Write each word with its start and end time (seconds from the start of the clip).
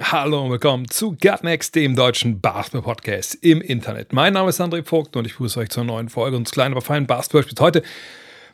Hallo 0.00 0.42
und 0.42 0.50
willkommen 0.50 0.88
zu 0.88 1.18
Gutnext, 1.20 1.74
dem 1.74 1.94
deutschen 1.94 2.40
Basketball-Podcast 2.40 3.34
im 3.42 3.60
Internet. 3.60 4.14
Mein 4.14 4.32
Name 4.32 4.48
ist 4.48 4.58
André 4.58 4.82
Vogt 4.82 5.16
und 5.16 5.26
ich 5.26 5.32
begrüße 5.32 5.60
euch 5.60 5.68
zur 5.68 5.84
neuen 5.84 6.08
Folge 6.08 6.34
unseres 6.34 6.54
kleinen, 6.54 6.72
aber 6.72 6.80
feinen 6.80 7.06
Basketball-Spiels 7.06 7.60
heute 7.60 7.82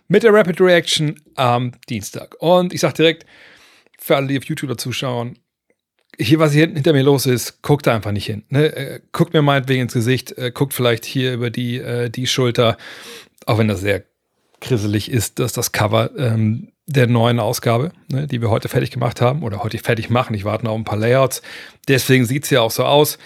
mit 0.09 0.25
der 0.25 0.35
Rapid 0.35 0.61
Reaction 0.61 1.15
am 1.37 1.75
Dienstag. 1.89 2.35
Und 2.41 2.75
ich 2.75 2.81
sage 2.81 2.95
direkt, 2.95 3.25
für 4.01 4.17
alle, 4.17 4.27
die 4.27 4.37
auf 4.37 4.47
YouTube 4.47 4.81
zuschauen, 4.81 5.39
hier, 6.19 6.41
was 6.41 6.51
hier 6.51 6.63
hinten 6.63 6.75
hinter 6.75 6.93
mir 6.93 7.05
los 7.05 7.25
ist, 7.25 7.63
guckt 7.63 7.87
da 7.87 7.95
einfach 7.95 8.11
nicht 8.11 8.27
hin. 8.27 8.43
Ne? 8.49 8.75
Äh, 8.75 9.01
guckt 9.13 9.33
mir 9.33 9.41
meinetwegen 9.41 9.83
ins 9.83 9.95
Gesicht, 9.95 10.37
äh, 10.39 10.51
guckt 10.51 10.75
vielleicht 10.75 11.05
hier 11.05 11.35
über 11.35 11.51
die, 11.51 11.79
äh, 11.79 12.11
die 12.11 12.27
Schulter, 12.27 12.77
auch 13.47 13.59
wenn 13.59 13.69
das 13.69 13.81
sehr 13.81 14.03
grisselig 14.61 15.09
ist, 15.09 15.39
dass 15.39 15.53
das 15.53 15.71
Cover 15.71 16.11
ähm, 16.19 16.73
der 16.89 17.07
neuen 17.07 17.39
Ausgabe, 17.39 17.93
ne, 18.09 18.27
die 18.27 18.41
wir 18.41 18.51
heute 18.51 18.69
fertig 18.69 18.91
gemacht 18.91 19.21
haben 19.21 19.43
oder 19.43 19.63
heute 19.63 19.79
fertig 19.79 20.09
machen. 20.09 20.35
Ich 20.35 20.45
warte 20.45 20.65
noch 20.65 20.75
ein 20.75 20.85
paar 20.85 20.99
Layouts. 20.99 21.43
Deswegen 21.87 22.25
sieht 22.25 22.45
es 22.45 22.51
ja 22.51 22.63
auch 22.63 22.71
so 22.71 22.85
aus. 22.85 23.19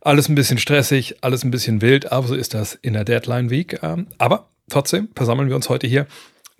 Alles 0.00 0.28
ein 0.28 0.34
bisschen 0.34 0.58
stressig, 0.58 1.16
alles 1.20 1.44
ein 1.44 1.50
bisschen 1.50 1.82
wild, 1.82 2.10
aber 2.10 2.26
so 2.26 2.34
ist 2.34 2.54
das 2.54 2.74
in 2.74 2.94
der 2.94 3.04
Deadline 3.04 3.50
Week. 3.50 3.78
Ähm, 3.82 4.06
aber 4.18 4.48
trotzdem 4.70 5.08
versammeln 5.14 5.48
wir 5.48 5.56
uns 5.56 5.68
heute 5.68 5.86
hier 5.86 6.06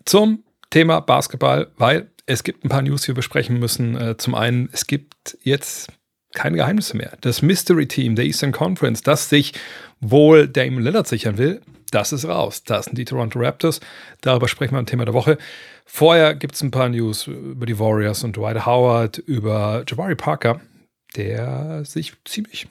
zum 0.04 0.44
Thema 0.68 1.00
Basketball, 1.00 1.68
weil 1.78 2.10
es 2.26 2.44
gibt 2.44 2.64
ein 2.64 2.68
paar 2.68 2.82
News, 2.82 3.02
die 3.02 3.08
wir 3.08 3.14
besprechen 3.14 3.58
müssen. 3.58 3.96
Äh, 3.96 4.16
zum 4.18 4.34
einen, 4.34 4.68
es 4.72 4.86
gibt 4.86 5.38
jetzt 5.42 5.88
keine 6.34 6.56
Geheimnisse 6.56 6.96
mehr. 6.96 7.16
Das 7.22 7.40
Mystery 7.40 7.88
Team 7.88 8.16
der 8.16 8.26
Eastern 8.26 8.52
Conference, 8.52 9.02
das 9.02 9.30
sich 9.30 9.54
wohl 10.00 10.46
Damon 10.46 10.82
Lillard 10.82 11.06
sichern 11.06 11.38
will, 11.38 11.62
das 11.94 12.12
ist 12.12 12.26
raus. 12.26 12.64
Das 12.64 12.86
sind 12.86 12.98
die 12.98 13.04
Toronto 13.04 13.38
Raptors. 13.38 13.80
Darüber 14.20 14.48
sprechen 14.48 14.74
wir 14.74 14.80
im 14.80 14.86
Thema 14.86 15.04
der 15.04 15.14
Woche. 15.14 15.38
Vorher 15.84 16.34
gibt 16.34 16.54
es 16.54 16.62
ein 16.62 16.70
paar 16.70 16.88
News 16.88 17.26
über 17.26 17.66
die 17.66 17.78
Warriors 17.78 18.24
und 18.24 18.36
Dwight 18.36 18.66
Howard, 18.66 19.18
über 19.18 19.84
Jabari 19.86 20.16
Parker, 20.16 20.60
der 21.16 21.84
sich 21.84 22.14
ziemlich 22.24 22.66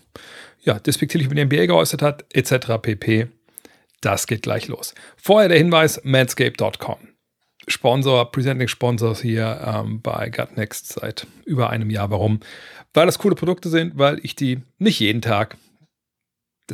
ja, 0.62 0.80
despektierlich 0.80 1.28
über 1.28 1.36
die 1.36 1.46
NBA 1.46 1.68
geäußert 1.68 2.02
hat, 2.02 2.26
etc. 2.34 2.82
pp. 2.82 3.28
Das 4.02 4.28
geht 4.28 4.42
gleich 4.42 4.68
los. 4.68 4.94
Vorher 5.16 5.48
der 5.48 5.58
Hinweis: 5.58 6.02
manscape.com. 6.04 6.98
Sponsor, 7.68 8.30
Presenting 8.30 8.68
Sponsors 8.68 9.22
hier 9.22 9.62
ähm, 9.66 10.02
bei 10.02 10.30
Gutnext 10.30 10.94
seit 10.94 11.28
über 11.46 11.70
einem 11.70 11.90
Jahr. 11.90 12.12
Warum? 12.12 12.42
Weil 12.94 13.06
das 13.06 13.20
coole 13.20 13.36
Produkte 13.36 13.70
sind, 13.70 13.98
weil 13.98 14.20
ich 14.22 14.36
die 14.36 14.60
nicht 14.80 15.00
jeden 15.00 15.22
Tag, 15.22 15.56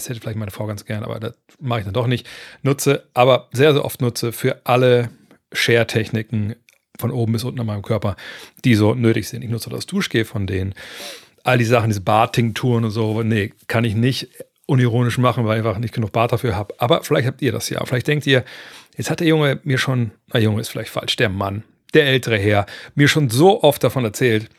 das 0.03 0.09
hätte 0.09 0.21
vielleicht 0.21 0.37
meine 0.37 0.51
Frau 0.51 0.65
ganz 0.65 0.85
gern, 0.85 1.03
aber 1.03 1.19
das 1.19 1.33
mache 1.59 1.79
ich 1.79 1.85
dann 1.85 1.93
doch 1.93 2.07
nicht, 2.07 2.27
nutze, 2.61 3.07
aber 3.13 3.49
sehr, 3.51 3.73
sehr 3.73 3.85
oft 3.85 4.01
nutze 4.01 4.31
für 4.31 4.61
alle 4.65 5.09
Share-Techniken 5.53 6.55
von 6.99 7.11
oben 7.11 7.33
bis 7.33 7.43
unten 7.43 7.59
an 7.59 7.65
meinem 7.65 7.81
Körper, 7.81 8.15
die 8.65 8.75
so 8.75 8.93
nötig 8.93 9.27
sind. 9.27 9.43
Ich 9.43 9.49
nutze 9.49 9.69
das 9.69 9.85
Duschgel 9.85 10.25
von 10.25 10.47
denen. 10.47 10.73
All 11.43 11.57
die 11.57 11.65
Sachen, 11.65 11.89
diese 11.89 12.01
Barting-Touren 12.01 12.83
und 12.83 12.91
so, 12.91 13.23
nee, 13.23 13.53
kann 13.67 13.85
ich 13.85 13.95
nicht 13.95 14.29
unironisch 14.65 15.17
machen, 15.17 15.45
weil 15.45 15.59
ich 15.59 15.65
einfach 15.65 15.79
nicht 15.79 15.93
genug 15.93 16.11
Bart 16.11 16.31
dafür 16.31 16.55
habe. 16.55 16.75
Aber 16.77 17.03
vielleicht 17.03 17.27
habt 17.27 17.41
ihr 17.41 17.51
das 17.51 17.69
ja. 17.69 17.83
Vielleicht 17.85 18.07
denkt 18.07 18.27
ihr, 18.27 18.43
jetzt 18.97 19.09
hat 19.09 19.19
der 19.19 19.27
Junge 19.27 19.59
mir 19.63 19.77
schon, 19.77 20.11
na 20.31 20.39
Junge 20.39 20.61
ist 20.61 20.69
vielleicht 20.69 20.91
falsch, 20.91 21.15
der 21.15 21.29
Mann, 21.29 21.63
der 21.93 22.05
ältere 22.05 22.37
Herr, 22.37 22.65
mir 22.95 23.07
schon 23.07 23.29
so 23.29 23.63
oft 23.63 23.83
davon 23.83 24.03
erzählt. 24.03 24.49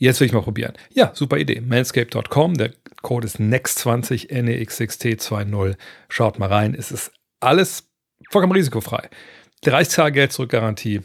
Jetzt 0.00 0.18
will 0.18 0.26
ich 0.26 0.32
mal 0.32 0.40
probieren. 0.40 0.72
Ja, 0.94 1.12
super 1.14 1.36
Idee. 1.36 1.60
Manscape.com, 1.60 2.54
der 2.54 2.72
Code 3.02 3.26
ist 3.26 3.38
NEXT20, 3.38 4.30
NEXXT20. 4.30 5.76
Schaut 6.08 6.38
mal 6.38 6.48
rein. 6.48 6.74
Es 6.74 6.90
ist 6.90 7.12
alles 7.38 7.90
vollkommen 8.30 8.54
risikofrei. 8.54 9.10
30 9.62 9.94
Tage 9.94 10.12
Geld 10.14 10.32
zurück 10.32 10.50
Garantie. 10.50 11.02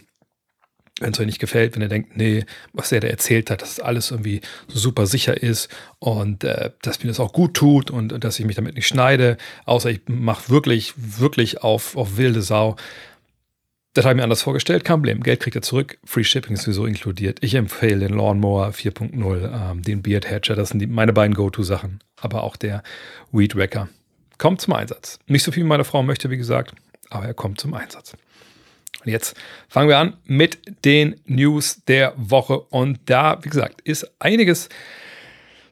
Wenn 1.01 1.11
es 1.11 1.19
euch 1.19 1.25
nicht 1.25 1.39
gefällt, 1.39 1.75
wenn 1.75 1.81
ihr 1.81 1.89
denkt, 1.89 2.15
nee, 2.15 2.45
was 2.71 2.87
der 2.87 3.01
da 3.01 3.09
erzählt 3.09 3.51
hat, 3.51 3.61
dass 3.61 3.81
alles 3.81 4.11
irgendwie 4.11 4.39
super 4.69 5.07
sicher 5.07 5.43
ist 5.43 5.67
und 5.99 6.45
äh, 6.45 6.71
dass 6.81 7.03
mir 7.03 7.09
das 7.09 7.19
auch 7.19 7.33
gut 7.33 7.53
tut 7.53 7.91
und, 7.91 8.13
und 8.13 8.23
dass 8.23 8.39
ich 8.39 8.45
mich 8.45 8.55
damit 8.55 8.75
nicht 8.75 8.87
schneide, 8.87 9.35
außer 9.65 9.89
ich 9.89 10.03
mache 10.07 10.49
wirklich, 10.49 10.93
wirklich 10.95 11.63
auf, 11.63 11.97
auf 11.97 12.15
wilde 12.15 12.41
Sau. 12.41 12.77
Das 13.95 14.03
habe 14.03 14.13
ich 14.13 14.17
mir 14.17 14.23
anders 14.23 14.41
vorgestellt, 14.41 14.83
kein 14.83 14.97
Problem. 14.97 15.23
Geld 15.23 15.39
kriegt 15.39 15.55
er 15.55 15.61
zurück, 15.61 15.97
Free 16.03 16.25
Shipping 16.25 16.55
ist 16.55 16.63
sowieso 16.63 16.85
inkludiert. 16.85 17.37
Ich 17.41 17.55
empfehle 17.55 17.99
den 17.99 18.17
Lawnmower 18.17 18.67
4.0, 18.67 19.71
ähm, 19.71 19.83
den 19.83 20.01
Beard 20.01 20.29
Hatcher, 20.29 20.53
das 20.53 20.69
sind 20.69 20.79
die, 20.79 20.87
meine 20.87 21.13
beiden 21.13 21.33
Go-To-Sachen, 21.33 22.01
aber 22.19 22.43
auch 22.43 22.57
der 22.57 22.83
Weed 23.31 23.55
Wacker. 23.55 23.87
Kommt 24.37 24.59
zum 24.59 24.73
Einsatz. 24.73 25.17
Nicht 25.27 25.43
so 25.43 25.53
viel 25.53 25.63
wie 25.63 25.67
meine 25.67 25.85
Frau 25.85 26.03
möchte, 26.03 26.29
wie 26.29 26.35
gesagt, 26.35 26.73
aber 27.09 27.25
er 27.25 27.33
kommt 27.33 27.61
zum 27.61 27.73
Einsatz. 27.73 28.17
Und 29.05 29.11
jetzt 29.13 29.37
fangen 29.69 29.87
wir 29.87 29.97
an 29.97 30.17
mit 30.25 30.59
den 30.83 31.15
News 31.25 31.81
der 31.87 32.13
Woche. 32.17 32.59
Und 32.59 32.99
da, 33.05 33.39
wie 33.43 33.49
gesagt, 33.49 33.79
ist 33.79 34.11
einiges 34.19 34.67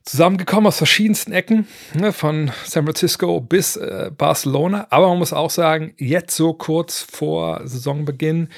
zusammengekommen 0.03 0.67
aus 0.67 0.77
verschiedensten 0.77 1.31
Ecken, 1.31 1.67
ne, 1.93 2.11
von 2.11 2.51
San 2.65 2.83
Francisco 2.83 3.39
bis 3.39 3.77
äh, 3.77 4.11
Barcelona. 4.15 4.87
Aber 4.89 5.07
man 5.09 5.17
muss 5.17 5.33
auch 5.33 5.49
sagen, 5.49 5.93
jetzt 5.97 6.35
so 6.35 6.53
kurz 6.53 7.01
vor 7.01 7.61
Saisonbeginn, 7.63 8.49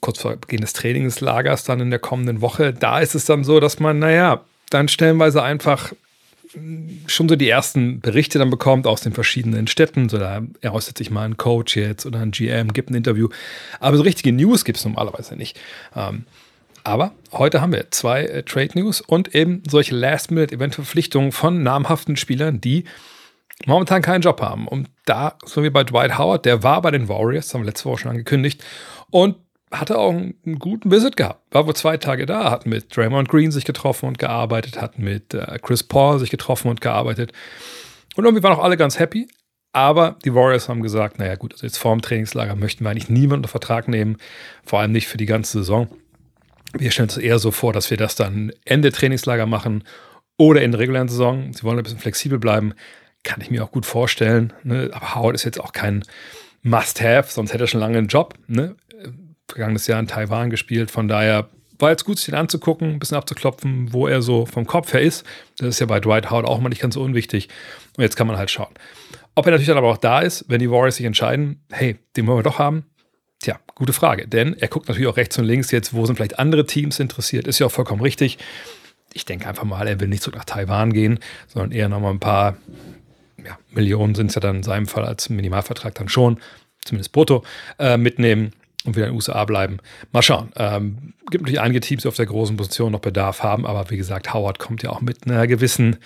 kurz 0.00 0.20
vor 0.20 0.36
Beginn 0.36 0.60
des 0.60 0.72
Trainingslagers 0.72 1.64
dann 1.64 1.80
in 1.80 1.90
der 1.90 1.98
kommenden 1.98 2.40
Woche, 2.40 2.72
da 2.72 3.00
ist 3.00 3.14
es 3.14 3.24
dann 3.24 3.44
so, 3.44 3.60
dass 3.60 3.80
man, 3.80 3.98
naja, 3.98 4.44
dann 4.70 4.88
stellenweise 4.88 5.42
einfach 5.42 5.92
schon 7.06 7.28
so 7.28 7.36
die 7.36 7.48
ersten 7.48 8.00
Berichte 8.00 8.38
dann 8.38 8.50
bekommt 8.50 8.86
aus 8.86 9.00
den 9.00 9.12
verschiedenen 9.12 9.66
Städten. 9.66 10.08
So, 10.08 10.18
da 10.18 10.42
er 10.60 10.72
äußert 10.72 10.96
sich 10.96 11.10
mal 11.10 11.24
ein 11.24 11.36
Coach 11.36 11.76
jetzt 11.76 12.06
oder 12.06 12.20
ein 12.20 12.30
GM, 12.30 12.72
gibt 12.72 12.90
ein 12.90 12.94
Interview. 12.94 13.28
Aber 13.80 13.96
so 13.96 14.02
richtige 14.02 14.32
News 14.32 14.64
gibt 14.64 14.78
es 14.78 14.84
normalerweise 14.84 15.36
nicht. 15.36 15.58
Ähm, 15.94 16.24
aber 16.86 17.12
heute 17.32 17.60
haben 17.60 17.72
wir 17.72 17.90
zwei 17.90 18.22
äh, 18.22 18.42
Trade 18.44 18.70
News 18.74 19.00
und 19.00 19.34
eben 19.34 19.62
solche 19.68 19.94
Last-Minute-Event-Verpflichtungen 19.94 21.32
von 21.32 21.64
namhaften 21.64 22.16
Spielern, 22.16 22.60
die 22.60 22.84
momentan 23.66 24.02
keinen 24.02 24.20
Job 24.20 24.40
haben. 24.40 24.68
Und 24.68 24.88
da, 25.04 25.36
so 25.44 25.64
wie 25.64 25.70
bei 25.70 25.82
Dwight 25.82 26.16
Howard, 26.16 26.44
der 26.44 26.62
war 26.62 26.80
bei 26.82 26.92
den 26.92 27.08
Warriors, 27.08 27.52
haben 27.52 27.62
wir 27.62 27.66
letzte 27.66 27.86
Woche 27.86 28.02
schon 28.02 28.12
angekündigt. 28.12 28.62
Und 29.10 29.36
hatte 29.72 29.98
auch 29.98 30.10
einen 30.10 30.58
guten 30.60 30.92
Visit 30.92 31.16
gehabt. 31.16 31.42
War 31.52 31.66
wohl 31.66 31.74
zwei 31.74 31.96
Tage 31.96 32.24
da, 32.24 32.52
hat 32.52 32.66
mit 32.66 32.96
Draymond 32.96 33.28
Green 33.28 33.50
sich 33.50 33.64
getroffen 33.64 34.06
und 34.06 34.20
gearbeitet, 34.20 34.80
hat 34.80 35.00
mit 35.00 35.34
äh, 35.34 35.58
Chris 35.60 35.82
Paul 35.82 36.20
sich 36.20 36.30
getroffen 36.30 36.68
und 36.68 36.80
gearbeitet. 36.80 37.32
Und 38.14 38.24
irgendwie 38.24 38.44
waren 38.44 38.52
auch 38.52 38.62
alle 38.62 38.76
ganz 38.76 39.00
happy. 39.00 39.26
Aber 39.72 40.16
die 40.24 40.34
Warriors 40.34 40.68
haben 40.68 40.82
gesagt, 40.82 41.18
naja 41.18 41.34
gut, 41.34 41.52
also 41.52 41.66
jetzt 41.66 41.76
vor 41.78 41.92
dem 41.94 42.00
Trainingslager 42.00 42.54
möchten 42.54 42.84
wir 42.84 42.90
eigentlich 42.90 43.10
niemanden 43.10 43.40
unter 43.40 43.48
Vertrag 43.48 43.88
nehmen, 43.88 44.16
vor 44.64 44.78
allem 44.80 44.92
nicht 44.92 45.08
für 45.08 45.18
die 45.18 45.26
ganze 45.26 45.58
Saison. 45.58 45.88
Wir 46.78 46.90
stellen 46.90 47.08
uns 47.08 47.16
eher 47.16 47.38
so 47.38 47.50
vor, 47.50 47.72
dass 47.72 47.90
wir 47.90 47.96
das 47.96 48.14
dann 48.14 48.52
Ende 48.64 48.92
Trainingslager 48.92 49.46
machen 49.46 49.84
oder 50.36 50.62
in 50.62 50.72
der 50.72 50.80
regulären 50.80 51.08
Saison. 51.08 51.52
Sie 51.52 51.62
wollen 51.62 51.78
ein 51.78 51.84
bisschen 51.84 51.98
flexibel 51.98 52.38
bleiben, 52.38 52.74
kann 53.22 53.40
ich 53.40 53.50
mir 53.50 53.64
auch 53.64 53.72
gut 53.72 53.86
vorstellen. 53.86 54.52
Ne? 54.62 54.90
Aber 54.92 55.14
Howard 55.14 55.34
ist 55.34 55.44
jetzt 55.44 55.60
auch 55.60 55.72
kein 55.72 56.04
Must-Have, 56.62 57.30
sonst 57.30 57.52
hätte 57.52 57.64
er 57.64 57.68
schon 57.68 57.80
lange 57.80 57.98
einen 57.98 58.08
Job. 58.08 58.34
Ne? 58.46 58.76
vergangenes 59.48 59.86
Jahr 59.86 60.00
in 60.00 60.06
Taiwan 60.06 60.50
gespielt. 60.50 60.90
Von 60.90 61.08
daher 61.08 61.48
war 61.78 61.90
jetzt 61.90 62.04
gut, 62.04 62.18
sich 62.18 62.26
den 62.26 62.34
anzugucken, 62.34 62.90
ein 62.90 62.98
bisschen 62.98 63.16
abzuklopfen, 63.16 63.92
wo 63.92 64.06
er 64.06 64.22
so 64.22 64.46
vom 64.46 64.66
Kopf 64.66 64.92
her 64.92 65.00
ist. 65.00 65.24
Das 65.58 65.68
ist 65.68 65.80
ja 65.80 65.86
bei 65.86 66.00
Dwight 66.00 66.30
Howard 66.30 66.46
auch 66.46 66.60
mal 66.60 66.68
nicht 66.68 66.80
ganz 66.80 66.94
so 66.94 67.02
unwichtig. 67.02 67.48
Und 67.96 68.02
jetzt 68.02 68.16
kann 68.16 68.26
man 68.26 68.38
halt 68.38 68.50
schauen. 68.50 68.72
Ob 69.34 69.46
er 69.46 69.52
natürlich 69.52 69.68
dann 69.68 69.76
aber 69.76 69.90
auch 69.90 69.98
da 69.98 70.20
ist, 70.20 70.46
wenn 70.48 70.60
die 70.60 70.70
Warriors 70.70 70.96
sich 70.96 71.06
entscheiden, 71.06 71.60
hey, 71.70 71.96
den 72.16 72.26
wollen 72.26 72.38
wir 72.38 72.42
doch 72.42 72.58
haben. 72.58 72.86
Tja, 73.40 73.58
gute 73.74 73.92
Frage. 73.92 74.26
Denn 74.26 74.54
er 74.54 74.68
guckt 74.68 74.88
natürlich 74.88 75.08
auch 75.08 75.16
rechts 75.16 75.38
und 75.38 75.44
links 75.44 75.70
jetzt, 75.70 75.94
wo 75.94 76.06
sind 76.06 76.16
vielleicht 76.16 76.38
andere 76.38 76.66
Teams 76.66 76.98
interessiert. 76.98 77.46
Ist 77.46 77.58
ja 77.58 77.66
auch 77.66 77.72
vollkommen 77.72 78.02
richtig. 78.02 78.38
Ich 79.12 79.24
denke 79.24 79.48
einfach 79.48 79.64
mal, 79.64 79.86
er 79.86 80.00
will 80.00 80.08
nicht 80.08 80.22
zurück 80.22 80.36
nach 80.36 80.44
Taiwan 80.44 80.92
gehen, 80.92 81.18
sondern 81.48 81.72
eher 81.72 81.88
nochmal 81.88 82.12
ein 82.12 82.20
paar 82.20 82.56
ja, 83.46 83.58
Millionen 83.70 84.14
sind 84.14 84.28
es 84.28 84.34
ja 84.34 84.40
dann 84.40 84.56
in 84.56 84.62
seinem 84.62 84.86
Fall 84.86 85.04
als 85.04 85.28
Minimalvertrag 85.28 85.94
dann 85.94 86.08
schon, 86.08 86.38
zumindest 86.84 87.12
brutto, 87.12 87.44
äh, 87.78 87.96
mitnehmen 87.96 88.52
und 88.84 88.96
wieder 88.96 89.06
in 89.06 89.12
den 89.12 89.16
USA 89.16 89.44
bleiben. 89.44 89.78
Mal 90.12 90.22
schauen. 90.22 90.50
Ähm, 90.56 91.14
gibt 91.30 91.42
natürlich 91.42 91.60
einige 91.60 91.80
Teams, 91.80 92.02
die 92.02 92.08
auf 92.08 92.16
der 92.16 92.26
großen 92.26 92.56
Position 92.56 92.92
noch 92.92 93.00
Bedarf 93.00 93.42
haben, 93.42 93.66
aber 93.66 93.90
wie 93.90 93.96
gesagt, 93.96 94.32
Howard 94.32 94.58
kommt 94.58 94.82
ja 94.82 94.90
auch 94.90 95.00
mit 95.00 95.26
einer 95.26 95.46
gewissen, 95.46 95.96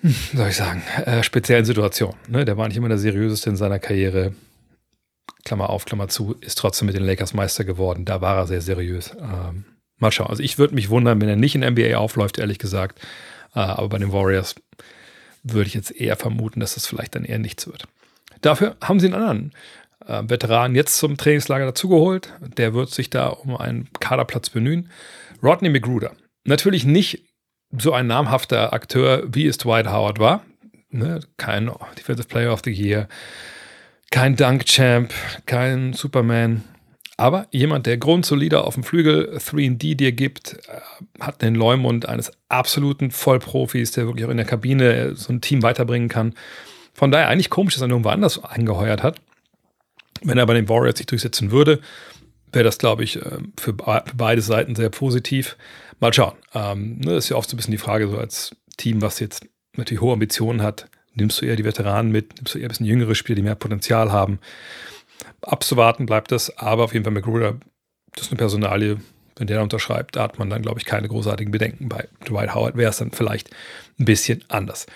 hm, 0.00 0.14
soll 0.34 0.48
ich 0.48 0.56
sagen, 0.56 0.82
äh, 1.04 1.22
speziellen 1.22 1.64
Situation. 1.64 2.14
Ne? 2.28 2.44
Der 2.44 2.56
war 2.56 2.68
nicht 2.68 2.76
immer 2.76 2.88
der 2.88 2.98
seriöseste 2.98 3.50
in 3.50 3.56
seiner 3.56 3.78
Karriere. 3.78 4.32
Klammer 5.44 5.70
auf, 5.70 5.84
Klammer 5.84 6.08
zu, 6.08 6.36
ist 6.40 6.58
trotzdem 6.58 6.86
mit 6.86 6.96
den 6.96 7.04
Lakers 7.04 7.34
Meister 7.34 7.64
geworden. 7.64 8.04
Da 8.04 8.20
war 8.20 8.36
er 8.36 8.46
sehr 8.46 8.60
seriös. 8.60 9.14
Ähm, 9.20 9.64
mal 9.98 10.10
schauen. 10.10 10.28
Also 10.28 10.42
ich 10.42 10.58
würde 10.58 10.74
mich 10.74 10.90
wundern, 10.90 11.20
wenn 11.20 11.28
er 11.28 11.36
nicht 11.36 11.54
in 11.54 11.62
NBA 11.62 11.96
aufläuft, 11.96 12.38
ehrlich 12.38 12.58
gesagt. 12.58 13.00
Äh, 13.54 13.60
aber 13.60 13.88
bei 13.88 13.98
den 13.98 14.12
Warriors 14.12 14.56
würde 15.42 15.68
ich 15.68 15.74
jetzt 15.74 15.92
eher 15.92 16.16
vermuten, 16.16 16.60
dass 16.60 16.74
das 16.74 16.86
vielleicht 16.86 17.14
dann 17.14 17.24
eher 17.24 17.38
nichts 17.38 17.66
wird. 17.66 17.86
Dafür 18.40 18.76
haben 18.82 19.00
sie 19.00 19.06
einen 19.06 19.14
anderen 19.14 19.52
äh, 20.06 20.22
Veteran 20.28 20.74
jetzt 20.74 20.98
zum 20.98 21.16
Trainingslager 21.16 21.66
dazugeholt. 21.66 22.32
Der 22.40 22.74
wird 22.74 22.90
sich 22.90 23.10
da 23.10 23.28
um 23.28 23.56
einen 23.56 23.88
Kaderplatz 24.00 24.50
bemühen. 24.50 24.90
Rodney 25.42 25.68
McGruder. 25.68 26.12
Natürlich 26.44 26.84
nicht 26.84 27.24
so 27.76 27.92
ein 27.92 28.06
namhafter 28.06 28.72
Akteur, 28.72 29.24
wie 29.26 29.46
es 29.46 29.58
Dwight 29.58 29.86
Howard 29.88 30.18
war. 30.18 30.44
Ne? 30.90 31.20
Kein 31.36 31.70
Defensive 31.98 32.28
Player 32.28 32.52
of 32.52 32.62
the 32.64 32.70
Year, 32.72 33.08
kein 34.10 34.36
Dunk-Champ, 34.36 35.12
kein 35.46 35.92
Superman. 35.92 36.62
Aber 37.16 37.46
jemand, 37.50 37.86
der 37.86 37.96
grundsolider 37.96 38.66
auf 38.66 38.74
dem 38.74 38.84
Flügel 38.84 39.38
3D 39.38 39.94
dir 39.94 40.12
gibt, 40.12 40.58
äh, 40.68 41.20
hat 41.20 41.40
den 41.40 41.54
Leumund 41.54 42.08
eines 42.08 42.30
absoluten 42.48 43.10
Vollprofis, 43.10 43.92
der 43.92 44.06
wirklich 44.06 44.26
auch 44.26 44.30
in 44.30 44.36
der 44.36 44.46
Kabine 44.46 45.14
so 45.16 45.32
ein 45.32 45.40
Team 45.40 45.62
weiterbringen 45.62 46.08
kann. 46.08 46.34
Von 46.92 47.10
daher 47.10 47.28
eigentlich 47.28 47.50
komisch, 47.50 47.74
dass 47.74 47.82
er 47.82 47.88
irgendwo 47.88 48.10
anders 48.10 48.42
angeheuert 48.42 49.02
hat. 49.02 49.20
Wenn 50.22 50.38
er 50.38 50.46
bei 50.46 50.54
den 50.54 50.68
Warriors 50.68 50.98
sich 50.98 51.06
durchsetzen 51.06 51.50
würde, 51.50 51.80
wäre 52.52 52.64
das, 52.64 52.78
glaube 52.78 53.04
ich, 53.04 53.16
äh, 53.16 53.38
für 53.58 53.72
beide 53.72 54.42
Seiten 54.42 54.74
sehr 54.74 54.90
positiv. 54.90 55.56
Mal 56.00 56.12
schauen. 56.12 56.34
Ähm, 56.54 56.98
ne, 56.98 57.14
das 57.14 57.24
ist 57.24 57.30
ja 57.30 57.36
oft 57.36 57.48
so 57.48 57.54
ein 57.54 57.58
bisschen 57.58 57.72
die 57.72 57.78
Frage, 57.78 58.08
so 58.08 58.18
als 58.18 58.54
Team, 58.76 59.00
was 59.00 59.20
jetzt 59.20 59.46
natürlich 59.76 60.02
hohe 60.02 60.12
Ambitionen 60.12 60.62
hat, 60.62 60.88
nimmst 61.16 61.40
du 61.40 61.46
eher 61.46 61.56
die 61.56 61.64
Veteranen 61.64 62.12
mit, 62.12 62.36
nimmst 62.36 62.54
du 62.54 62.58
eher 62.58 62.66
ein 62.66 62.68
bisschen 62.68 62.86
jüngere 62.86 63.14
Spieler, 63.14 63.36
die 63.36 63.42
mehr 63.42 63.54
Potenzial 63.54 64.12
haben. 64.12 64.38
Abzuwarten 65.42 66.06
bleibt 66.06 66.32
das, 66.32 66.56
aber 66.58 66.84
auf 66.84 66.92
jeden 66.92 67.04
Fall 67.04 67.12
McGruder, 67.12 67.58
das 68.14 68.26
ist 68.26 68.32
eine 68.32 68.38
Personalie, 68.38 68.98
wenn 69.36 69.46
der 69.46 69.62
unterschreibt, 69.62 70.16
da 70.16 70.22
hat 70.22 70.38
man 70.38 70.48
dann, 70.48 70.62
glaube 70.62 70.78
ich, 70.78 70.86
keine 70.86 71.08
großartigen 71.08 71.52
Bedenken. 71.52 71.88
Bei 71.88 72.08
Dwight 72.26 72.54
Howard 72.54 72.76
wäre 72.76 72.90
es 72.90 72.98
dann 72.98 73.10
vielleicht 73.10 73.50
ein 73.98 74.04
bisschen 74.04 74.44
anders. 74.48 74.86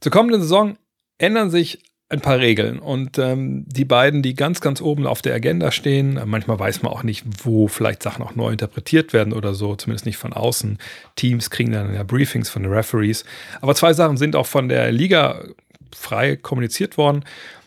Zur 0.00 0.12
kommenden 0.12 0.42
Saison 0.42 0.76
ändern 1.18 1.50
sich 1.50 1.82
ein 2.08 2.20
paar 2.20 2.38
Regeln. 2.38 2.78
Und 2.78 3.18
ähm, 3.18 3.64
die 3.66 3.84
beiden, 3.84 4.22
die 4.22 4.34
ganz, 4.34 4.60
ganz 4.60 4.80
oben 4.80 5.06
auf 5.06 5.22
der 5.22 5.34
Agenda 5.34 5.70
stehen, 5.70 6.20
manchmal 6.26 6.58
weiß 6.58 6.82
man 6.82 6.92
auch 6.92 7.02
nicht, 7.02 7.24
wo 7.42 7.66
vielleicht 7.66 8.02
Sachen 8.02 8.22
auch 8.24 8.34
neu 8.34 8.50
interpretiert 8.50 9.12
werden 9.12 9.32
oder 9.32 9.54
so, 9.54 9.74
zumindest 9.74 10.06
nicht 10.06 10.18
von 10.18 10.32
außen. 10.32 10.78
Teams 11.16 11.50
kriegen 11.50 11.72
dann 11.72 11.94
ja 11.94 12.02
Briefings 12.02 12.50
von 12.50 12.62
den 12.62 12.72
Referees. 12.72 13.24
Aber 13.60 13.74
zwei 13.74 13.92
Sachen 13.92 14.16
sind 14.16 14.36
auch 14.36 14.46
von 14.46 14.68
der 14.68 14.92
Liga 14.92 15.44
frei 15.94 16.36
kommuniziert 16.36 16.98
worden. 16.98 17.24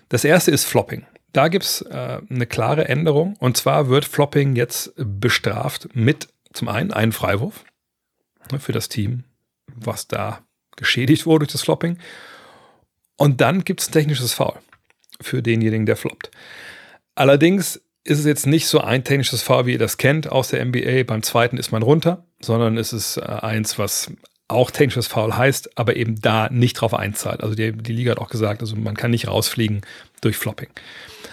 Das 0.09 0.23
erste 0.23 0.51
ist 0.51 0.65
Flopping. 0.65 1.05
Da 1.33 1.49
gibt 1.49 1.65
es 1.65 1.81
äh, 1.81 2.19
eine 2.29 2.45
klare 2.45 2.87
Änderung. 2.87 3.35
Und 3.39 3.57
zwar 3.57 3.89
wird 3.89 4.05
Flopping 4.05 4.55
jetzt 4.55 4.93
bestraft 4.97 5.89
mit 5.93 6.29
zum 6.53 6.67
einen 6.67 6.91
einen 6.93 7.11
Freiwurf 7.11 7.65
ne, 8.51 8.59
für 8.59 8.71
das 8.71 8.89
Team, 8.89 9.23
was 9.75 10.07
da 10.07 10.39
geschädigt 10.75 11.25
wurde 11.25 11.45
durch 11.45 11.51
das 11.51 11.63
Flopping. 11.63 11.97
Und 13.17 13.41
dann 13.41 13.63
gibt 13.63 13.81
es 13.81 13.89
ein 13.89 13.93
technisches 13.93 14.33
Foul 14.33 14.53
für 15.19 15.41
denjenigen, 15.41 15.85
der 15.85 15.95
floppt. 15.95 16.31
Allerdings 17.15 17.81
ist 18.03 18.19
es 18.19 18.25
jetzt 18.25 18.47
nicht 18.47 18.67
so 18.67 18.79
ein 18.79 19.03
technisches 19.03 19.41
Foul, 19.41 19.65
wie 19.65 19.73
ihr 19.73 19.79
das 19.79 19.97
kennt 19.97 20.31
aus 20.31 20.49
der 20.49 20.63
NBA. 20.63 21.03
Beim 21.03 21.23
zweiten 21.23 21.57
ist 21.57 21.71
man 21.71 21.83
runter, 21.83 22.25
sondern 22.39 22.77
es 22.77 22.93
ist 22.93 23.17
äh, 23.17 23.21
eins, 23.21 23.77
was 23.77 24.11
auch 24.47 24.71
technisches 24.71 25.07
Foul 25.07 25.35
heißt, 25.35 25.77
aber 25.77 25.97
eben 25.97 26.21
da 26.21 26.49
nicht 26.49 26.75
drauf 26.75 26.93
einzahlt. 26.93 27.43
Also 27.43 27.55
die, 27.55 27.73
die 27.73 27.93
Liga 27.93 28.11
hat 28.11 28.19
auch 28.19 28.29
gesagt, 28.29 28.61
also 28.61 28.75
man 28.75 28.95
kann 28.95 29.11
nicht 29.11 29.27
rausfliegen 29.27 29.81
durch 30.21 30.37
Flopping. 30.37 30.69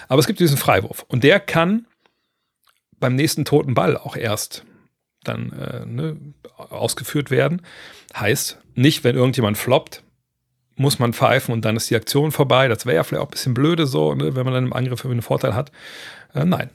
Aber 0.09 0.19
es 0.19 0.27
gibt 0.27 0.41
diesen 0.41 0.57
Freiwurf 0.57 1.05
und 1.09 1.23
der 1.23 1.39
kann 1.39 1.87
beim 2.99 3.15
nächsten 3.15 3.45
toten 3.45 3.75
Ball 3.75 3.97
auch 3.97 4.17
erst 4.17 4.65
dann 5.23 5.53
äh, 5.53 5.87
ne, 5.87 6.17
ausgeführt 6.57 7.31
werden. 7.31 7.63
Heißt, 8.17 8.59
nicht, 8.75 9.05
wenn 9.05 9.17
irgendjemand 9.17 9.59
floppt, 9.59 10.03
muss 10.77 10.99
man 10.99 11.13
pfeifen 11.13 11.53
und 11.53 11.65
dann 11.65 11.77
ist 11.77 11.91
die 11.91 11.97
Aktion 11.97 12.33
vorbei. 12.33 12.69
Das 12.69 12.87
wäre 12.87 12.97
ja 12.97 13.05
vielleicht 13.05 13.23
auch 13.23 13.29
ein 13.29 13.33
bisschen 13.33 13.55
blöde 13.55 13.87
so, 13.87 14.15
ne, 14.15 14.35
wenn 14.35 14.45
man 14.45 14.55
dann 14.55 14.67
im 14.67 14.73
Angriff 14.73 15.05
einen 15.05 15.23
Vorteil 15.23 15.55
hat. 15.55 15.71
Äh, 16.35 16.45
nein, 16.45 16.71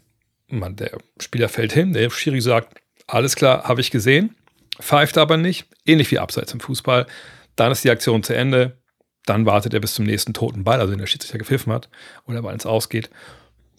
man, 0.47 0.75
der 0.75 0.97
Spieler 1.19 1.49
fällt 1.49 1.73
hin, 1.73 1.93
der 1.93 2.09
Schiri 2.09 2.41
sagt, 2.41 2.79
alles 3.07 3.35
klar, 3.35 3.63
habe 3.63 3.81
ich 3.81 3.91
gesehen, 3.91 4.35
pfeift 4.79 5.17
aber 5.17 5.37
nicht, 5.37 5.67
ähnlich 5.85 6.11
wie 6.11 6.19
abseits 6.19 6.53
im 6.53 6.59
Fußball. 6.59 7.07
Dann 7.55 7.71
ist 7.71 7.83
die 7.83 7.89
Aktion 7.89 8.23
zu 8.23 8.33
Ende, 8.33 8.77
dann 9.25 9.45
wartet 9.45 9.73
er 9.73 9.79
bis 9.79 9.93
zum 9.93 10.05
nächsten 10.05 10.33
toten 10.33 10.63
Ball, 10.63 10.79
also 10.79 10.91
wenn 10.91 10.99
der 10.99 11.07
Schiedsrichter 11.07 11.37
gepfiffen 11.37 11.73
hat 11.73 11.89
oder 12.25 12.43
weil 12.43 12.55
es 12.55 12.65
ausgeht. 12.65 13.09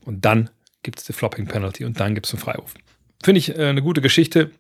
Und 0.05 0.25
dann 0.25 0.51
gibt 0.83 0.99
es 0.99 1.07
die 1.07 1.13
Flopping 1.13 1.47
Penalty 1.47 1.85
und 1.85 1.99
dann 2.01 2.15
gibt 2.15 2.27
es 2.27 2.33
einen 2.33 2.43
Freiwurf. 2.43 2.75
Finde 3.23 3.39
ich 3.39 3.57
äh, 3.57 3.67
eine 3.67 3.83
gute 3.83 4.01
Geschichte. 4.01 4.51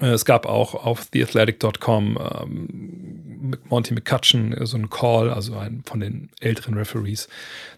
Äh, 0.00 0.06
es 0.06 0.24
gab 0.24 0.46
auch 0.46 0.74
auf 0.74 1.06
theathletic.com 1.06 2.18
ähm, 2.42 3.58
Monty 3.68 3.94
McCutcheon 3.94 4.52
äh, 4.52 4.66
so 4.66 4.76
einen 4.76 4.90
Call, 4.90 5.30
also 5.30 5.56
ein 5.56 5.82
von 5.84 6.00
den 6.00 6.30
älteren 6.40 6.74
Referees, 6.74 7.28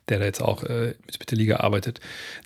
der 0.09 0.19
da 0.19 0.25
jetzt 0.25 0.43
auch 0.43 0.63
äh, 0.65 0.95
mit 1.07 1.31
der 1.31 1.39
Liga 1.39 1.57
arbeitet, 1.59 2.01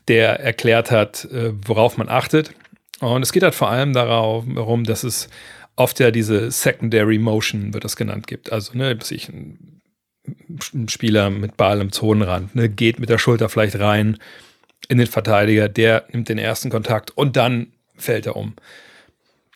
der 0.08 0.40
erklärt 0.40 0.90
hat, 0.90 1.25
äh, 1.26 1.52
worauf 1.67 1.96
man 1.96 2.08
achtet. 2.08 2.52
Und 3.00 3.22
es 3.22 3.32
geht 3.32 3.43
halt 3.43 3.55
vor 3.55 3.70
allem 3.70 3.93
darum, 3.93 4.84
dass 4.84 5.05
es 5.05 5.28
oft 5.76 5.99
ja 6.00 6.11
diese 6.11 6.50
Secondary 6.50 7.19
Motion, 7.19 7.72
wird 7.72 7.84
das 7.84 7.96
genannt, 7.96 8.26
gibt. 8.26 8.52
Also, 8.52 8.76
ne, 8.76 8.94
bis 8.94 9.11
ich 9.11 9.28
ein, 9.31 9.81
ein 10.75 10.88
Spieler 10.88 11.31
mit 11.31 11.56
Ball 11.56 11.81
im 11.81 11.93
Zonenrand, 11.93 12.55
ne, 12.55 12.69
geht 12.69 12.99
mit 12.99 13.08
der 13.08 13.19
Schulter 13.19 13.49
vielleicht 13.49 13.78
rein 13.78 14.19
in 14.88 14.99
den 14.99 15.06
Verteidiger, 15.06 15.69
der 15.69 16.05
nimmt 16.12 16.28
den 16.28 16.38
ersten 16.38 16.69
Kontakt 16.69 17.11
und 17.12 17.37
dann 17.37 17.72
fällt 17.96 18.26
er 18.26 18.37
um. 18.37 18.55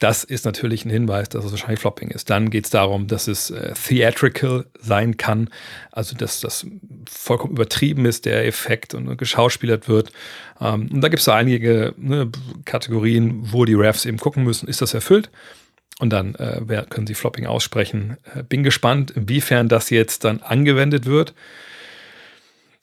Das 0.00 0.25
ist 0.25 0.44
natürlich 0.44 0.85
ein 0.85 0.91
Hinweis, 0.91 1.29
dass 1.29 1.44
es 1.44 1.52
wahrscheinlich 1.52 1.79
Flopping 1.79 2.11
ist. 2.11 2.29
Dann 2.29 2.50
geht 2.50 2.64
es 2.64 2.70
darum, 2.70 3.06
dass 3.06 3.29
es 3.29 3.50
äh, 3.50 3.75
theatrical 3.75 4.67
sein 4.81 5.17
kann, 5.17 5.50
also 5.93 6.17
dass 6.17 6.41
das 6.41 6.67
vollkommen 7.08 7.52
übertrieben 7.52 8.05
ist, 8.05 8.25
der 8.25 8.44
Effekt 8.44 8.94
und 8.94 9.17
geschauspielert 9.17 9.88
wird. 9.88 10.11
Ähm, 10.61 10.88
und 10.93 11.00
da 11.00 11.08
gibt 11.08 11.20
es 11.20 11.29
einige 11.29 11.94
ne, 11.96 12.31
Kategorien, 12.64 13.52
wo 13.52 13.64
die 13.64 13.75
Refs 13.75 14.05
eben 14.05 14.19
gucken 14.19 14.43
müssen, 14.43 14.69
ist 14.69 14.82
das 14.82 14.94
erfüllt? 14.94 15.31
Und 16.00 16.12
dann 16.12 16.35
äh, 16.35 16.85
können 16.90 17.06
sie 17.06 17.14
Flopping 17.14 17.47
aussprechen. 17.47 18.17
Äh, 18.35 18.43
bin 18.43 18.64
gespannt, 18.64 19.12
inwiefern 19.12 19.69
das 19.69 19.90
jetzt 19.90 20.25
dann 20.25 20.43
angewendet 20.43 21.06
wird. 21.06 21.35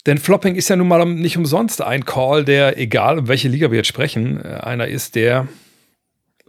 Denn 0.05 0.17
Flopping 0.17 0.55
ist 0.55 0.69
ja 0.69 0.77
nun 0.77 0.87
mal 0.87 1.05
nicht 1.05 1.37
umsonst 1.37 1.81
ein 1.81 2.05
Call, 2.05 2.45
der, 2.45 2.77
egal 2.77 3.19
um 3.19 3.27
welche 3.27 3.49
Liga 3.49 3.69
wir 3.69 3.77
jetzt 3.77 3.89
sprechen, 3.89 4.43
äh, 4.43 4.47
einer 4.61 4.87
ist, 4.87 5.15
der 5.15 5.49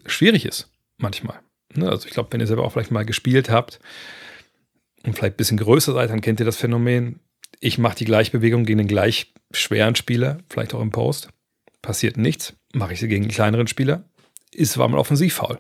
schwierig 0.07 0.45
ist, 0.45 0.71
manchmal. 0.99 1.41
Ne, 1.75 1.89
also 1.89 2.07
ich 2.07 2.15
glaube, 2.15 2.33
wenn 2.33 2.41
ihr 2.41 2.47
selber 2.47 2.65
auch 2.65 2.73
vielleicht 2.73 2.91
mal 2.91 3.05
gespielt 3.05 3.51
habt 3.51 3.81
und 5.05 5.17
vielleicht 5.17 5.35
ein 5.35 5.39
bisschen 5.39 5.57
größer 5.59 5.93
seid, 5.93 6.11
dann 6.11 6.21
kennt 6.21 6.41
ihr 6.41 6.47
das 6.47 6.57
Phänomen. 6.57 7.21
Ich 7.61 7.79
mache 7.79 7.97
die 7.97 8.05
Gleichbewegung 8.05 8.65
gegen 8.65 8.79
den 8.79 8.89
gleich 8.89 9.33
schweren 9.53 9.95
Spieler, 9.95 10.39
vielleicht 10.49 10.75
auch 10.75 10.81
im 10.81 10.91
Post. 10.91 11.29
Passiert 11.81 12.17
nichts. 12.17 12.55
Mache 12.73 12.93
ich 12.93 13.01
sie 13.01 13.09
gegen 13.09 13.25
den 13.25 13.31
kleineren 13.31 13.67
Spieler. 13.67 14.05
Ist 14.53 14.79
war 14.79 14.89
mal 14.89 14.99
offensiv 14.99 15.35
faul. 15.35 15.59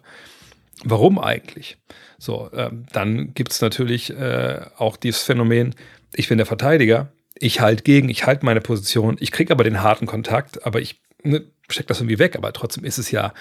Warum 0.85 1.19
eigentlich? 1.19 1.79
So, 2.19 2.51
ähm, 2.53 2.87
dann 2.93 3.35
gibt 3.35 3.53
es 3.53 3.61
natürlich 3.61 4.11
äh, 4.11 4.61
auch 4.77 4.97
dieses 4.97 5.23
Phänomen, 5.23 5.75
ich 6.15 6.29
bin 6.29 6.39
der 6.39 6.47
Verteidiger, 6.47 7.13
ich 7.35 7.61
halte 7.61 7.83
gegen, 7.83 8.09
ich 8.09 8.27
halte 8.27 8.45
meine 8.45 8.61
Position, 8.61 9.17
ich 9.19 9.33
kriege 9.33 9.53
aber 9.53 9.65
den 9.65 9.83
harten 9.83 10.07
Kontakt, 10.07 10.65
aber 10.67 10.81
ich 10.81 11.01
ne, 11.23 11.45
stecke 11.69 11.89
das 11.89 12.01
irgendwie 12.01 12.19
weg, 12.19 12.37
aber 12.37 12.53
trotzdem 12.53 12.85
ist 12.85 12.99
es 12.99 13.11
ja 13.11 13.33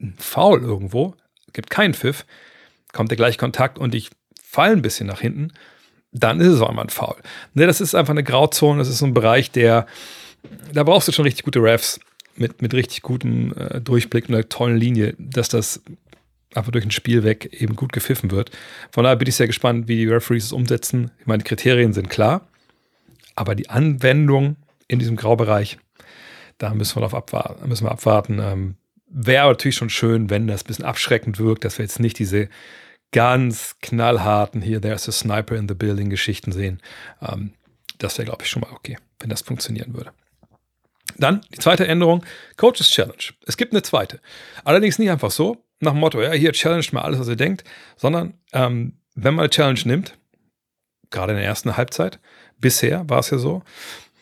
ein 0.00 0.14
Foul 0.18 0.62
irgendwo, 0.62 1.14
gibt 1.52 1.70
keinen 1.70 1.94
Pfiff, 1.94 2.24
kommt 2.92 3.10
der 3.10 3.16
gleich 3.16 3.38
Kontakt 3.38 3.78
und 3.78 3.94
ich 3.94 4.10
falle 4.42 4.72
ein 4.72 4.82
bisschen 4.82 5.06
nach 5.06 5.20
hinten, 5.20 5.52
dann 6.12 6.40
ist 6.40 6.48
es 6.48 6.60
auch 6.60 6.68
einmal 6.68 6.86
ein 6.86 6.90
Foul. 6.90 7.16
Ne, 7.54 7.66
das 7.66 7.80
ist 7.80 7.94
einfach 7.94 8.12
eine 8.12 8.24
Grauzone, 8.24 8.78
das 8.78 8.88
ist 8.88 8.98
so 8.98 9.06
ein 9.06 9.14
Bereich, 9.14 9.50
der, 9.50 9.86
da 10.72 10.84
brauchst 10.84 11.08
du 11.08 11.12
schon 11.12 11.24
richtig 11.24 11.44
gute 11.44 11.62
Refs 11.62 12.00
mit, 12.36 12.62
mit 12.62 12.72
richtig 12.74 13.02
gutem 13.02 13.52
äh, 13.56 13.80
Durchblick 13.80 14.28
und 14.28 14.34
einer 14.34 14.48
tollen 14.48 14.76
Linie, 14.76 15.14
dass 15.18 15.48
das 15.48 15.82
einfach 16.54 16.72
durch 16.72 16.84
ein 16.84 16.90
Spiel 16.90 17.24
weg 17.24 17.52
eben 17.52 17.76
gut 17.76 17.92
gepfiffen 17.92 18.30
wird. 18.30 18.50
Von 18.90 19.04
daher 19.04 19.16
bin 19.16 19.28
ich 19.28 19.36
sehr 19.36 19.46
gespannt, 19.46 19.88
wie 19.88 19.96
die 19.96 20.06
Referees 20.06 20.46
es 20.46 20.52
umsetzen. 20.52 21.10
Ich 21.20 21.26
meine, 21.26 21.42
die 21.42 21.48
Kriterien 21.48 21.92
sind 21.92 22.08
klar, 22.08 22.48
aber 23.34 23.54
die 23.54 23.68
Anwendung 23.68 24.56
in 24.86 24.98
diesem 24.98 25.16
Graubereich, 25.16 25.78
da 26.56 26.72
müssen 26.74 27.00
wir, 27.00 27.04
auf 27.04 27.14
abwarten, 27.14 27.68
müssen 27.68 27.86
wir 27.86 27.92
abwarten. 27.92 28.38
Ähm, 28.40 28.76
Wäre 29.10 29.48
natürlich 29.48 29.76
schon 29.76 29.90
schön, 29.90 30.30
wenn 30.30 30.46
das 30.46 30.64
ein 30.64 30.66
bisschen 30.66 30.84
abschreckend 30.84 31.38
wirkt, 31.38 31.64
dass 31.64 31.78
wir 31.78 31.84
jetzt 31.84 32.00
nicht 32.00 32.18
diese 32.18 32.48
ganz 33.10 33.76
knallharten 33.80 34.60
hier, 34.60 34.80
there's 34.80 35.08
a 35.08 35.12
sniper 35.12 35.56
in 35.56 35.68
the 35.68 35.74
building 35.74 36.10
Geschichten 36.10 36.52
sehen. 36.52 36.80
Ähm, 37.22 37.52
das 37.98 38.18
wäre, 38.18 38.26
glaube 38.26 38.44
ich, 38.44 38.50
schon 38.50 38.60
mal 38.60 38.72
okay, 38.72 38.98
wenn 39.18 39.30
das 39.30 39.42
funktionieren 39.42 39.94
würde. 39.94 40.12
Dann 41.16 41.40
die 41.52 41.58
zweite 41.58 41.86
Änderung, 41.86 42.24
Coaches 42.56 42.90
Challenge. 42.90 43.32
Es 43.46 43.56
gibt 43.56 43.72
eine 43.72 43.82
zweite. 43.82 44.20
Allerdings 44.64 44.98
nicht 44.98 45.10
einfach 45.10 45.30
so, 45.30 45.64
nach 45.80 45.92
dem 45.92 46.00
Motto, 46.00 46.20
ja, 46.20 46.32
hier 46.32 46.52
challenge 46.52 46.86
mal 46.92 47.02
alles, 47.02 47.18
was 47.18 47.28
ihr 47.28 47.36
denkt, 47.36 47.64
sondern 47.96 48.34
ähm, 48.52 48.98
wenn 49.14 49.34
man 49.34 49.44
eine 49.44 49.50
Challenge 49.50 49.80
nimmt, 49.84 50.18
gerade 51.10 51.32
in 51.32 51.38
der 51.38 51.46
ersten 51.46 51.76
Halbzeit, 51.76 52.20
bisher 52.58 53.08
war 53.08 53.20
es 53.20 53.30
ja 53.30 53.38
so, 53.38 53.62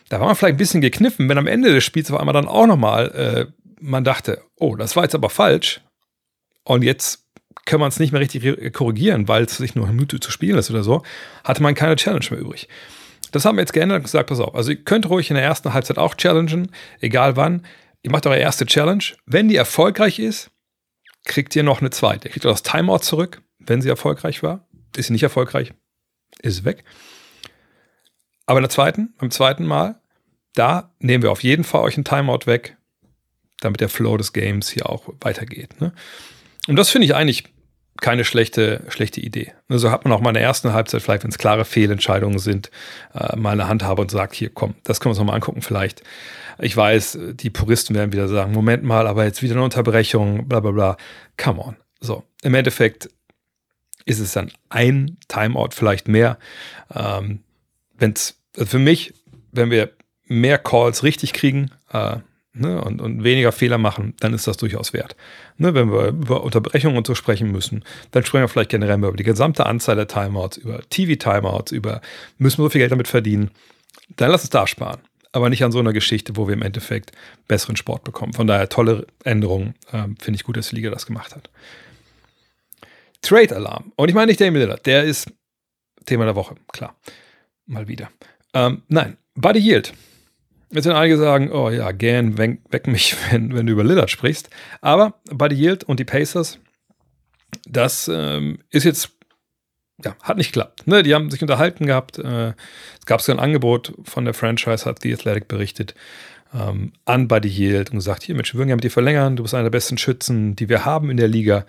da 0.09 0.21
war 0.21 0.27
man 0.27 0.37
vielleicht 0.37 0.55
ein 0.55 0.59
bisschen 0.59 0.81
gekniffen, 0.81 1.29
wenn 1.29 1.39
am 1.39 1.47
Ende 1.47 1.73
des 1.73 1.85
Spiels 1.85 2.11
auf 2.11 2.21
einmal 2.21 2.33
dann 2.33 2.47
auch 2.47 2.67
nochmal 2.67 3.11
äh, 3.11 3.47
man 3.81 4.05
dachte, 4.05 4.43
oh, 4.57 4.77
das 4.77 4.97
war 4.97 5.05
jetzt 5.05 5.15
aber 5.15 5.31
falsch. 5.31 5.81
Und 6.65 6.83
jetzt 6.83 7.27
kann 7.65 7.81
man 7.81 7.89
es 7.89 7.99
nicht 7.99 8.13
mehr 8.13 8.21
richtig 8.21 8.73
korrigieren, 8.73 9.29
weil 9.29 9.45
es 9.45 9.57
sich 9.57 9.75
nur 9.75 9.87
eine 9.87 9.95
Minute 9.95 10.21
zu 10.21 10.31
spielen 10.31 10.59
ist 10.59 10.71
oder 10.71 10.83
so, 10.83 11.03
hatte 11.45 11.63
man 11.63 11.75
keine 11.75 11.97
Challenge 11.97 12.27
mehr 12.31 12.41
übrig. 12.41 12.69
Das 13.33 13.45
haben 13.45 13.57
wir 13.57 13.63
jetzt 13.63 13.73
geändert 13.73 13.99
und 13.99 14.05
gesagt, 14.05 14.29
pass 14.29 14.41
auf, 14.41 14.55
also 14.55 14.71
ihr 14.71 14.83
könnt 14.83 15.09
ruhig 15.09 15.31
in 15.31 15.37
der 15.37 15.45
ersten 15.45 15.75
Halbzeit 15.75 15.99
auch 15.99 16.15
challengen, 16.15 16.71
egal 17.01 17.37
wann. 17.37 17.67
Ihr 18.03 18.13
macht 18.13 18.27
eure 18.27 18.39
erste 18.39 18.67
Challenge. 18.67 19.03
Wenn 19.27 19.49
die 19.49 19.57
erfolgreich 19.57 20.21
ist, 20.21 20.51
kriegt 21.25 21.57
ihr 21.57 21.65
noch 21.65 21.81
eine 21.81 21.91
zweite. 21.91 22.29
Ihr 22.29 22.33
kriegt 22.33 22.45
das 22.45 22.63
Timeout 22.63 23.01
zurück, 23.01 23.43
wenn 23.59 23.83
sie 23.83 23.89
erfolgreich 23.89 24.43
war. 24.43 24.69
Ist 24.97 25.09
sie 25.09 25.13
nicht 25.13 25.25
erfolgreich, 25.25 25.75
ist 26.41 26.59
es 26.59 26.65
weg. 26.65 26.85
Aber 28.47 28.61
in 28.61 28.63
der 28.63 28.71
zweiten, 28.71 29.13
beim 29.19 29.31
zweiten 29.31 29.67
Mal, 29.67 30.01
da 30.55 30.95
nehmen 31.01 31.23
wir 31.23 31.33
auf 31.33 31.43
jeden 31.43 31.65
Fall 31.65 31.83
euch 31.83 31.97
ein 31.97 32.05
Timeout 32.05 32.47
weg, 32.47 32.77
damit 33.61 33.81
der 33.81 33.89
Flow 33.89 34.17
des 34.17 34.33
Games 34.33 34.69
hier 34.69 34.89
auch 34.89 35.09
weitergeht. 35.21 35.81
Ne? 35.81 35.93
Und 36.69 36.77
das 36.77 36.91
finde 36.91 37.07
ich 37.07 37.15
eigentlich 37.15 37.45
keine 38.01 38.25
schlechte, 38.25 38.85
schlechte 38.89 39.21
Idee. 39.21 39.53
So 39.69 39.75
also 39.75 39.91
hat 39.91 40.05
man 40.05 40.13
auch 40.13 40.21
mal 40.21 40.31
in 40.31 40.35
der 40.35 40.43
ersten 40.43 40.73
Halbzeit, 40.73 41.03
vielleicht 41.03 41.23
wenn 41.23 41.31
es 41.31 41.39
klare 41.39 41.65
Fehlentscheidungen 41.65 42.39
sind, 42.39 42.71
äh, 43.15 43.37
mal 43.37 43.53
eine 43.53 43.69
Handhabe 43.69 44.03
und 44.03 44.11
sagt, 44.11 44.35
hier 44.35 44.51
komm, 44.51 44.75
das 44.85 45.01
können 45.01 45.11
wir 45.11 45.13
uns 45.13 45.19
nochmal 45.19 45.37
angucken 45.37 45.63
vielleicht. 45.63 46.03
Ich 46.59 46.77
weiß, 46.77 47.19
die 47.35 47.51
Puristen 47.51 47.95
werden 47.95 48.13
wieder 48.13 48.29
sagen, 48.29 48.53
Moment 48.53 48.83
mal, 48.83 49.07
aber 49.07 49.25
jetzt 49.25 49.43
wieder 49.43 49.55
eine 49.55 49.65
Unterbrechung, 49.65 50.49
bla 50.49 50.61
bla 50.61 50.71
bla. 50.71 50.97
Come 51.37 51.63
on. 51.63 51.77
So, 52.01 52.25
im 52.43 52.55
Endeffekt 52.55 53.11
ist 54.05 54.21
es 54.21 54.33
dann 54.33 54.53
ein 54.69 55.19
Timeout 55.29 55.71
vielleicht 55.73 56.09
mehr. 56.09 56.39
Ähm, 56.95 57.41
wenn 57.99 58.13
es, 58.13 58.39
also 58.57 58.71
für 58.71 58.79
mich, 58.79 59.15
wenn 59.53 59.71
wir 59.71 59.91
mehr 60.27 60.59
Calls 60.59 61.03
richtig 61.03 61.33
kriegen, 61.33 61.71
äh, 61.93 62.19
ne, 62.57 62.81
und, 62.83 63.01
und 63.01 63.25
weniger 63.25 63.53
Fehler 63.53 63.79
machen, 63.79 64.15
dann 64.21 64.35
ist 64.35 64.47
das 64.47 64.57
durchaus 64.57 64.93
wert. 64.93 65.17
Ne, 65.59 65.75
wenn 65.75 65.91
wir 65.93 66.09
über 66.09 66.43
Unterbrechungen 66.43 66.97
und 66.97 67.07
so 67.07 67.15
sprechen 67.15 67.53
müssen, 67.53 67.85
dann 68.11 68.25
sprechen 68.25 68.45
wir 68.45 68.49
vielleicht 68.49 68.71
generell 68.71 68.99
über 68.99 69.13
die 69.13 69.25
gesamte 69.25 69.67
Anzahl 69.67 69.97
der 69.97 70.09
Timeouts, 70.09 70.57
über 70.57 70.81
TV-Timeouts, 70.89 71.73
über 71.73 72.01
müssen 72.39 72.59
wir 72.59 72.65
so 72.65 72.71
viel 72.71 72.81
Geld 72.81 72.93
damit 72.93 73.09
verdienen, 73.09 73.51
dann 74.17 74.31
lass 74.31 74.43
uns 74.43 74.51
da 74.51 74.67
sparen. 74.67 75.01
Aber 75.33 75.51
nicht 75.51 75.63
an 75.65 75.73
so 75.73 75.79
einer 75.79 75.93
Geschichte, 75.93 76.37
wo 76.37 76.47
wir 76.47 76.55
im 76.55 76.63
Endeffekt 76.63 77.13
besseren 77.47 77.77
Sport 77.77 78.05
bekommen. 78.05 78.33
Von 78.33 78.47
daher 78.47 78.71
tolle 78.71 79.07
Änderung. 79.23 79.75
Ähm, 79.93 80.17
Finde 80.19 80.37
ich 80.37 80.45
gut, 80.45 80.57
dass 80.57 80.71
die 80.71 80.77
Liga 80.77 80.89
das 80.89 81.05
gemacht 81.05 81.35
hat. 81.35 81.51
Trade 83.21 83.55
Alarm. 83.55 83.93
Und 83.97 84.09
ich 84.09 84.15
meine 84.15 84.29
nicht 84.29 84.41
Damian 84.41 84.63
Lillard, 84.63 84.87
der 84.87 85.05
ist 85.05 85.31
Thema 86.07 86.25
der 86.25 86.37
Woche, 86.37 86.55
klar. 86.73 86.97
Mal 87.67 87.87
wieder. 87.89 88.09
Ähm, 88.55 88.83
nein, 88.89 89.19
Buddy 89.35 89.59
Yield 89.59 89.93
Jetzt 90.77 90.87
werden 90.87 90.99
einige 90.99 91.17
sagen, 91.17 91.51
oh 91.51 91.71
ja, 91.71 91.91
gern, 91.93 92.39
weck, 92.39 92.61
weck 92.71 92.87
mich, 92.87 93.17
wenn, 93.31 93.55
wenn 93.55 93.67
du 93.67 93.73
über 93.73 93.85
Lillard 93.85 94.11
sprichst. 94.11 94.51
Aber 94.81 95.15
Buddy 95.31 95.57
Yield 95.57 95.85
und 95.85 96.01
die 96.01 96.05
Pacers, 96.05 96.59
das 97.67 98.11
ähm, 98.13 98.59
ist 98.71 98.85
jetzt, 98.85 99.11
ja, 100.05 100.15
hat 100.23 100.37
nicht 100.37 100.53
geklappt. 100.53 100.87
Ne? 100.87 101.03
Die 101.03 101.15
haben 101.15 101.31
sich 101.31 101.43
unterhalten 101.43 101.87
gehabt. 101.87 102.19
Äh, 102.19 102.49
es 102.99 103.07
gab 103.07 103.21
so 103.21 103.33
ein 103.33 103.39
Angebot 103.39 103.95
von 104.05 104.25
der 104.25 104.35
Franchise, 104.35 104.85
hat 104.85 105.01
The 105.03 105.15
Athletic 105.15 105.49
berichtet, 105.49 105.95
ähm, 106.55 106.93
an 107.05 107.29
Buddy 107.29 107.49
Yield 107.49 107.91
und 107.91 107.97
gesagt, 107.97 108.23
hier, 108.23 108.35
Mensch, 108.35 108.53
wir 108.53 108.59
würden 108.59 108.69
gerne 108.69 108.77
mit 108.77 108.85
dir 108.85 108.91
verlängern. 108.91 109.37
Du 109.37 109.43
bist 109.43 109.55
einer 109.55 109.65
der 109.65 109.71
besten 109.71 109.99
Schützen, 109.99 110.57
die 110.57 110.69
wir 110.69 110.85
haben 110.85 111.11
in 111.11 111.17
der 111.17 111.29
Liga. 111.29 111.65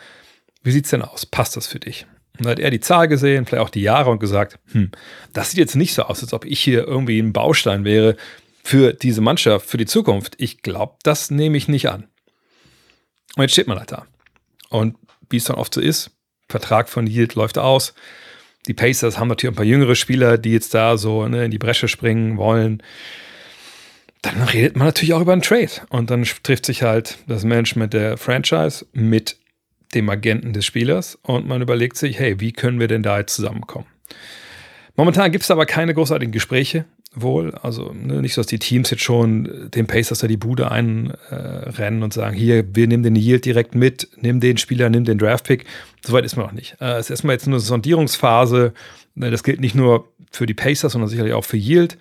Wie 0.64 0.72
sieht's 0.72 0.90
denn 0.90 1.02
aus? 1.02 1.26
Passt 1.26 1.56
das 1.56 1.68
für 1.68 1.80
dich? 1.80 2.06
Und 2.38 2.46
dann 2.46 2.52
hat 2.52 2.60
er 2.60 2.70
die 2.70 2.80
Zahl 2.80 3.08
gesehen, 3.08 3.46
vielleicht 3.46 3.64
auch 3.64 3.70
die 3.70 3.82
Jahre 3.82 4.12
und 4.12 4.20
gesagt, 4.20 4.60
hm, 4.72 4.92
das 5.34 5.52
sieht 5.52 5.60
jetzt 5.60 5.76
nicht 5.76 5.94
so 5.94 6.04
aus, 6.04 6.22
als 6.22 6.34
ob 6.34 6.46
ich 6.46 6.60
hier 6.60 6.86
irgendwie 6.86 7.20
ein 7.20 7.34
Baustein 7.34 7.84
wäre, 7.84 8.16
für 8.68 8.92
diese 8.92 9.22
Mannschaft, 9.22 9.66
für 9.70 9.78
die 9.78 9.86
Zukunft, 9.86 10.36
ich 10.40 10.62
glaube, 10.62 10.96
das 11.04 11.32
nehme 11.32 11.56
ich 11.56 11.70
nicht 11.70 11.88
an. 11.88 12.10
Und 13.38 13.44
jetzt 13.44 13.54
steht 13.54 13.68
man 13.68 13.80
halt 13.80 13.94
da. 13.94 14.06
Und 14.68 14.98
wie 15.30 15.38
es 15.38 15.46
dann 15.46 15.56
oft 15.56 15.74
so 15.74 15.80
ist, 15.80 16.12
Vertrag 16.50 16.90
von 16.90 17.08
Yield 17.08 17.36
läuft 17.36 17.58
aus. 17.58 17.94
Die 18.68 18.74
Pacers 18.74 19.18
haben 19.18 19.30
natürlich 19.30 19.54
ein 19.54 19.56
paar 19.56 19.64
jüngere 19.64 19.96
Spieler, 19.96 20.38
die 20.38 20.52
jetzt 20.52 20.74
da 20.74 20.98
so 20.98 21.30
ne, 21.30 21.46
in 21.46 21.52
die 21.52 21.58
Bresche 21.58 21.88
springen 21.88 22.36
wollen. 22.36 22.84
Dann 24.22 24.44
redet 24.44 24.76
man 24.76 24.88
natürlich 24.88 25.14
auch 25.14 25.22
über 25.22 25.32
einen 25.32 25.42
Trade. 25.42 25.72
Und 25.88 26.12
dann 26.12 26.28
trifft 26.44 26.66
sich 26.66 26.84
halt 26.84 27.20
das 27.26 27.46
Management 27.46 27.94
der 27.94 28.18
Franchise 28.18 28.86
mit 28.92 29.38
dem 29.94 30.10
Agenten 30.10 30.52
des 30.52 30.66
Spielers 30.66 31.18
und 31.22 31.48
man 31.48 31.62
überlegt 31.62 31.96
sich, 31.96 32.20
hey, 32.20 32.42
wie 32.42 32.52
können 32.52 32.82
wir 32.82 32.90
denn 32.90 33.02
da 33.02 33.20
jetzt 33.20 33.34
zusammenkommen? 33.34 33.88
Momentan 34.98 35.32
gibt 35.32 35.46
es 35.46 35.52
aber 35.52 35.66
keine 35.66 35.94
großartigen 35.94 36.34
Gespräche 36.34 36.84
wohl. 37.22 37.54
Also 37.56 37.92
ne, 37.94 38.22
nicht 38.22 38.34
so, 38.34 38.42
dass 38.42 38.48
die 38.48 38.60
Teams 38.60 38.90
jetzt 38.90 39.04
schon 39.04 39.70
den 39.74 39.88
Pacers 39.88 40.20
da 40.20 40.28
die 40.28 40.38
Bude 40.38 40.72
einrennen 40.72 42.02
äh, 42.02 42.04
und 42.04 42.14
sagen, 42.14 42.36
hier, 42.36 42.76
wir 42.76 42.88
nehmen 42.88 43.04
den 43.04 43.16
Yield 43.16 43.46
direkt 43.46 43.76
mit, 43.76 44.10
nimm 44.18 44.40
den 44.40 44.58
Spieler, 44.58 44.90
nimm 44.90 45.06
den 45.06 45.18
Draftpick. 45.18 45.66
Soweit 46.06 46.26
ist 46.26 46.36
man 46.36 46.48
noch 46.48 46.54
nicht. 46.54 46.78
Äh, 46.80 46.94
es 46.94 47.08
ist 47.08 47.12
erstmal 47.12 47.34
jetzt 47.34 47.48
eine 47.48 47.60
Sondierungsphase. 47.60 48.74
Ne, 49.16 49.32
das 49.32 49.44
gilt 49.44 49.60
nicht 49.60 49.76
nur 49.76 50.08
für 50.32 50.46
die 50.46 50.54
Pacers, 50.54 50.94
sondern 50.94 51.10
sicherlich 51.10 51.34
auch 51.34 51.46
für 51.46 51.58
Yield. 51.58 51.98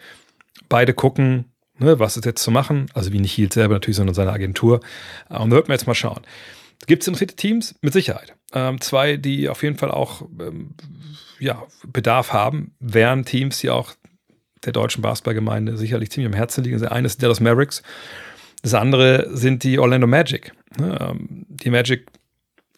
Beide 0.69 0.95
gucken, 0.95 1.47
ne, 1.79 1.99
was 1.99 2.17
ist 2.17 2.25
jetzt 2.25 2.43
zu 2.43 2.51
machen. 2.51 2.87
Also 2.95 3.13
wie 3.13 3.21
nicht 3.21 3.37
Yield 3.39 3.53
selber 3.53 3.75
natürlich, 3.75 3.97
sondern 3.97 4.15
seine 4.15 4.33
Agentur. 4.33 4.81
Äh, 5.31 5.39
und 5.39 5.51
da 5.51 5.57
wird 5.57 5.69
man 5.69 5.77
jetzt 5.77 5.87
mal 5.87 5.95
schauen. 5.95 6.23
Gibt 6.87 7.03
es 7.03 7.09
interessierte 7.09 7.37
Teams? 7.37 7.75
Mit 7.81 7.93
Sicherheit. 7.93 8.35
Ähm, 8.53 8.81
zwei, 8.81 9.17
die 9.17 9.49
auf 9.49 9.63
jeden 9.63 9.77
Fall 9.77 9.91
auch 9.91 10.23
ähm, 10.41 10.75
ja, 11.39 11.63
Bedarf 11.87 12.33
haben, 12.33 12.75
wären 12.81 13.25
Teams, 13.25 13.59
die 13.59 13.71
auch 13.71 13.93
der 14.67 14.73
deutschen 14.73 15.01
Basketballgemeinde 15.01 15.77
sicherlich 15.79 16.11
ziemlich 16.11 16.33
am 16.33 16.37
Herzen 16.37 16.63
liegen. 16.63 16.79
Das 16.79 16.91
eine 16.91 17.07
ist 17.07 17.23
Dallas 17.23 17.41
Mavericks, 17.41 17.83
das 18.63 18.75
andere 18.75 19.29
sind 19.37 19.63
die 19.63 19.79
Orlando 19.79 20.07
Magic. 20.07 20.53
Ähm, 20.79 21.47
die 21.49 21.71
Magic 21.71 22.07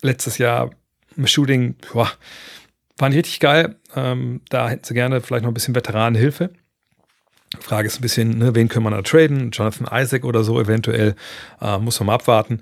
letztes 0.02 0.38
Jahr 0.38 0.70
im 1.16 1.26
Shooting 1.26 1.76
boah, 1.92 2.10
waren 2.98 3.12
richtig 3.12 3.40
geil. 3.40 3.76
Ähm, 3.96 4.42
da 4.50 4.68
hätten 4.68 4.84
sie 4.84 4.94
gerne 4.94 5.20
vielleicht 5.20 5.44
noch 5.44 5.50
ein 5.50 5.54
bisschen 5.54 5.74
Veteranenhilfe. 5.74 6.50
Frage 7.60 7.86
ist 7.86 7.98
ein 7.98 8.02
bisschen, 8.02 8.38
ne, 8.38 8.54
wen 8.54 8.68
können 8.68 8.84
wir 8.84 8.90
da 8.90 9.02
traden? 9.02 9.50
Jonathan 9.50 9.88
Isaac 9.90 10.24
oder 10.24 10.44
so 10.44 10.60
eventuell. 10.60 11.14
Äh, 11.60 11.78
muss 11.78 11.98
man 12.00 12.08
mal 12.08 12.14
abwarten. 12.14 12.60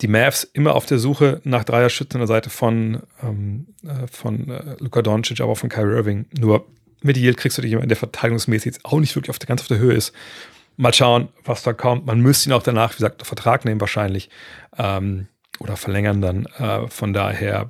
Die 0.00 0.08
Mavs 0.08 0.44
immer 0.44 0.74
auf 0.76 0.86
der 0.86 0.98
Suche 0.98 1.40
nach 1.44 1.64
Dreierschützen 1.64 2.18
an 2.20 2.26
der 2.26 2.34
Seite 2.34 2.48
von, 2.48 3.02
ähm, 3.22 3.66
äh, 3.82 4.06
von 4.06 4.48
äh, 4.48 4.76
Luka 4.78 5.02
Doncic, 5.02 5.40
aber 5.40 5.52
auch 5.52 5.58
von 5.58 5.68
Kyrie 5.68 5.96
Irving. 5.96 6.26
Nur 6.38 6.66
mit 7.02 7.16
Yield 7.16 7.36
kriegst 7.36 7.58
du 7.58 7.62
dich 7.62 7.70
jemanden, 7.70 7.88
der 7.88 7.96
verteidigungsmäßig 7.96 8.66
jetzt 8.66 8.84
auch 8.84 9.00
nicht 9.00 9.14
wirklich 9.14 9.30
auf 9.30 9.38
der, 9.38 9.46
ganz 9.46 9.60
auf 9.60 9.68
der 9.68 9.78
Höhe 9.78 9.94
ist. 9.94 10.12
Mal 10.76 10.94
schauen, 10.94 11.28
was 11.44 11.62
da 11.62 11.72
kommt. 11.72 12.06
Man 12.06 12.20
müsste 12.20 12.48
ihn 12.48 12.52
auch 12.52 12.62
danach, 12.62 12.92
wie 12.92 12.96
gesagt, 12.96 13.26
Vertrag 13.26 13.64
nehmen 13.64 13.80
wahrscheinlich 13.80 14.30
ähm, 14.78 15.28
oder 15.58 15.76
verlängern 15.76 16.20
dann. 16.20 16.46
Äh, 16.58 16.88
von 16.88 17.12
daher, 17.12 17.68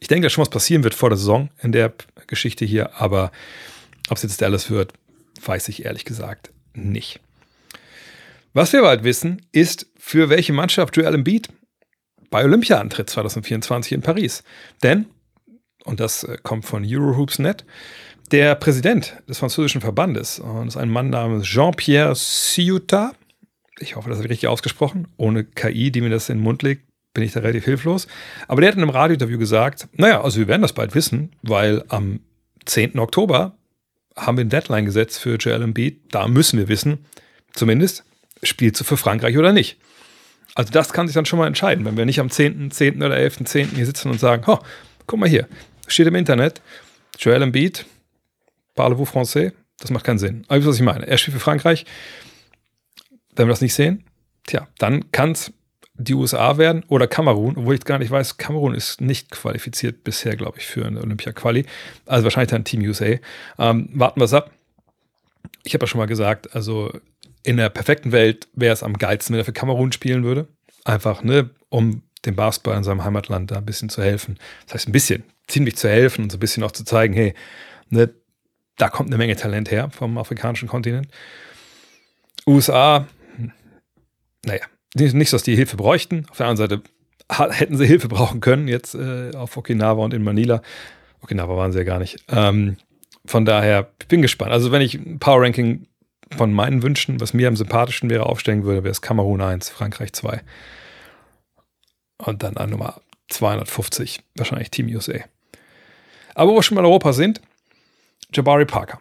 ich 0.00 0.08
denke, 0.08 0.26
dass 0.26 0.32
schon 0.32 0.42
was 0.42 0.50
passieren 0.50 0.84
wird 0.84 0.94
vor 0.94 1.10
der 1.10 1.18
Saison 1.18 1.50
in 1.62 1.72
der 1.72 1.92
Geschichte 2.26 2.64
hier, 2.64 3.00
aber 3.00 3.30
ob 4.08 4.16
es 4.16 4.22
jetzt 4.22 4.40
Dallas 4.42 4.70
wird, 4.70 4.92
weiß 5.44 5.68
ich 5.68 5.84
ehrlich 5.84 6.04
gesagt 6.04 6.50
nicht. 6.74 7.20
Was 8.52 8.72
wir 8.72 8.82
bald 8.82 9.04
wissen, 9.04 9.46
ist, 9.52 9.86
für 9.96 10.28
welche 10.28 10.52
Mannschaft 10.52 10.96
Joel 10.96 11.14
Embiid 11.14 11.48
bei 12.30 12.44
Olympia 12.44 12.80
antritt 12.80 13.10
2024 13.10 13.92
in 13.92 14.02
Paris. 14.02 14.42
Denn, 14.82 15.06
und 15.84 16.00
das 16.00 16.24
äh, 16.24 16.38
kommt 16.42 16.64
von 16.64 16.84
Eurohoops.net, 16.86 17.64
der 18.30 18.54
Präsident 18.54 19.16
des 19.28 19.38
französischen 19.38 19.80
Verbandes, 19.80 20.38
und 20.38 20.68
ist 20.68 20.76
ein 20.76 20.90
Mann 20.90 21.10
namens 21.10 21.46
Jean-Pierre 21.46 22.14
Ciuta, 22.14 23.12
ich 23.80 23.96
hoffe, 23.96 24.08
das 24.08 24.18
habe 24.18 24.26
ich 24.26 24.30
richtig 24.30 24.48
ausgesprochen, 24.48 25.08
ohne 25.16 25.44
KI, 25.44 25.90
die 25.90 26.00
mir 26.00 26.10
das 26.10 26.28
in 26.28 26.38
den 26.38 26.44
Mund 26.44 26.62
legt, 26.62 26.84
bin 27.14 27.24
ich 27.24 27.32
da 27.32 27.40
relativ 27.40 27.64
hilflos. 27.64 28.06
Aber 28.46 28.60
der 28.60 28.68
hat 28.68 28.76
in 28.76 28.82
einem 28.82 28.90
Radiointerview 28.90 29.38
gesagt, 29.38 29.88
naja, 29.94 30.22
also 30.22 30.38
wir 30.38 30.48
werden 30.48 30.62
das 30.62 30.72
bald 30.72 30.94
wissen, 30.94 31.32
weil 31.42 31.84
am 31.88 32.20
10. 32.66 32.98
Oktober 32.98 33.56
haben 34.16 34.36
wir 34.36 34.44
ein 34.44 34.50
Deadline 34.50 34.84
gesetzt 34.84 35.18
für 35.18 35.36
Joel 35.36 35.62
Embiid. 35.62 36.00
Da 36.10 36.28
müssen 36.28 36.58
wir 36.58 36.68
wissen, 36.68 37.06
zumindest, 37.52 38.04
spielst 38.42 38.80
du 38.80 38.84
für 38.84 38.96
Frankreich 38.96 39.38
oder 39.38 39.52
nicht. 39.52 39.78
Also 40.54 40.72
das 40.72 40.92
kann 40.92 41.06
sich 41.06 41.14
dann 41.14 41.26
schon 41.26 41.38
mal 41.38 41.46
entscheiden, 41.46 41.84
wenn 41.84 41.96
wir 41.96 42.06
nicht 42.06 42.20
am 42.20 42.30
10., 42.30 42.70
10. 42.70 43.02
oder 43.02 43.16
11., 43.16 43.44
10. 43.44 43.68
hier 43.70 43.86
sitzen 43.86 44.10
und 44.10 44.20
sagen, 44.20 44.44
oh, 44.46 44.58
guck 45.06 45.18
mal 45.18 45.28
hier, 45.28 45.48
steht 45.86 46.06
im 46.06 46.14
Internet, 46.14 46.60
Joel 47.18 47.42
Embiid 47.42 47.86
Parlez-vous 48.80 49.04
français? 49.04 49.52
Das 49.78 49.90
macht 49.90 50.04
keinen 50.04 50.18
Sinn. 50.18 50.44
Aber 50.48 50.64
was 50.64 50.76
ich 50.76 50.82
meine. 50.82 51.06
Er 51.06 51.18
spielt 51.18 51.34
für 51.34 51.40
Frankreich. 51.40 51.84
Wenn 53.36 53.46
wir 53.46 53.52
das 53.52 53.60
nicht 53.60 53.74
sehen, 53.74 54.04
tja, 54.46 54.68
dann 54.78 55.12
kann 55.12 55.32
es 55.32 55.52
die 55.94 56.14
USA 56.14 56.56
werden 56.56 56.82
oder 56.88 57.06
Kamerun, 57.06 57.58
obwohl 57.58 57.74
ich 57.74 57.84
gar 57.84 57.98
nicht 57.98 58.10
weiß, 58.10 58.38
Kamerun 58.38 58.74
ist 58.74 59.02
nicht 59.02 59.30
qualifiziert 59.30 60.02
bisher, 60.02 60.34
glaube 60.34 60.58
ich, 60.58 60.66
für 60.66 60.86
eine 60.86 61.02
Olympia-Quali. 61.02 61.66
Also 62.06 62.24
wahrscheinlich 62.24 62.50
dann 62.50 62.64
Team 62.64 62.80
USA. 62.80 63.16
Ähm, 63.58 63.90
warten 63.92 64.18
wir 64.18 64.24
es 64.24 64.32
ab. 64.32 64.50
Ich 65.62 65.74
habe 65.74 65.84
ja 65.84 65.86
schon 65.86 65.98
mal 65.98 66.06
gesagt, 66.06 66.54
also 66.54 66.90
in 67.42 67.58
der 67.58 67.68
perfekten 67.68 68.12
Welt 68.12 68.48
wäre 68.54 68.72
es 68.72 68.82
am 68.82 68.94
geilsten, 68.94 69.34
wenn 69.34 69.42
er 69.42 69.44
für 69.44 69.52
Kamerun 69.52 69.92
spielen 69.92 70.24
würde. 70.24 70.48
Einfach, 70.84 71.22
ne, 71.22 71.50
um 71.68 72.02
dem 72.24 72.34
Basketball 72.34 72.78
in 72.78 72.84
seinem 72.84 73.04
Heimatland 73.04 73.50
da 73.50 73.56
ein 73.56 73.66
bisschen 73.66 73.90
zu 73.90 74.02
helfen. 74.02 74.38
Das 74.64 74.74
heißt, 74.74 74.88
ein 74.88 74.92
bisschen, 74.92 75.24
ziemlich 75.48 75.76
zu 75.76 75.88
helfen 75.88 76.24
und 76.24 76.32
so 76.32 76.38
ein 76.38 76.40
bisschen 76.40 76.62
auch 76.62 76.72
zu 76.72 76.84
zeigen, 76.84 77.12
hey, 77.12 77.34
ne, 77.90 78.10
da 78.80 78.88
kommt 78.88 79.10
eine 79.10 79.18
Menge 79.18 79.36
Talent 79.36 79.70
her 79.70 79.90
vom 79.90 80.16
afrikanischen 80.18 80.68
Kontinent. 80.68 81.08
USA, 82.46 83.06
naja, 84.44 84.64
nicht, 84.94 85.32
dass 85.32 85.42
die 85.42 85.54
Hilfe 85.54 85.76
bräuchten. 85.76 86.26
Auf 86.30 86.38
der 86.38 86.46
anderen 86.46 86.68
Seite, 86.68 86.82
hätten 87.50 87.76
sie 87.76 87.86
Hilfe 87.86 88.08
brauchen 88.08 88.40
können, 88.40 88.68
jetzt 88.68 88.94
äh, 88.94 89.32
auf 89.34 89.56
Okinawa 89.56 90.02
und 90.04 90.14
in 90.14 90.24
Manila. 90.24 90.62
Okinawa 91.20 91.56
waren 91.56 91.72
sie 91.72 91.78
ja 91.78 91.84
gar 91.84 91.98
nicht. 91.98 92.24
Ähm, 92.28 92.76
von 93.24 93.44
daher, 93.44 93.90
ich 94.00 94.08
bin 94.08 94.22
gespannt. 94.22 94.52
Also, 94.52 94.72
wenn 94.72 94.82
ich 94.82 94.94
ein 94.94 95.18
Power 95.18 95.42
Ranking 95.42 95.86
von 96.36 96.52
meinen 96.52 96.82
Wünschen, 96.82 97.20
was 97.20 97.34
mir 97.34 97.48
am 97.48 97.56
sympathischen 97.56 98.08
wäre, 98.08 98.26
aufstellen 98.26 98.64
würde, 98.64 98.82
wäre 98.82 98.92
es 98.92 99.02
Kamerun 99.02 99.40
1, 99.40 99.68
Frankreich 99.68 100.12
2. 100.12 100.40
Und 102.18 102.42
dann 102.42 102.56
an 102.56 102.70
Nummer 102.70 103.00
250, 103.28 104.20
wahrscheinlich 104.36 104.70
Team 104.70 104.88
USA. 104.88 105.18
Aber 106.34 106.52
wo 106.52 106.56
wir 106.56 106.62
schon 106.62 106.76
mal 106.76 106.82
in 106.82 106.86
Europa 106.86 107.12
sind, 107.12 107.40
Jabari 108.32 108.64
Parker. 108.64 109.00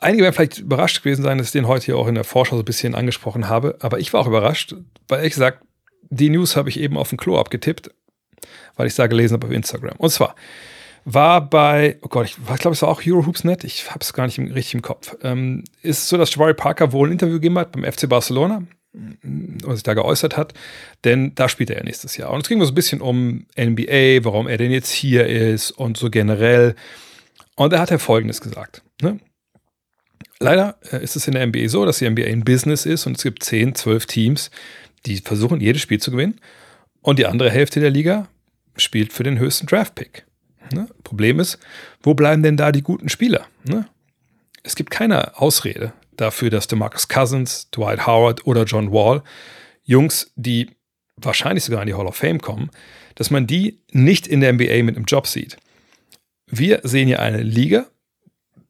Einige 0.00 0.22
werden 0.22 0.34
vielleicht 0.34 0.58
überrascht 0.58 1.02
gewesen 1.02 1.22
sein, 1.22 1.38
dass 1.38 1.48
ich 1.48 1.52
den 1.52 1.66
heute 1.66 1.86
hier 1.86 1.96
auch 1.96 2.08
in 2.08 2.14
der 2.14 2.24
Vorschau 2.24 2.56
so 2.56 2.62
ein 2.62 2.66
bisschen 2.66 2.94
angesprochen 2.94 3.48
habe. 3.48 3.76
Aber 3.80 3.98
ich 3.98 4.12
war 4.12 4.20
auch 4.20 4.26
überrascht, 4.26 4.74
weil 5.08 5.18
ehrlich 5.18 5.34
gesagt, 5.34 5.64
die 6.10 6.30
News 6.30 6.56
habe 6.56 6.68
ich 6.68 6.78
eben 6.78 6.96
auf 6.96 7.08
dem 7.08 7.18
Klo 7.18 7.38
abgetippt, 7.38 7.90
weil 8.76 8.86
ich 8.86 8.94
da 8.94 9.06
gelesen 9.06 9.34
habe 9.34 9.46
auf 9.46 9.52
Instagram. 9.52 9.96
Und 9.98 10.10
zwar 10.10 10.34
war 11.04 11.48
bei, 11.48 11.98
oh 12.02 12.08
Gott, 12.08 12.26
ich, 12.26 12.36
glaube, 12.36 12.74
es 12.74 12.82
war 12.82 12.88
auch 12.88 13.02
Eurohoops.net, 13.04 13.64
ich 13.64 13.90
habe 13.90 14.00
es 14.00 14.12
gar 14.12 14.26
nicht 14.26 14.38
richtig 14.38 14.74
im 14.74 14.82
Kopf. 14.82 15.16
Ähm, 15.22 15.64
ist 15.82 16.08
so, 16.08 16.16
dass 16.16 16.34
Jabari 16.34 16.54
Parker 16.54 16.92
wohl 16.92 17.08
ein 17.08 17.12
Interview 17.12 17.34
gegeben 17.34 17.58
hat 17.58 17.72
beim 17.72 17.84
FC 17.84 18.08
Barcelona 18.08 18.62
und 18.94 19.74
sich 19.74 19.82
da 19.82 19.94
geäußert 19.94 20.36
hat, 20.36 20.54
denn 21.02 21.34
da 21.34 21.48
spielt 21.48 21.70
er 21.70 21.78
ja 21.78 21.82
nächstes 21.82 22.16
Jahr. 22.16 22.30
Und 22.30 22.42
es 22.42 22.48
ging 22.48 22.62
so 22.62 22.68
ein 22.68 22.74
bisschen 22.74 23.00
um 23.00 23.46
NBA, 23.58 24.24
warum 24.24 24.46
er 24.46 24.56
denn 24.56 24.70
jetzt 24.70 24.90
hier 24.90 25.26
ist 25.26 25.72
und 25.72 25.96
so 25.96 26.10
generell. 26.10 26.74
Und 27.56 27.72
er 27.72 27.80
hat 27.80 27.90
ja 27.90 27.98
Folgendes 27.98 28.40
gesagt. 28.40 28.82
Ne? 29.00 29.20
Leider 30.40 30.76
äh, 30.90 31.02
ist 31.02 31.16
es 31.16 31.26
in 31.26 31.34
der 31.34 31.46
NBA 31.46 31.68
so, 31.68 31.84
dass 31.84 31.98
die 31.98 32.08
NBA 32.08 32.24
ein 32.24 32.44
Business 32.44 32.86
ist 32.86 33.06
und 33.06 33.16
es 33.16 33.22
gibt 33.22 33.44
10, 33.44 33.74
12 33.74 34.06
Teams, 34.06 34.50
die 35.06 35.18
versuchen, 35.18 35.60
jedes 35.60 35.82
Spiel 35.82 36.00
zu 36.00 36.10
gewinnen. 36.10 36.40
Und 37.00 37.18
die 37.18 37.26
andere 37.26 37.50
Hälfte 37.50 37.80
der 37.80 37.90
Liga 37.90 38.28
spielt 38.76 39.12
für 39.12 39.22
den 39.22 39.38
höchsten 39.38 39.66
Draft-Pick. 39.66 40.24
Ne? 40.72 40.88
Problem 41.04 41.38
ist, 41.38 41.58
wo 42.02 42.14
bleiben 42.14 42.42
denn 42.42 42.56
da 42.56 42.72
die 42.72 42.82
guten 42.82 43.08
Spieler? 43.08 43.46
Ne? 43.64 43.86
Es 44.62 44.74
gibt 44.74 44.90
keine 44.90 45.38
Ausrede 45.38 45.92
dafür, 46.16 46.50
dass 46.50 46.66
DeMarcus 46.66 47.08
Cousins, 47.08 47.70
Dwight 47.70 48.06
Howard 48.06 48.46
oder 48.46 48.64
John 48.64 48.90
Wall, 48.90 49.22
Jungs, 49.82 50.32
die 50.36 50.70
wahrscheinlich 51.16 51.64
sogar 51.64 51.82
in 51.82 51.88
die 51.88 51.94
Hall 51.94 52.06
of 52.06 52.16
Fame 52.16 52.40
kommen, 52.40 52.70
dass 53.14 53.30
man 53.30 53.46
die 53.46 53.80
nicht 53.92 54.26
in 54.26 54.40
der 54.40 54.52
NBA 54.52 54.82
mit 54.82 54.96
einem 54.96 55.04
Job 55.04 55.26
sieht. 55.26 55.58
Wir 56.56 56.80
sehen 56.84 57.08
hier 57.08 57.20
eine 57.20 57.42
Liga, 57.42 57.86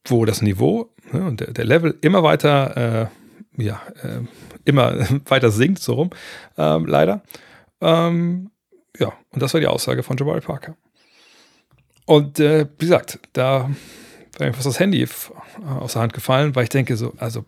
wo 0.07 0.25
das 0.25 0.41
Niveau 0.41 0.91
ne, 1.13 1.25
und 1.25 1.41
der, 1.41 1.53
der, 1.53 1.65
Level 1.67 1.99
immer 2.01 2.23
weiter, 2.23 3.11
äh, 3.59 3.63
ja, 3.63 3.83
äh, 4.03 4.21
immer 4.65 5.07
weiter 5.27 5.51
sinkt, 5.51 5.81
so 5.81 5.95
rum, 5.95 6.11
ähm, 6.57 6.87
leider. 6.87 7.23
Ähm, 7.81 8.51
ja, 8.99 9.13
und 9.31 9.43
das 9.43 9.53
war 9.53 9.61
die 9.61 9.67
Aussage 9.67 10.03
von 10.03 10.17
Jabari 10.17 10.41
Parker. 10.41 10.77
Und 12.07 12.41
äh, 12.41 12.67
wie 12.79 12.87
gesagt, 12.87 13.19
da 13.35 13.71
war 14.39 14.47
mir 14.47 14.55
fast 14.55 14.67
das 14.67 14.81
Handy 14.81 15.07
aus 15.67 15.93
der 15.93 16.03
Hand 16.03 16.15
gefallen, 16.15 16.55
weil 16.55 16.65
ich 16.65 16.71
denke 16.71 16.97
so, 16.97 17.13
also, 17.19 17.45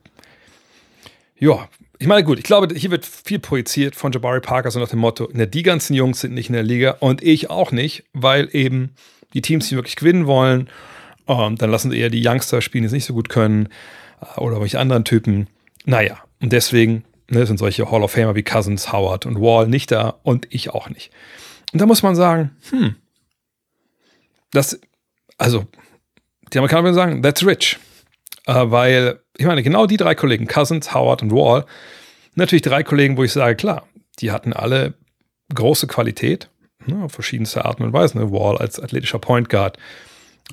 ja, 1.39 1.69
ich 1.99 2.07
meine, 2.07 2.25
gut, 2.25 2.39
ich 2.39 2.45
glaube, 2.45 2.75
hier 2.75 2.91
wird 2.91 3.07
viel 3.07 3.39
projiziert 3.39 3.97
von 3.97 4.13
Jabari 4.13 4.41
Parker, 4.41 4.71
so 4.71 4.81
nach 4.81 4.89
dem 4.89 4.99
Motto, 4.99 5.31
ne, 5.33 5.47
die 5.47 5.63
ganzen 5.63 5.95
Jungs 5.95 6.21
sind 6.21 6.35
nicht 6.35 6.49
in 6.51 6.55
der 6.55 6.63
Liga 6.63 6.97
und 7.01 7.23
ich 7.23 7.49
auch 7.49 7.73
nicht, 7.73 8.05
weil 8.13 8.49
eben 8.53 8.95
die 9.35 9.43
Teams, 9.43 9.69
die 9.69 9.77
wirklich 9.77 9.97
gewinnen 9.97 10.27
wollen, 10.27 10.69
ähm, 11.29 11.57
dann 11.57 11.71
lassen 11.71 11.91
sie 11.91 11.99
eher 11.99 12.11
die 12.11 12.27
Youngster 12.27 12.63
spielen, 12.63 12.83
die 12.83 12.87
es 12.87 12.93
nicht 12.93 13.05
so 13.05 13.15
gut 13.15 13.29
können, 13.29 13.69
äh, 14.21 14.41
oder 14.41 14.61
welche 14.61 14.79
anderen 14.79 15.05
Typen. 15.05 15.49
Naja, 15.85 16.19
und 16.41 16.53
deswegen 16.53 17.05
ne, 17.29 17.47
sind 17.47 17.59
solche 17.59 17.91
Hall 17.91 18.03
of 18.03 18.13
Famer 18.13 18.35
wie 18.35 18.43
Cousins, 18.43 18.93
Howard 18.93 19.27
und 19.27 19.41
Wall 19.41 19.69
nicht 19.69 19.91
da 19.91 20.19
und 20.23 20.47
ich 20.51 20.71
auch 20.71 20.89
nicht. 20.89 21.11
Und 21.73 21.81
da 21.81 21.87
muss 21.87 22.03
man 22.03 22.15
sagen, 22.15 22.57
hm, 22.71 22.97
das, 24.53 24.81
also, 25.39 25.67
die 26.53 26.59
Amerikaner 26.59 26.85
würden 26.85 26.95
sagen, 26.95 27.23
that's 27.23 27.45
rich. 27.45 27.79
Äh, 28.47 28.71
weil, 28.71 29.21
ich 29.37 29.47
meine, 29.47 29.63
genau 29.63 29.87
die 29.87 29.97
drei 29.97 30.15
Kollegen, 30.15 30.47
Cousins, 30.47 30.95
Howard 30.95 31.23
und 31.23 31.33
Wall, 31.33 31.67
natürlich 32.35 32.63
drei 32.63 32.83
Kollegen, 32.83 33.17
wo 33.17 33.25
ich 33.25 33.33
sage, 33.33 33.57
klar, 33.57 33.87
die 34.21 34.31
hatten 34.31 34.53
alle 34.53 34.95
große 35.55 35.87
Qualität, 35.87 36.49
ne, 36.87 37.05
auf 37.05 37.13
verschiedenste 37.13 37.65
Arten 37.65 37.83
und 37.83 37.93
Weisen. 37.93 38.21
Ne? 38.21 38.31
Wall 38.31 38.59
als 38.59 38.81
athletischer 38.81 39.19
Point 39.19 39.49
Guard, 39.49 39.79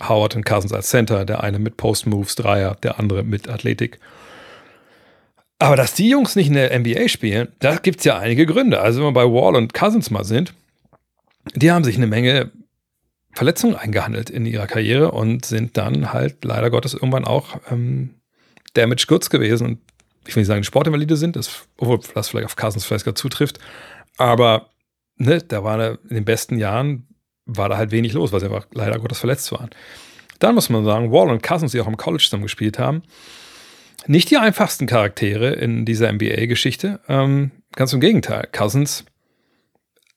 Howard 0.07 0.35
und 0.35 0.45
Cousins 0.45 0.73
als 0.73 0.89
Center, 0.89 1.25
der 1.25 1.43
eine 1.43 1.59
mit 1.59 1.77
Post-Moves, 1.77 2.35
Dreier, 2.35 2.75
der 2.83 2.99
andere 2.99 3.23
mit 3.23 3.49
Athletik. 3.49 3.99
Aber 5.59 5.75
dass 5.75 5.93
die 5.93 6.09
Jungs 6.09 6.35
nicht 6.35 6.47
in 6.47 6.55
der 6.55 6.77
NBA 6.77 7.07
spielen, 7.07 7.49
da 7.59 7.75
gibt 7.75 7.99
es 7.99 8.05
ja 8.05 8.17
einige 8.17 8.45
Gründe. 8.45 8.81
Also 8.81 8.99
wenn 8.99 9.07
wir 9.07 9.13
bei 9.13 9.25
Wall 9.25 9.55
und 9.55 9.73
Cousins 9.73 10.09
mal 10.09 10.25
sind, 10.25 10.53
die 11.55 11.71
haben 11.71 11.83
sich 11.83 11.95
eine 11.95 12.07
Menge 12.07 12.51
Verletzungen 13.33 13.75
eingehandelt 13.75 14.29
in 14.29 14.45
ihrer 14.45 14.67
Karriere 14.67 15.11
und 15.11 15.45
sind 15.45 15.77
dann 15.77 16.13
halt 16.13 16.43
leider 16.43 16.69
Gottes 16.69 16.93
irgendwann 16.93 17.25
auch 17.25 17.59
ähm, 17.71 18.15
damaged 18.73 19.07
goods 19.07 19.29
gewesen. 19.29 19.67
Und 19.67 19.79
ich 20.27 20.35
will 20.35 20.41
nicht 20.41 20.47
sagen, 20.47 20.63
Sportinvalide 20.63 21.17
sind, 21.17 21.35
das, 21.35 21.65
obwohl 21.77 21.99
das 22.13 22.29
vielleicht 22.29 22.45
auf 22.45 22.55
Cousins 22.55 22.85
vielleicht 22.85 23.05
gar 23.05 23.15
zutrifft. 23.15 23.59
Aber 24.17 24.69
ne, 25.17 25.39
da 25.39 25.63
war 25.63 25.75
eine, 25.75 25.99
in 26.09 26.15
den 26.15 26.25
besten 26.25 26.57
Jahren 26.57 27.07
war 27.45 27.69
da 27.69 27.77
halt 27.77 27.91
wenig 27.91 28.13
los, 28.13 28.31
weil 28.31 28.39
sie 28.39 28.45
einfach 28.45 28.67
leider 28.73 28.99
Gottes 28.99 29.19
verletzt 29.19 29.51
waren. 29.51 29.69
Dann 30.39 30.55
muss 30.55 30.69
man 30.69 30.85
sagen, 30.85 31.11
Wall 31.11 31.29
und 31.29 31.43
Cousins, 31.43 31.71
die 31.71 31.81
auch 31.81 31.87
im 31.87 31.97
College 31.97 32.23
zusammen 32.23 32.43
gespielt 32.43 32.79
haben, 32.79 33.03
nicht 34.07 34.29
die 34.29 34.37
einfachsten 34.37 34.87
Charaktere 34.87 35.51
in 35.51 35.85
dieser 35.85 36.11
NBA-Geschichte. 36.11 36.99
Ähm, 37.07 37.51
ganz 37.75 37.93
im 37.93 38.01
Gegenteil. 38.01 38.47
Cousins 38.51 39.05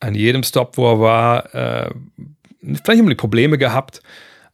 an 0.01 0.15
jedem 0.15 0.43
Stop, 0.43 0.77
wo 0.77 0.93
er 0.93 1.01
war, 1.01 1.55
äh, 1.55 1.91
vielleicht 2.61 3.01
immer 3.01 3.11
die 3.11 3.15
Probleme 3.17 3.59
gehabt, 3.59 4.03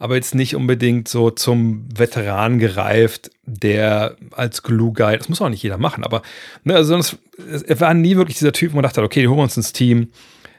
aber 0.03 0.17
jetzt 0.17 0.35
nicht 0.35 0.57
unbedingt 0.57 1.07
so 1.07 1.31
zum 1.31 1.87
Veteran 1.97 2.59
gereift, 2.59 3.31
der 3.45 4.17
als 4.33 4.65
Glue 4.65 4.93
Guy, 4.93 5.17
das 5.17 5.29
muss 5.29 5.41
auch 5.41 5.49
nicht 5.49 5.63
jeder 5.63 5.79
machen, 5.79 6.03
aber 6.03 6.23
ne, 6.65 6.75
also 6.75 6.97
das, 6.97 7.17
er 7.63 7.79
war 7.79 7.95
nie 7.95 8.17
wirklich 8.17 8.37
dieser 8.37 8.51
Typ, 8.51 8.73
wo 8.73 8.77
man 8.77 8.83
dachte, 8.83 9.01
okay, 9.01 9.29
holen 9.29 9.39
wir 9.39 9.45
uns 9.45 9.57
ins 9.57 9.73
Team, 9.73 10.09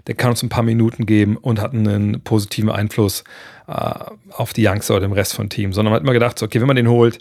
der 0.08 0.16
kann 0.16 0.30
uns 0.30 0.44
ein 0.44 0.50
paar 0.50 0.64
Minuten 0.64 1.06
geben 1.06 1.36
und 1.36 1.60
hat 1.60 1.74
einen 1.74 2.22
positiven 2.22 2.70
Einfluss 2.70 3.26
äh, 3.68 3.94
auf 4.32 4.54
die 4.54 4.66
Youngster 4.66 4.94
oder 4.94 5.08
dem 5.08 5.12
Rest 5.12 5.34
von 5.34 5.50
Team, 5.50 5.74
sondern 5.74 5.92
man 5.92 5.98
hat 5.98 6.04
immer 6.04 6.14
gedacht, 6.14 6.40
so, 6.40 6.46
okay, 6.46 6.62
wenn 6.62 6.68
man 6.68 6.78
den 6.78 6.88
holt, 6.88 7.20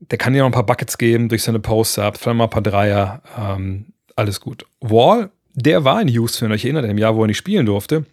der 0.00 0.18
kann 0.18 0.34
dir 0.34 0.40
noch 0.40 0.46
ein 0.46 0.52
paar 0.52 0.66
Buckets 0.66 0.98
geben 0.98 1.30
durch 1.30 1.44
seine 1.44 1.60
Post-Ups, 1.60 2.20
vielleicht 2.20 2.36
mal 2.36 2.44
ein 2.44 2.50
paar 2.50 2.60
Dreier, 2.60 3.22
ähm, 3.38 3.86
alles 4.16 4.38
gut. 4.38 4.66
Wall, 4.80 5.30
der 5.54 5.82
war 5.82 6.02
in 6.02 6.08
Houston, 6.08 6.44
wenn 6.44 6.50
ihr 6.50 6.56
euch 6.56 6.64
erinnert, 6.66 6.84
im 6.84 6.98
Jahr, 6.98 7.16
wo 7.16 7.24
er 7.24 7.28
nicht 7.28 7.38
spielen 7.38 7.64
durfte, 7.64 8.04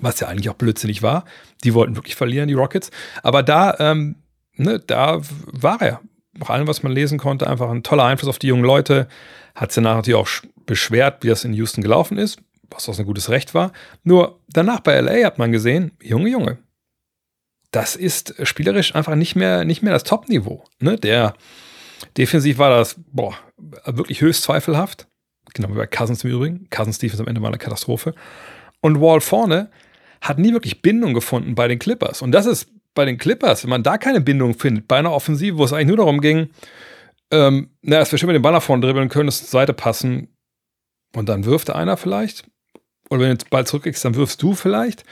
was 0.00 0.20
ja 0.20 0.28
eigentlich 0.28 0.50
auch 0.50 0.54
blödsinnig 0.54 1.02
war. 1.02 1.24
Die 1.64 1.74
wollten 1.74 1.96
wirklich 1.96 2.16
verlieren, 2.16 2.48
die 2.48 2.54
Rockets. 2.54 2.90
Aber 3.22 3.42
da, 3.42 3.76
ähm, 3.78 4.16
ne, 4.54 4.80
da 4.80 5.20
war 5.46 5.80
er. 5.80 6.00
Nach 6.34 6.50
allem, 6.50 6.68
was 6.68 6.82
man 6.82 6.92
lesen 6.92 7.18
konnte, 7.18 7.48
einfach 7.48 7.70
ein 7.70 7.82
toller 7.82 8.04
Einfluss 8.04 8.28
auf 8.28 8.38
die 8.38 8.48
jungen 8.48 8.64
Leute. 8.64 9.08
Hat 9.54 9.72
sich 9.72 9.82
danach 9.82 9.96
natürlich 9.96 10.20
auch 10.20 10.28
beschwert, 10.66 11.24
wie 11.24 11.28
das 11.28 11.44
in 11.44 11.52
Houston 11.52 11.82
gelaufen 11.82 12.18
ist, 12.18 12.40
was 12.70 12.88
auch 12.88 12.98
ein 12.98 13.06
gutes 13.06 13.30
Recht 13.30 13.54
war. 13.54 13.72
Nur 14.04 14.40
danach 14.48 14.80
bei 14.80 15.00
LA 15.00 15.24
hat 15.24 15.38
man 15.38 15.50
gesehen, 15.50 15.92
Junge, 16.00 16.30
Junge, 16.30 16.58
das 17.70 17.96
ist 17.96 18.34
spielerisch 18.46 18.94
einfach 18.94 19.14
nicht 19.14 19.34
mehr, 19.34 19.64
nicht 19.64 19.82
mehr 19.82 19.92
das 19.92 20.04
Top-Niveau. 20.04 20.64
Ne? 20.78 20.96
Der 20.96 21.34
defensiv 22.16 22.58
war 22.58 22.70
das 22.70 22.96
boah, 23.10 23.34
wirklich 23.84 24.20
höchst 24.20 24.42
zweifelhaft. 24.42 25.06
Genau 25.54 25.70
wie 25.70 25.74
bei 25.74 25.86
Cousins 25.86 26.24
im 26.24 26.30
Übrigen. 26.30 26.68
Cousins 26.70 26.98
Defense 26.98 27.22
am 27.22 27.28
Ende 27.28 27.42
war 27.42 27.48
eine 27.48 27.58
Katastrophe. 27.58 28.14
Und 28.80 29.00
Wall 29.00 29.20
vorne 29.20 29.70
hat 30.20 30.38
nie 30.38 30.52
wirklich 30.52 30.82
Bindung 30.82 31.14
gefunden 31.14 31.54
bei 31.54 31.68
den 31.68 31.78
Clippers. 31.78 32.22
Und 32.22 32.32
das 32.32 32.46
ist 32.46 32.70
bei 32.94 33.04
den 33.04 33.18
Clippers, 33.18 33.62
wenn 33.62 33.70
man 33.70 33.82
da 33.82 33.98
keine 33.98 34.20
Bindung 34.20 34.54
findet, 34.54 34.88
bei 34.88 34.98
einer 34.98 35.12
Offensive, 35.12 35.58
wo 35.58 35.64
es 35.64 35.72
eigentlich 35.72 35.88
nur 35.88 35.98
darum 35.98 36.20
ging, 36.20 36.50
ähm, 37.30 37.70
naja, 37.82 38.00
dass 38.00 38.10
wir 38.10 38.18
schön 38.18 38.28
mit 38.28 38.36
dem 38.36 38.42
Ball 38.42 38.52
nach 38.52 38.62
vorne 38.62 38.84
dribbeln 38.84 39.08
können, 39.08 39.26
dass 39.26 39.38
zur 39.38 39.48
Seite 39.48 39.72
passen 39.72 40.28
und 41.14 41.28
dann 41.28 41.44
wirft 41.44 41.70
einer 41.70 41.96
vielleicht. 41.96 42.44
Oder 43.10 43.20
wenn 43.20 43.30
du 43.30 43.36
den 43.36 43.50
Ball 43.50 43.66
zurückkriegst, 43.66 44.04
dann 44.04 44.14
wirfst 44.14 44.42
du 44.42 44.54
vielleicht. 44.54 45.04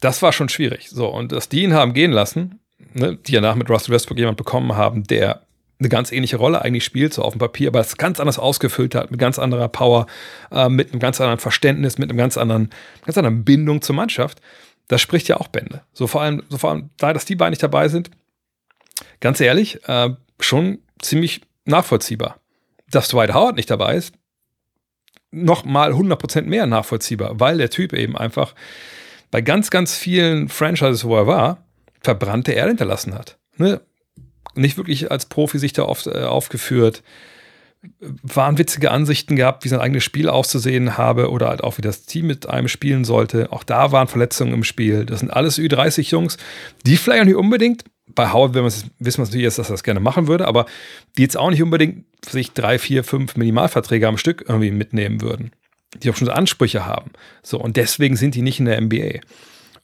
Das 0.00 0.22
war 0.22 0.32
schon 0.32 0.48
schwierig. 0.48 0.88
So, 0.90 1.08
und 1.08 1.32
dass 1.32 1.48
die 1.48 1.62
ihn 1.62 1.74
haben 1.74 1.94
gehen 1.94 2.12
lassen, 2.12 2.60
ne, 2.94 3.16
die 3.16 3.32
ja 3.32 3.40
nach 3.40 3.56
mit 3.56 3.68
Russell 3.70 3.94
Westbrook 3.94 4.18
jemand 4.18 4.36
bekommen 4.36 4.76
haben, 4.76 5.04
der 5.04 5.47
eine 5.80 5.88
ganz 5.88 6.10
ähnliche 6.10 6.36
Rolle 6.36 6.62
eigentlich 6.62 6.84
spielt, 6.84 7.14
so 7.14 7.22
auf 7.22 7.34
dem 7.34 7.38
Papier, 7.38 7.68
aber 7.68 7.80
es 7.80 7.96
ganz 7.96 8.18
anders 8.18 8.38
ausgefüllt 8.38 8.94
hat, 8.94 9.10
mit 9.10 9.20
ganz 9.20 9.38
anderer 9.38 9.68
Power, 9.68 10.06
äh, 10.50 10.68
mit 10.68 10.90
einem 10.90 11.00
ganz 11.00 11.20
anderen 11.20 11.38
Verständnis, 11.38 11.98
mit 11.98 12.10
einem 12.10 12.18
ganz 12.18 12.36
anderen, 12.36 12.70
ganz 13.04 13.16
anderen 13.16 13.44
Bindung 13.44 13.80
zur 13.80 13.94
Mannschaft. 13.94 14.40
Das 14.88 15.00
spricht 15.00 15.28
ja 15.28 15.36
auch 15.36 15.48
Bände. 15.48 15.82
So 15.92 16.06
vor 16.06 16.22
allem, 16.22 16.42
so 16.48 16.58
vor 16.58 16.70
allem 16.70 16.90
da, 16.96 17.12
dass 17.12 17.26
die 17.26 17.36
beiden 17.36 17.52
nicht 17.52 17.62
dabei 17.62 17.88
sind, 17.88 18.10
ganz 19.20 19.40
ehrlich, 19.40 19.86
äh, 19.88 20.10
schon 20.40 20.78
ziemlich 21.00 21.42
nachvollziehbar. 21.64 22.40
Dass 22.90 23.08
Dwight 23.08 23.34
Howard 23.34 23.56
nicht 23.56 23.70
dabei 23.70 23.94
ist, 23.94 24.14
noch 25.30 25.64
mal 25.64 25.92
100% 25.92 26.42
mehr 26.42 26.66
nachvollziehbar, 26.66 27.38
weil 27.38 27.58
der 27.58 27.70
Typ 27.70 27.92
eben 27.92 28.16
einfach 28.16 28.54
bei 29.30 29.42
ganz, 29.42 29.70
ganz 29.70 29.94
vielen 29.94 30.48
Franchises, 30.48 31.04
wo 31.04 31.16
er 31.16 31.26
war, 31.26 31.64
verbrannte 32.00 32.52
Erde 32.52 32.70
hinterlassen 32.70 33.14
hat. 33.14 33.38
Ne? 33.56 33.80
Nicht 34.58 34.76
wirklich 34.76 35.10
als 35.10 35.26
Profi 35.26 35.58
sich 35.58 35.72
da 35.72 35.84
oft 35.84 36.06
äh, 36.06 36.24
aufgeführt. 36.24 37.02
wahnwitzige 38.00 38.90
Ansichten 38.90 39.36
gehabt, 39.36 39.64
wie 39.64 39.68
sein 39.68 39.80
eigenes 39.80 40.02
Spiel 40.02 40.28
auszusehen 40.28 40.98
habe 40.98 41.30
oder 41.30 41.48
halt 41.48 41.62
auch 41.62 41.78
wie 41.78 41.82
das 41.82 42.06
Team 42.06 42.26
mit 42.26 42.48
einem 42.48 42.66
spielen 42.66 43.04
sollte. 43.04 43.52
Auch 43.52 43.62
da 43.62 43.92
waren 43.92 44.08
Verletzungen 44.08 44.52
im 44.52 44.64
Spiel. 44.64 45.06
Das 45.06 45.20
sind 45.20 45.30
alles 45.30 45.58
Ü30-Jungs, 45.58 46.38
die 46.84 46.96
vielleicht 46.96 47.22
auch 47.22 47.26
nicht 47.26 47.36
unbedingt, 47.36 47.84
bei 48.14 48.32
Howard 48.32 48.54
wissen 48.54 48.90
wir 48.98 49.06
es 49.08 49.18
natürlich 49.18 49.44
jetzt, 49.44 49.58
dass 49.58 49.70
er 49.70 49.74
das 49.74 49.82
gerne 49.82 50.00
machen 50.00 50.26
würde, 50.26 50.46
aber 50.46 50.66
die 51.16 51.22
jetzt 51.22 51.36
auch 51.36 51.50
nicht 51.50 51.62
unbedingt 51.62 52.04
sich 52.28 52.52
drei, 52.52 52.78
vier, 52.78 53.04
fünf 53.04 53.36
Minimalverträge 53.36 54.08
am 54.08 54.18
Stück 54.18 54.44
irgendwie 54.48 54.70
mitnehmen 54.70 55.20
würden. 55.20 55.52
Die 56.02 56.10
auch 56.10 56.16
schon 56.16 56.26
so 56.26 56.32
Ansprüche 56.32 56.84
haben. 56.84 57.12
So, 57.42 57.60
und 57.60 57.76
deswegen 57.76 58.16
sind 58.16 58.34
die 58.34 58.42
nicht 58.42 58.58
in 58.58 58.66
der 58.66 58.80
NBA. 58.80 59.20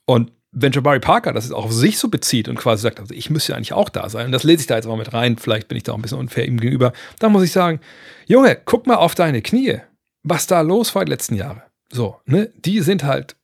Und 0.04 0.32
wenn 0.54 0.72
Jabari 0.72 1.00
Parker 1.00 1.32
das 1.32 1.44
jetzt 1.44 1.52
auch 1.52 1.64
auf 1.64 1.72
sich 1.72 1.98
so 1.98 2.08
bezieht 2.08 2.48
und 2.48 2.56
quasi 2.56 2.82
sagt, 2.82 3.00
also 3.00 3.12
ich 3.12 3.28
müsste 3.28 3.52
ja 3.52 3.56
eigentlich 3.56 3.72
auch 3.72 3.88
da 3.88 4.08
sein, 4.08 4.26
und 4.26 4.32
das 4.32 4.44
lese 4.44 4.60
ich 4.60 4.66
da 4.66 4.76
jetzt 4.76 4.86
mal 4.86 4.96
mit 4.96 5.12
rein, 5.12 5.36
vielleicht 5.36 5.68
bin 5.68 5.76
ich 5.76 5.82
da 5.82 5.92
auch 5.92 5.96
ein 5.96 6.02
bisschen 6.02 6.18
unfair 6.18 6.46
ihm 6.46 6.60
gegenüber, 6.60 6.92
dann 7.18 7.32
muss 7.32 7.42
ich 7.42 7.52
sagen, 7.52 7.80
Junge, 8.26 8.56
guck 8.64 8.86
mal 8.86 8.94
auf 8.94 9.14
deine 9.14 9.42
Knie, 9.42 9.80
was 10.22 10.46
da 10.46 10.60
los 10.60 10.94
war 10.94 11.04
die 11.04 11.10
letzten 11.10 11.34
Jahre. 11.34 11.64
So, 11.90 12.20
ne, 12.24 12.50
die 12.64 12.80
sind 12.80 13.04
halt 13.04 13.36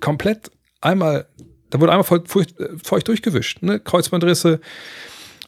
komplett 0.00 0.50
einmal, 0.80 1.26
da 1.70 1.80
wurde 1.80 1.92
einmal 1.92 2.04
feucht, 2.04 2.56
feucht 2.82 3.08
durchgewischt, 3.08 3.62
ne, 3.62 3.78
Kreuzbandrisse, 3.78 4.60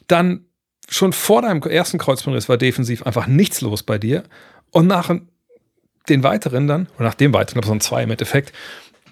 dann 0.07 0.45
schon 0.89 1.11
vor 1.11 1.41
deinem 1.41 1.61
ersten 1.63 1.97
Kreuzbandriss 1.97 2.49
war 2.49 2.57
defensiv 2.57 3.03
einfach 3.03 3.27
nichts 3.27 3.61
los 3.61 3.83
bei 3.83 3.97
dir 3.97 4.23
und 4.71 4.87
nach 4.87 5.13
den 6.09 6.23
weiteren 6.23 6.67
dann, 6.67 6.87
oder 6.95 7.05
nach 7.05 7.13
dem 7.13 7.33
weiteren, 7.33 7.61
ich, 7.61 7.67
so 7.67 7.77
zwei 7.77 8.03
im 8.03 8.11
Endeffekt, 8.11 8.53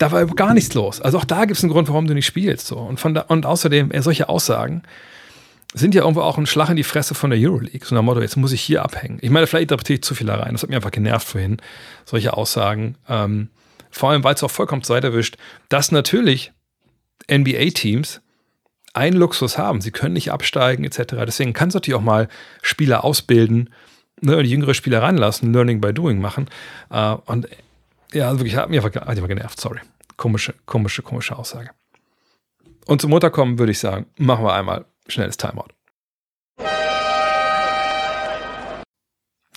da 0.01 0.11
war 0.11 0.25
gar 0.25 0.53
nichts 0.53 0.73
los. 0.73 0.99
Also 0.99 1.19
auch 1.19 1.25
da 1.25 1.45
gibt 1.45 1.57
es 1.57 1.63
einen 1.63 1.71
Grund, 1.71 1.87
warum 1.87 2.07
du 2.07 2.13
nicht 2.13 2.25
spielst. 2.25 2.67
So. 2.67 2.77
Und, 2.77 2.99
von 2.99 3.13
da, 3.13 3.21
und 3.21 3.45
außerdem, 3.45 3.91
äh, 3.91 4.01
solche 4.01 4.29
Aussagen 4.29 4.81
sind 5.73 5.95
ja 5.95 6.01
irgendwo 6.01 6.21
auch 6.21 6.37
ein 6.37 6.47
Schlag 6.47 6.69
in 6.69 6.75
die 6.75 6.83
Fresse 6.83 7.13
von 7.13 7.29
der 7.29 7.39
Euroleague. 7.39 7.85
So 7.85 7.95
nach 7.95 8.01
Motto, 8.01 8.19
jetzt 8.19 8.35
muss 8.35 8.51
ich 8.51 8.61
hier 8.61 8.83
abhängen. 8.83 9.19
Ich 9.21 9.29
meine, 9.29 9.47
vielleicht 9.47 9.63
interpretiere 9.63 9.95
ich 9.95 10.03
zu 10.03 10.15
viel 10.15 10.27
da 10.27 10.35
rein. 10.35 10.53
Das 10.53 10.63
hat 10.63 10.69
mich 10.69 10.75
einfach 10.75 10.91
genervt 10.91 11.27
vorhin, 11.27 11.57
solche 12.05 12.33
Aussagen. 12.33 12.95
Ähm, 13.07 13.49
vor 13.91 14.09
allem, 14.09 14.23
weil 14.23 14.33
es 14.33 14.43
auch 14.43 14.51
vollkommen 14.51 14.83
Zeit 14.83 15.03
erwischt, 15.03 15.37
dass 15.69 15.91
natürlich 15.91 16.51
NBA-Teams 17.31 18.21
einen 18.93 19.17
Luxus 19.17 19.57
haben. 19.57 19.81
Sie 19.81 19.91
können 19.91 20.13
nicht 20.13 20.31
absteigen, 20.31 20.83
etc. 20.83 21.15
Deswegen 21.25 21.53
kannst 21.53 21.75
du 21.75 21.77
natürlich 21.77 21.97
auch 21.97 22.03
mal 22.03 22.27
Spieler 22.61 23.03
ausbilden, 23.03 23.69
ne, 24.19 24.41
jüngere 24.41 24.73
Spieler 24.73 25.01
ranlassen, 25.01 25.53
Learning 25.53 25.79
by 25.79 25.93
Doing 25.93 26.19
machen. 26.19 26.49
Äh, 26.89 27.15
und 27.25 27.47
ja, 28.13 28.27
also 28.27 28.39
wirklich, 28.39 28.55
hat 28.55 28.69
mich 28.69 28.83
einfach, 28.83 29.07
hat 29.07 29.17
mich 29.17 29.27
genervt, 29.27 29.59
sorry. 29.59 29.79
Komische, 30.17 30.53
komische, 30.65 31.01
komische 31.01 31.37
Aussage. 31.37 31.71
Und 32.85 33.01
zum 33.01 33.09
Mutterkommen 33.11 33.57
würde 33.59 33.71
ich 33.71 33.79
sagen, 33.79 34.07
machen 34.17 34.43
wir 34.43 34.53
einmal 34.53 34.85
schnelles 35.07 35.37
Timeout. 35.37 35.69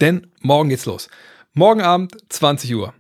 Denn 0.00 0.26
morgen 0.40 0.68
geht's 0.68 0.86
los. 0.86 1.08
Morgen 1.52 1.82
Abend, 1.82 2.16
20 2.28 2.74
Uhr. 2.74 2.94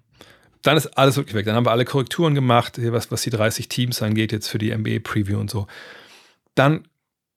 Dann 0.62 0.76
ist 0.76 0.86
alles 0.96 1.16
wirklich 1.16 1.34
weg. 1.34 1.44
Dann 1.44 1.56
haben 1.56 1.66
wir 1.66 1.72
alle 1.72 1.84
Korrekturen 1.84 2.34
gemacht, 2.34 2.78
was, 2.78 3.10
was 3.10 3.22
die 3.22 3.30
30 3.30 3.68
Teams 3.68 4.00
angeht, 4.00 4.32
jetzt 4.32 4.48
für 4.48 4.58
die 4.58 4.74
NBA-Preview 4.74 5.38
und 5.38 5.50
so. 5.50 5.66
Dann 6.54 6.86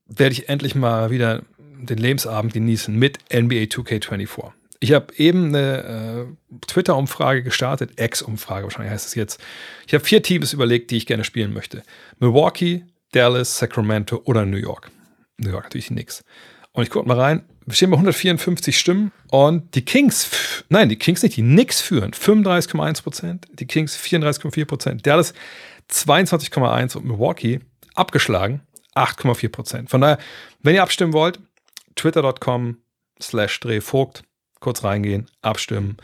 werde 0.06 0.34
ich 0.34 0.48
endlich 0.48 0.76
mal 0.76 1.10
wieder 1.10 1.44
den 1.58 1.98
Lebensabend 1.98 2.54
genießen 2.54 2.96
mit 2.96 3.20
NBA 3.34 3.66
2K24. 3.66 4.52
Ich 4.80 4.94
habe 4.94 5.14
eben 5.16 5.48
eine 5.48 6.28
äh, 6.52 6.58
Twitter-Umfrage 6.68 7.44
gestartet, 7.44 8.00
Ex-Umfrage 8.00 8.66
wahrscheinlich 8.66 8.92
heißt 8.92 9.08
es 9.08 9.16
jetzt. 9.16 9.42
Ich 9.88 9.94
habe 9.94 10.04
vier 10.04 10.22
Teams 10.22 10.54
überlegt, 10.54 10.92
die 10.92 10.98
ich 10.98 11.06
gerne 11.06 11.24
spielen 11.24 11.54
möchte. 11.54 11.84
Milwaukee, 12.20 12.86
Dallas, 13.12 13.58
Sacramento 13.58 14.22
oder 14.26 14.46
New 14.46 14.58
York. 14.58 14.92
New 15.38 15.50
York 15.50 15.66
natürlich 15.66 15.92
nix. 15.92 16.24
Und 16.74 16.84
ich 16.84 16.90
gucke 16.90 17.08
mal 17.08 17.20
rein. 17.20 17.44
Wir 17.66 17.74
stehen 17.74 17.90
bei 17.90 17.98
154 17.98 18.78
Stimmen 18.78 19.12
und 19.30 19.76
die 19.76 19.84
Kings, 19.84 20.30
nein, 20.70 20.88
die 20.88 20.96
Kings 20.96 21.22
nicht, 21.22 21.36
die 21.36 21.42
Knicks 21.42 21.82
führen 21.82 22.12
35,1 22.12 23.04
Prozent, 23.04 23.48
die 23.52 23.66
Kings 23.66 23.98
34,4 23.98 24.66
Prozent, 24.66 25.06
Dallas 25.06 25.34
22,1 25.92 26.96
und 26.96 27.06
Milwaukee 27.06 27.60
abgeschlagen 27.94 28.62
8,4 28.96 29.50
Prozent. 29.50 29.90
Von 29.90 30.02
daher, 30.02 30.18
wenn 30.62 30.76
ihr 30.76 30.84
abstimmen 30.84 31.14
wollt, 31.14 31.40
twitter.com 31.96 32.78
slash 33.22 33.60
drehvogt 33.60 34.24
kurz 34.60 34.84
reingehen, 34.84 35.28
abstimmen. 35.42 35.98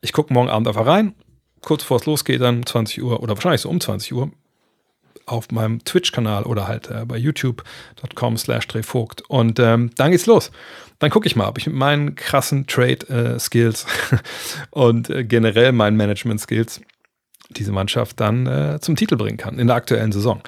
Ich 0.00 0.12
gucke 0.12 0.32
morgen 0.32 0.48
Abend 0.48 0.68
einfach 0.68 0.86
rein, 0.86 1.14
kurz 1.60 1.82
bevor 1.82 1.98
es 1.98 2.06
losgeht, 2.06 2.40
dann 2.40 2.64
20 2.64 3.02
Uhr 3.02 3.22
oder 3.22 3.34
wahrscheinlich 3.34 3.62
so 3.62 3.68
um 3.68 3.80
20 3.80 4.12
Uhr 4.14 4.30
auf 5.26 5.50
meinem 5.50 5.84
Twitch-Kanal 5.84 6.44
oder 6.44 6.66
halt 6.66 6.90
äh, 6.90 7.04
bei 7.04 7.16
youtube.com 7.16 8.36
slash 8.38 8.66
drehvogt. 8.66 9.22
Und 9.28 9.60
ähm, 9.60 9.90
dann 9.96 10.10
geht's 10.10 10.26
los. 10.26 10.50
Dann 10.98 11.10
gucke 11.10 11.26
ich 11.26 11.36
mal, 11.36 11.48
ob 11.48 11.58
ich 11.58 11.66
mit 11.66 11.76
meinen 11.76 12.14
krassen 12.14 12.66
Trade-Skills 12.66 13.86
äh, 14.12 14.16
und 14.70 15.10
äh, 15.10 15.24
generell 15.24 15.72
meinen 15.72 15.96
Management-Skills 15.96 16.80
diese 17.50 17.72
Mannschaft 17.72 18.20
dann 18.20 18.46
äh, 18.46 18.78
zum 18.80 18.96
Titel 18.96 19.16
bringen 19.16 19.38
kann 19.38 19.58
in 19.58 19.68
der 19.68 19.76
aktuellen 19.76 20.12
Saison. 20.12 20.42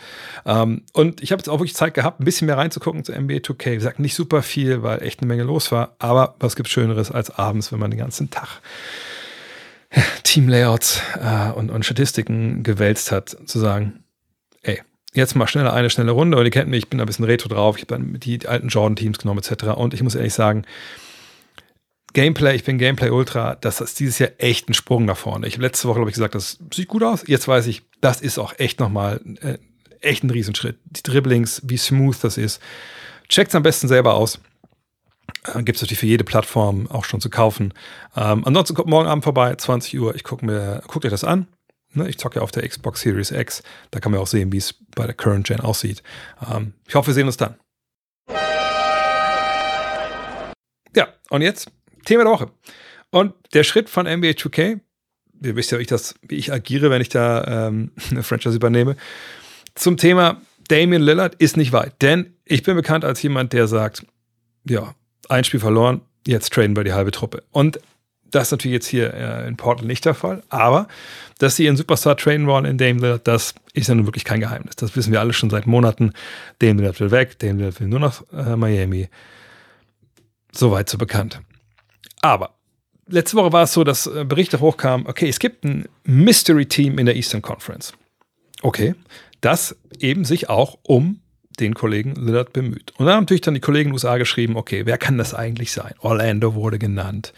Ähm, 0.44 0.82
und 0.92 1.22
ich 1.22 1.32
habe 1.32 1.40
jetzt 1.40 1.48
auch 1.48 1.58
wirklich 1.58 1.74
Zeit 1.74 1.94
gehabt, 1.94 2.20
ein 2.20 2.24
bisschen 2.24 2.46
mehr 2.46 2.58
reinzugucken 2.58 3.04
zu 3.04 3.12
NBA 3.12 3.36
2K. 3.36 3.72
Wie 3.72 3.76
gesagt, 3.76 3.98
nicht 3.98 4.14
super 4.14 4.42
viel, 4.42 4.82
weil 4.82 5.02
echt 5.02 5.20
eine 5.20 5.28
Menge 5.28 5.44
los 5.44 5.72
war. 5.72 5.94
Aber 5.98 6.34
was 6.40 6.56
gibt 6.56 6.68
Schöneres 6.68 7.10
als 7.10 7.30
abends, 7.30 7.72
wenn 7.72 7.78
man 7.78 7.90
den 7.90 7.98
ganzen 7.98 8.30
Tag 8.30 8.60
Teamlayouts 10.22 11.00
äh, 11.20 11.50
und, 11.52 11.70
und 11.70 11.84
Statistiken 11.84 12.62
gewälzt 12.62 13.10
hat, 13.10 13.36
zu 13.44 13.58
sagen, 13.58 14.04
ey, 14.62 14.80
jetzt 15.14 15.34
mal 15.34 15.48
schneller 15.48 15.72
eine 15.72 15.90
schnelle 15.90 16.12
Runde. 16.12 16.38
Und 16.38 16.44
ihr 16.44 16.50
kennt 16.50 16.68
mich, 16.68 16.84
ich 16.84 16.88
bin 16.88 17.00
ein 17.00 17.06
bisschen 17.06 17.24
retro 17.24 17.48
drauf. 17.48 17.76
Ich 17.76 17.82
habe 17.82 17.96
dann 17.96 18.20
die 18.20 18.46
alten 18.46 18.68
Jordan-Teams 18.68 19.18
genommen 19.18 19.40
etc. 19.40 19.64
Und 19.76 19.94
ich 19.94 20.02
muss 20.02 20.14
ehrlich 20.14 20.34
sagen, 20.34 20.64
Gameplay, 22.12 22.56
ich 22.56 22.64
bin 22.64 22.78
Gameplay 22.78 23.10
Ultra, 23.10 23.54
das 23.54 23.80
ist 23.80 24.00
dieses 24.00 24.18
Jahr 24.18 24.30
echt 24.38 24.68
ein 24.68 24.74
Sprung 24.74 25.04
nach 25.04 25.16
vorne. 25.16 25.46
Ich 25.46 25.54
habe 25.54 25.62
letzte 25.62 25.86
Woche, 25.88 25.96
glaube 25.96 26.10
ich, 26.10 26.14
gesagt, 26.14 26.34
das 26.34 26.58
sieht 26.74 26.88
gut 26.88 27.02
aus. 27.02 27.22
Jetzt 27.26 27.46
weiß 27.46 27.66
ich, 27.66 27.82
das 28.00 28.20
ist 28.20 28.38
auch 28.38 28.54
echt 28.58 28.80
nochmal 28.80 29.20
äh, 29.42 29.58
echt 30.00 30.24
ein 30.24 30.30
Riesenschritt. 30.30 30.78
Die 30.84 31.02
Dribblings, 31.02 31.62
wie 31.64 31.76
smooth 31.76 32.16
das 32.22 32.36
ist. 32.36 32.60
Checkt 33.28 33.50
es 33.50 33.54
am 33.54 33.62
besten 33.62 33.86
selber 33.86 34.14
aus. 34.14 34.40
Äh, 35.44 35.62
Gibt 35.62 35.76
es 35.76 35.82
natürlich 35.82 36.00
für 36.00 36.06
jede 36.06 36.24
Plattform 36.24 36.88
auch 36.88 37.04
schon 37.04 37.20
zu 37.20 37.30
kaufen. 37.30 37.74
Ähm, 38.16 38.44
ansonsten 38.44 38.74
kommt 38.74 38.88
morgen 38.88 39.08
Abend 39.08 39.24
vorbei, 39.24 39.54
20 39.54 39.98
Uhr. 40.00 40.14
Ich 40.14 40.24
gucke 40.24 40.44
mir, 40.44 40.82
guckt 40.88 41.04
euch 41.04 41.10
das 41.10 41.24
an. 41.24 41.46
Ne, 41.92 42.08
ich 42.08 42.18
zocke 42.18 42.36
ja 42.36 42.42
auf 42.42 42.52
der 42.52 42.68
Xbox 42.68 43.00
Series 43.00 43.32
X. 43.32 43.62
Da 43.90 44.00
kann 44.00 44.12
man 44.12 44.20
auch 44.20 44.26
sehen, 44.26 44.52
wie 44.52 44.58
es 44.58 44.74
bei 44.94 45.06
der 45.06 45.14
Current 45.14 45.46
Gen 45.46 45.60
aussieht. 45.60 46.02
Ähm, 46.48 46.74
ich 46.86 46.94
hoffe, 46.94 47.08
wir 47.08 47.14
sehen 47.14 47.26
uns 47.26 47.36
dann. 47.36 47.56
Ja, 50.94 51.08
und 51.30 51.42
jetzt 51.42 51.70
Thema 52.04 52.24
der 52.24 52.32
Woche. 52.32 52.50
Und 53.10 53.34
der 53.54 53.64
Schritt 53.64 53.90
von 53.90 54.06
NBA 54.06 54.30
2K, 54.30 54.80
ihr 55.42 55.56
wisst 55.56 55.72
ja, 55.72 55.78
wie 55.78 55.82
ich, 55.82 55.88
das, 55.88 56.14
wie 56.22 56.36
ich 56.36 56.52
agiere, 56.52 56.90
wenn 56.90 57.02
ich 57.02 57.08
da 57.08 57.68
ähm, 57.68 57.92
eine 58.10 58.22
Franchise 58.22 58.56
übernehme, 58.56 58.96
zum 59.74 59.96
Thema 59.96 60.40
Damian 60.68 61.02
Lillard 61.02 61.34
ist 61.36 61.56
nicht 61.56 61.72
weit. 61.72 62.00
Denn 62.02 62.34
ich 62.44 62.62
bin 62.62 62.76
bekannt 62.76 63.04
als 63.04 63.22
jemand, 63.22 63.52
der 63.52 63.66
sagt, 63.66 64.06
ja, 64.68 64.94
ein 65.28 65.44
Spiel 65.44 65.60
verloren, 65.60 66.02
jetzt 66.26 66.52
traden 66.52 66.76
wir 66.76 66.84
die 66.84 66.92
halbe 66.92 67.10
Truppe. 67.10 67.42
Und 67.50 67.80
das 68.30 68.44
ist 68.44 68.50
natürlich 68.52 68.74
jetzt 68.74 68.86
hier 68.86 69.12
äh, 69.12 69.48
in 69.48 69.56
Portland 69.56 69.88
nicht 69.88 70.04
der 70.04 70.14
Fall. 70.14 70.42
Aber 70.48 70.86
dass 71.38 71.56
sie 71.56 71.64
ihren 71.64 71.76
Superstar 71.76 72.16
traden 72.16 72.46
wollen 72.46 72.64
in 72.64 72.78
Dame 72.78 73.00
Lillard, 73.00 73.26
das 73.26 73.54
ist 73.72 73.88
ja 73.88 73.94
nun 73.94 74.06
wirklich 74.06 74.24
kein 74.24 74.40
Geheimnis. 74.40 74.76
Das 74.76 74.94
wissen 74.94 75.12
wir 75.12 75.20
alle 75.20 75.32
schon 75.32 75.50
seit 75.50 75.66
Monaten. 75.66 76.12
Dame 76.60 76.80
Lillard 76.80 77.00
will 77.00 77.10
weg, 77.10 77.38
Dame 77.38 77.58
Lillard 77.58 77.80
will 77.80 77.88
nur 77.88 78.00
nach 78.00 78.22
äh, 78.32 78.56
Miami. 78.56 79.08
Soweit 80.52 80.88
so 80.88 80.98
bekannt. 80.98 81.40
Aber 82.22 82.54
letzte 83.08 83.36
Woche 83.36 83.52
war 83.52 83.64
es 83.64 83.72
so, 83.72 83.84
dass 83.84 84.06
äh, 84.06 84.24
Berichte 84.24 84.60
hochkamen, 84.60 85.06
okay, 85.06 85.28
es 85.28 85.38
gibt 85.38 85.64
ein 85.64 85.86
Mystery-Team 86.04 86.98
in 86.98 87.06
der 87.06 87.16
Eastern 87.16 87.42
Conference. 87.42 87.92
Okay, 88.62 88.94
das 89.40 89.76
eben 89.98 90.24
sich 90.24 90.48
auch 90.48 90.78
um 90.82 91.20
den 91.58 91.74
Kollegen 91.74 92.14
Lillard 92.14 92.52
bemüht. 92.52 92.92
Und 92.96 93.06
dann 93.06 93.16
haben 93.16 93.22
natürlich 93.22 93.42
dann 93.42 93.54
die 93.54 93.60
Kollegen 93.60 93.90
in 93.90 93.94
USA 93.94 94.16
geschrieben, 94.18 94.56
okay, 94.56 94.86
wer 94.86 94.98
kann 94.98 95.18
das 95.18 95.34
eigentlich 95.34 95.72
sein? 95.72 95.94
Orlando 96.00 96.54
wurde 96.54 96.78
genannt. 96.78 97.32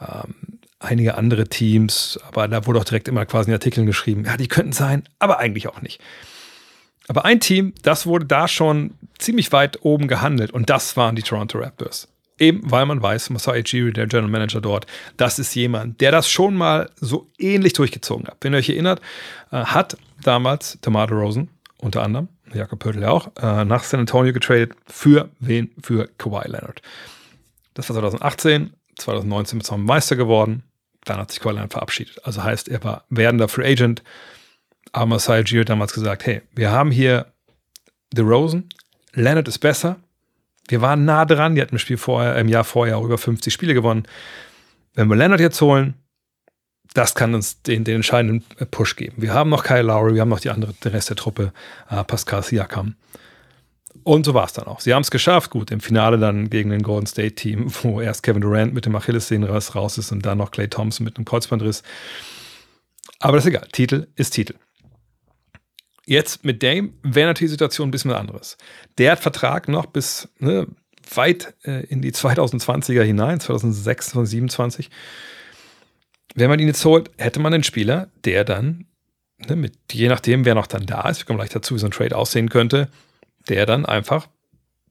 Ähm, 0.00 0.58
einige 0.78 1.16
andere 1.16 1.48
Teams, 1.48 2.18
aber 2.26 2.48
da 2.48 2.66
wurde 2.66 2.78
auch 2.78 2.84
direkt 2.84 3.08
immer 3.08 3.26
quasi 3.26 3.50
in 3.50 3.54
Artikeln 3.54 3.86
geschrieben, 3.86 4.24
ja, 4.24 4.36
die 4.36 4.48
könnten 4.48 4.72
sein, 4.72 5.04
aber 5.18 5.38
eigentlich 5.38 5.68
auch 5.68 5.82
nicht. 5.82 6.00
Aber 7.08 7.24
ein 7.24 7.40
Team, 7.40 7.72
das 7.82 8.06
wurde 8.06 8.26
da 8.26 8.48
schon 8.48 8.92
ziemlich 9.18 9.50
weit 9.52 9.84
oben 9.84 10.08
gehandelt 10.08 10.52
und 10.52 10.70
das 10.70 10.96
waren 10.96 11.16
die 11.16 11.22
Toronto 11.22 11.58
Raptors. 11.58 12.08
Eben 12.38 12.60
weil 12.70 12.86
man 12.86 13.02
weiß, 13.02 13.30
Masai 13.30 13.60
Ujiri, 13.60 13.92
der 13.92 14.06
General 14.06 14.30
Manager 14.30 14.60
dort, 14.60 14.86
das 15.16 15.38
ist 15.38 15.54
jemand, 15.54 16.00
der 16.00 16.12
das 16.12 16.28
schon 16.28 16.54
mal 16.54 16.90
so 16.96 17.28
ähnlich 17.38 17.72
durchgezogen 17.72 18.26
hat. 18.26 18.36
Wenn 18.40 18.54
ihr 18.54 18.58
euch 18.58 18.68
erinnert, 18.68 19.00
äh, 19.50 19.56
hat 19.56 19.96
damals 20.22 20.78
Tomato 20.80 21.14
Rosen 21.14 21.48
unter 21.78 22.02
anderem, 22.02 22.28
Jakob 22.52 22.78
Pörtl 22.78 23.02
ja 23.02 23.10
auch, 23.10 23.30
äh, 23.40 23.64
nach 23.64 23.84
San 23.84 24.00
Antonio 24.00 24.32
getradet. 24.32 24.72
Für 24.86 25.30
wen? 25.40 25.70
Für 25.82 26.08
Kawhi 26.18 26.48
Leonard. 26.48 26.82
Das 27.74 27.88
war 27.88 27.94
2018, 27.94 28.72
2019 28.96 29.60
ist 29.60 29.70
er 29.70 29.78
Meister 29.78 30.16
geworden. 30.16 30.62
Dann 31.04 31.18
hat 31.18 31.30
sich 31.30 31.40
Kawhi 31.40 31.54
Leonard 31.54 31.72
verabschiedet. 31.72 32.24
Also 32.24 32.42
heißt, 32.42 32.68
er 32.68 32.82
war 32.84 33.04
werdender 33.10 33.48
Free 33.48 33.70
Agent. 33.70 34.02
Aber 34.92 35.06
Masai 35.06 35.40
Ujiri 35.40 35.60
hat 35.60 35.68
damals 35.68 35.92
gesagt, 35.92 36.26
hey, 36.26 36.42
wir 36.54 36.70
haben 36.70 36.90
hier 36.90 37.26
The 38.14 38.22
Rosen, 38.22 38.68
Leonard 39.12 39.48
ist 39.48 39.58
besser, 39.58 39.96
wir 40.68 40.80
waren 40.80 41.04
nah 41.04 41.24
dran, 41.24 41.54
die 41.54 41.62
hatten 41.62 41.74
im 41.74 41.78
Spiel 41.78 41.96
vorher, 41.96 42.36
im 42.36 42.48
Jahr 42.48 42.64
vorher 42.64 42.98
auch 42.98 43.04
über 43.04 43.18
50 43.18 43.52
Spiele 43.52 43.74
gewonnen. 43.74 44.04
wenn 44.94 45.08
wir 45.08 45.16
Leonard 45.16 45.40
jetzt 45.40 45.60
holen, 45.60 45.94
das 46.94 47.14
kann 47.14 47.34
uns 47.34 47.62
den, 47.62 47.84
den 47.84 47.96
entscheidenden 47.96 48.44
Push 48.70 48.96
geben. 48.96 49.16
Wir 49.18 49.34
haben 49.34 49.50
noch 49.50 49.64
Kyle 49.64 49.82
Lowry, 49.82 50.14
wir 50.14 50.22
haben 50.22 50.28
noch 50.28 50.40
die 50.40 50.50
andere, 50.50 50.72
den 50.72 50.92
Rest 50.92 51.10
der 51.10 51.16
Truppe, 51.16 51.52
äh, 51.90 52.02
Pascal 52.04 52.42
Siakam. 52.42 52.96
Und 54.04 54.24
so 54.24 54.32
war 54.32 54.46
es 54.46 54.54
dann 54.54 54.66
auch. 54.66 54.80
Sie 54.80 54.94
haben 54.94 55.02
es 55.02 55.10
geschafft, 55.10 55.50
gut, 55.50 55.70
im 55.70 55.80
Finale 55.80 56.18
dann 56.18 56.48
gegen 56.48 56.70
den 56.70 56.82
Golden 56.82 57.06
State 57.06 57.34
Team, 57.34 57.66
wo 57.82 58.00
erst 58.00 58.22
Kevin 58.22 58.40
Durant 58.40 58.74
mit 58.74 58.86
dem 58.86 58.96
Achillessehnenriss 58.96 59.74
raus 59.74 59.98
ist 59.98 60.12
und 60.12 60.24
dann 60.24 60.38
noch 60.38 60.50
Clay 60.50 60.68
Thompson 60.68 61.04
mit 61.04 61.16
einem 61.16 61.24
Kreuzbandriss. 61.24 61.82
Aber 63.20 63.36
das 63.36 63.44
ist 63.44 63.50
egal. 63.50 63.68
Titel 63.72 64.06
ist 64.16 64.30
Titel. 64.30 64.54
Jetzt 66.08 66.42
mit 66.42 66.62
Dame 66.62 66.94
wäre 67.02 67.28
natürlich 67.28 67.50
die 67.50 67.56
Situation 67.56 67.88
ein 67.88 67.90
bisschen 67.90 68.12
anderes. 68.12 68.56
Der 68.96 69.12
hat 69.12 69.20
Vertrag 69.20 69.68
noch 69.68 69.84
bis 69.84 70.26
ne, 70.38 70.66
weit 71.14 71.54
äh, 71.64 71.84
in 71.84 72.00
die 72.00 72.12
2020er 72.12 73.02
hinein, 73.02 73.40
2026, 73.40 74.12
2027. 74.12 74.90
Wenn 76.34 76.48
man 76.48 76.60
ihn 76.60 76.66
jetzt 76.66 76.82
holt, 76.86 77.10
hätte 77.18 77.40
man 77.40 77.52
einen 77.52 77.62
Spieler, 77.62 78.10
der 78.24 78.44
dann, 78.44 78.86
ne, 79.36 79.54
mit, 79.54 79.74
je 79.92 80.08
nachdem, 80.08 80.46
wer 80.46 80.54
noch 80.54 80.66
dann 80.66 80.86
da 80.86 81.06
ist, 81.10 81.18
wir 81.18 81.26
kommen 81.26 81.40
gleich 81.40 81.50
dazu, 81.50 81.74
wie 81.74 81.78
so 81.78 81.86
ein 81.86 81.92
Trade 81.92 82.16
aussehen 82.16 82.48
könnte, 82.48 82.88
der 83.50 83.66
dann 83.66 83.84
einfach 83.84 84.28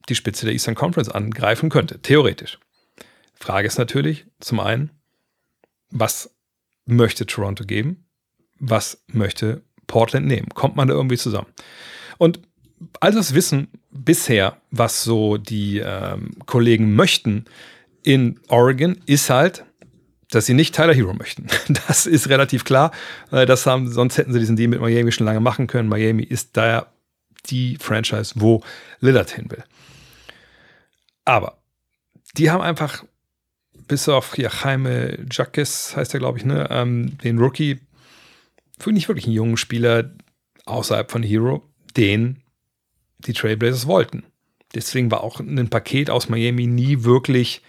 die 0.08 0.14
Spitze 0.14 0.46
der 0.46 0.52
Eastern 0.52 0.76
Conference 0.76 1.08
angreifen 1.08 1.68
könnte, 1.68 2.00
theoretisch. 2.00 2.60
Frage 3.34 3.66
ist 3.66 3.78
natürlich 3.78 4.26
zum 4.38 4.60
einen, 4.60 4.92
was 5.90 6.32
möchte 6.86 7.26
Toronto 7.26 7.64
geben? 7.64 8.06
Was 8.60 9.02
möchte 9.08 9.64
Portland 9.88 10.26
nehmen? 10.26 10.48
Kommt 10.54 10.76
man 10.76 10.86
da 10.86 10.94
irgendwie 10.94 11.16
zusammen? 11.16 11.48
Und 12.18 12.40
all 13.00 13.12
das 13.12 13.34
Wissen 13.34 13.68
bisher, 13.90 14.58
was 14.70 15.02
so 15.02 15.36
die 15.36 15.78
ähm, 15.78 16.30
Kollegen 16.46 16.94
möchten 16.94 17.46
in 18.04 18.38
Oregon, 18.48 19.00
ist 19.06 19.30
halt, 19.30 19.64
dass 20.30 20.46
sie 20.46 20.54
nicht 20.54 20.74
Tyler 20.74 20.94
Hero 20.94 21.14
möchten. 21.14 21.46
Das 21.86 22.06
ist 22.06 22.28
relativ 22.28 22.64
klar. 22.64 22.92
Äh, 23.32 23.46
das 23.46 23.66
haben, 23.66 23.90
sonst 23.90 24.18
hätten 24.18 24.32
sie 24.32 24.38
diesen 24.38 24.56
Deal 24.56 24.68
mit 24.68 24.80
Miami 24.80 25.10
schon 25.10 25.26
lange 25.26 25.40
machen 25.40 25.66
können. 25.66 25.88
Miami 25.88 26.22
ist 26.22 26.56
da 26.56 26.86
die 27.46 27.76
Franchise, 27.80 28.34
wo 28.36 28.62
Lillard 29.00 29.30
hin 29.30 29.50
will. 29.50 29.64
Aber 31.24 31.58
die 32.36 32.50
haben 32.50 32.62
einfach, 32.62 33.04
bis 33.86 34.08
auf 34.08 34.34
hier 34.34 34.50
Jaime 34.62 35.26
Jacques, 35.30 35.94
heißt 35.96 36.14
er, 36.14 36.20
glaube 36.20 36.38
ich, 36.38 36.44
ne, 36.44 36.68
ähm, 36.70 37.18
den 37.18 37.38
Rookie, 37.38 37.80
für 38.78 38.92
nicht 38.92 39.08
wirklich 39.08 39.26
einen 39.26 39.34
jungen 39.34 39.56
Spieler 39.56 40.10
außerhalb 40.66 41.10
von 41.10 41.22
Hero, 41.22 41.62
den 41.96 42.42
die 43.18 43.32
Trailblazers 43.32 43.86
wollten. 43.86 44.24
Deswegen 44.74 45.10
war 45.10 45.22
auch 45.22 45.40
ein 45.40 45.70
Paket 45.70 46.10
aus 46.10 46.28
Miami 46.28 46.66
nie 46.66 47.04
wirklich 47.04 47.62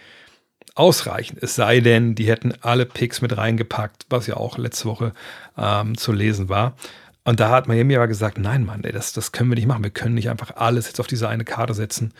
ausreichend. 0.74 1.42
Es 1.42 1.54
sei 1.54 1.80
denn, 1.80 2.14
die 2.14 2.28
hätten 2.28 2.54
alle 2.60 2.86
Picks 2.86 3.22
mit 3.22 3.36
reingepackt, 3.36 4.06
was 4.10 4.26
ja 4.26 4.36
auch 4.36 4.58
letzte 4.58 4.84
Woche 4.86 5.12
ähm, 5.56 5.96
zu 5.96 6.12
lesen 6.12 6.48
war. 6.48 6.76
Und 7.24 7.40
da 7.40 7.50
hat 7.50 7.68
Miami 7.68 7.96
aber 7.96 8.08
gesagt, 8.08 8.38
nein, 8.38 8.64
Mann, 8.64 8.84
ey, 8.84 8.92
das, 8.92 9.12
das 9.12 9.32
können 9.32 9.50
wir 9.50 9.56
nicht 9.56 9.66
machen. 9.66 9.82
Wir 9.82 9.90
können 9.90 10.14
nicht 10.14 10.30
einfach 10.30 10.56
alles 10.56 10.86
jetzt 10.86 11.00
auf 11.00 11.06
diese 11.06 11.28
eine 11.28 11.44
Karte 11.44 11.74
setzen. 11.74 12.14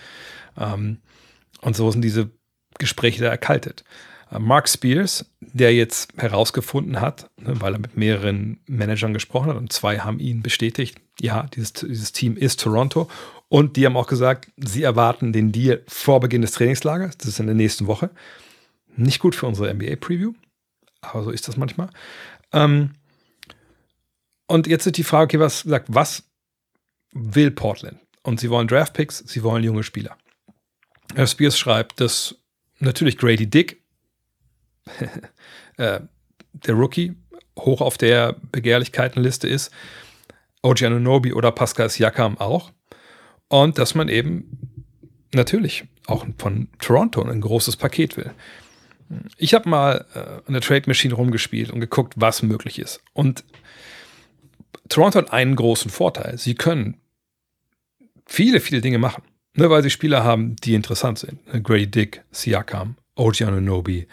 Ähm, 0.58 0.98
und 1.60 1.76
so 1.76 1.90
sind 1.90 2.02
diese 2.02 2.30
Gespräche 2.78 3.22
da 3.22 3.28
erkaltet. 3.28 3.84
Äh, 4.30 4.38
Mark 4.38 4.68
Spears, 4.68 5.29
der 5.52 5.74
jetzt 5.74 6.12
herausgefunden 6.16 7.00
hat, 7.00 7.30
ne, 7.40 7.60
weil 7.60 7.74
er 7.74 7.78
mit 7.78 7.96
mehreren 7.96 8.60
Managern 8.66 9.14
gesprochen 9.14 9.50
hat 9.50 9.56
und 9.56 9.72
zwei 9.72 9.98
haben 9.98 10.18
ihn 10.18 10.42
bestätigt, 10.42 10.98
ja, 11.20 11.44
dieses, 11.54 11.72
dieses 11.72 12.12
Team 12.12 12.36
ist 12.36 12.60
Toronto. 12.60 13.08
Und 13.48 13.76
die 13.76 13.84
haben 13.84 13.96
auch 13.96 14.06
gesagt, 14.06 14.50
sie 14.56 14.82
erwarten 14.82 15.32
den 15.32 15.50
Deal 15.50 15.82
vor 15.88 16.20
Beginn 16.20 16.42
des 16.42 16.52
Trainingslagers. 16.52 17.18
Das 17.18 17.26
ist 17.26 17.40
in 17.40 17.46
der 17.46 17.56
nächsten 17.56 17.88
Woche. 17.88 18.10
Nicht 18.96 19.18
gut 19.18 19.34
für 19.34 19.46
unsere 19.46 19.72
NBA-Preview, 19.74 20.34
aber 21.00 21.24
so 21.24 21.30
ist 21.30 21.48
das 21.48 21.56
manchmal. 21.56 21.90
Ähm, 22.52 22.92
und 24.46 24.66
jetzt 24.66 24.86
ist 24.86 24.96
die 24.96 25.04
Frage, 25.04 25.24
okay, 25.24 25.40
was 25.40 25.60
sagt, 25.60 25.86
was 25.88 26.24
will 27.12 27.50
Portland? 27.50 27.98
Und 28.22 28.40
sie 28.40 28.50
wollen 28.50 28.68
Draftpicks, 28.68 29.18
sie 29.26 29.42
wollen 29.42 29.64
junge 29.64 29.82
Spieler. 29.82 30.16
Herr 31.14 31.26
Spears 31.26 31.58
schreibt, 31.58 32.00
dass 32.00 32.36
natürlich 32.78 33.18
Grady 33.18 33.48
Dick, 33.48 33.79
äh, 35.76 36.00
der 36.52 36.74
Rookie, 36.74 37.14
hoch 37.58 37.80
auf 37.80 37.98
der 37.98 38.36
Begehrlichkeitenliste 38.52 39.48
ist, 39.48 39.70
OG 40.62 40.82
Anunobi 40.84 41.32
oder 41.32 41.52
Pascal 41.52 41.88
Siakam 41.88 42.38
auch. 42.38 42.72
Und 43.48 43.78
dass 43.78 43.94
man 43.94 44.08
eben 44.08 44.86
natürlich 45.34 45.84
auch 46.06 46.26
von 46.38 46.68
Toronto 46.78 47.22
ein 47.22 47.40
großes 47.40 47.76
Paket 47.76 48.16
will. 48.16 48.32
Ich 49.36 49.54
habe 49.54 49.68
mal 49.68 50.06
äh, 50.14 50.52
der 50.52 50.60
Trade 50.60 50.84
Machine 50.86 51.14
rumgespielt 51.14 51.70
und 51.70 51.80
geguckt, 51.80 52.14
was 52.16 52.42
möglich 52.42 52.78
ist. 52.78 53.00
Und 53.12 53.44
Toronto 54.88 55.18
hat 55.18 55.32
einen 55.32 55.56
großen 55.56 55.90
Vorteil. 55.90 56.38
Sie 56.38 56.54
können 56.54 57.00
viele, 58.26 58.60
viele 58.60 58.80
Dinge 58.80 58.98
machen. 58.98 59.22
Ne, 59.54 59.68
weil 59.68 59.82
sie 59.82 59.90
Spieler 59.90 60.22
haben, 60.22 60.54
die 60.56 60.74
interessant 60.74 61.18
sind. 61.18 61.40
Grady 61.64 61.88
Dick, 61.88 62.22
Siakam, 62.30 62.96
OG 63.16 63.42
Anunobi, 63.42 64.06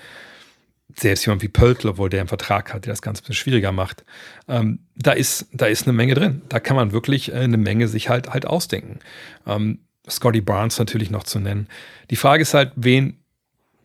selbst 1.00 1.26
jemand 1.26 1.44
wie 1.44 1.48
Pöltl, 1.48 1.90
obwohl 1.90 2.10
der 2.10 2.22
einen 2.22 2.28
Vertrag 2.28 2.74
hat, 2.74 2.86
der 2.86 2.94
das 2.94 3.02
Ganze 3.02 3.22
ein 3.22 3.24
bisschen 3.24 3.36
schwieriger 3.36 3.72
macht. 3.72 4.04
Ähm, 4.48 4.80
da, 4.96 5.12
ist, 5.12 5.48
da 5.52 5.68
ist 5.68 5.84
eine 5.84 5.94
Menge 5.94 6.16
drin. 6.16 6.42
Da 6.50 6.60
kann 6.60 6.76
man 6.76 6.92
wirklich 6.92 7.32
äh, 7.32 7.36
eine 7.36 7.58
Menge 7.58 7.88
sich 7.88 8.10
halt, 8.10 8.30
halt 8.30 8.48
ausdenken. 8.48 9.00
Ähm, 9.46 9.80
Scotty 10.10 10.42
Barnes 10.42 10.80
natürlich 10.80 11.12
noch 11.12 11.24
zu 11.24 11.40
nennen. 11.40 11.68
Die 12.10 12.16
Frage 12.16 12.42
ist 12.42 12.54
halt, 12.54 12.72
wen 12.76 13.20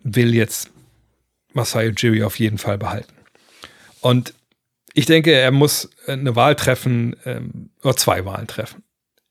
will 0.03 0.35
jetzt 0.35 0.71
Masai 1.53 1.89
Ujiri 1.89 2.23
auf 2.23 2.39
jeden 2.39 2.59
Fall 2.59 2.79
behalten? 2.79 3.13
Und 4.01 4.35
ich 4.95 5.07
denke, 5.07 5.33
er 5.33 5.51
muss 5.51 5.91
eine 6.07 6.37
Wahl 6.37 6.55
treffen, 6.55 7.17
ähm, 7.25 7.71
oder 7.83 7.97
zwei 7.97 8.25
Wahlen 8.25 8.47
treffen. 8.47 8.83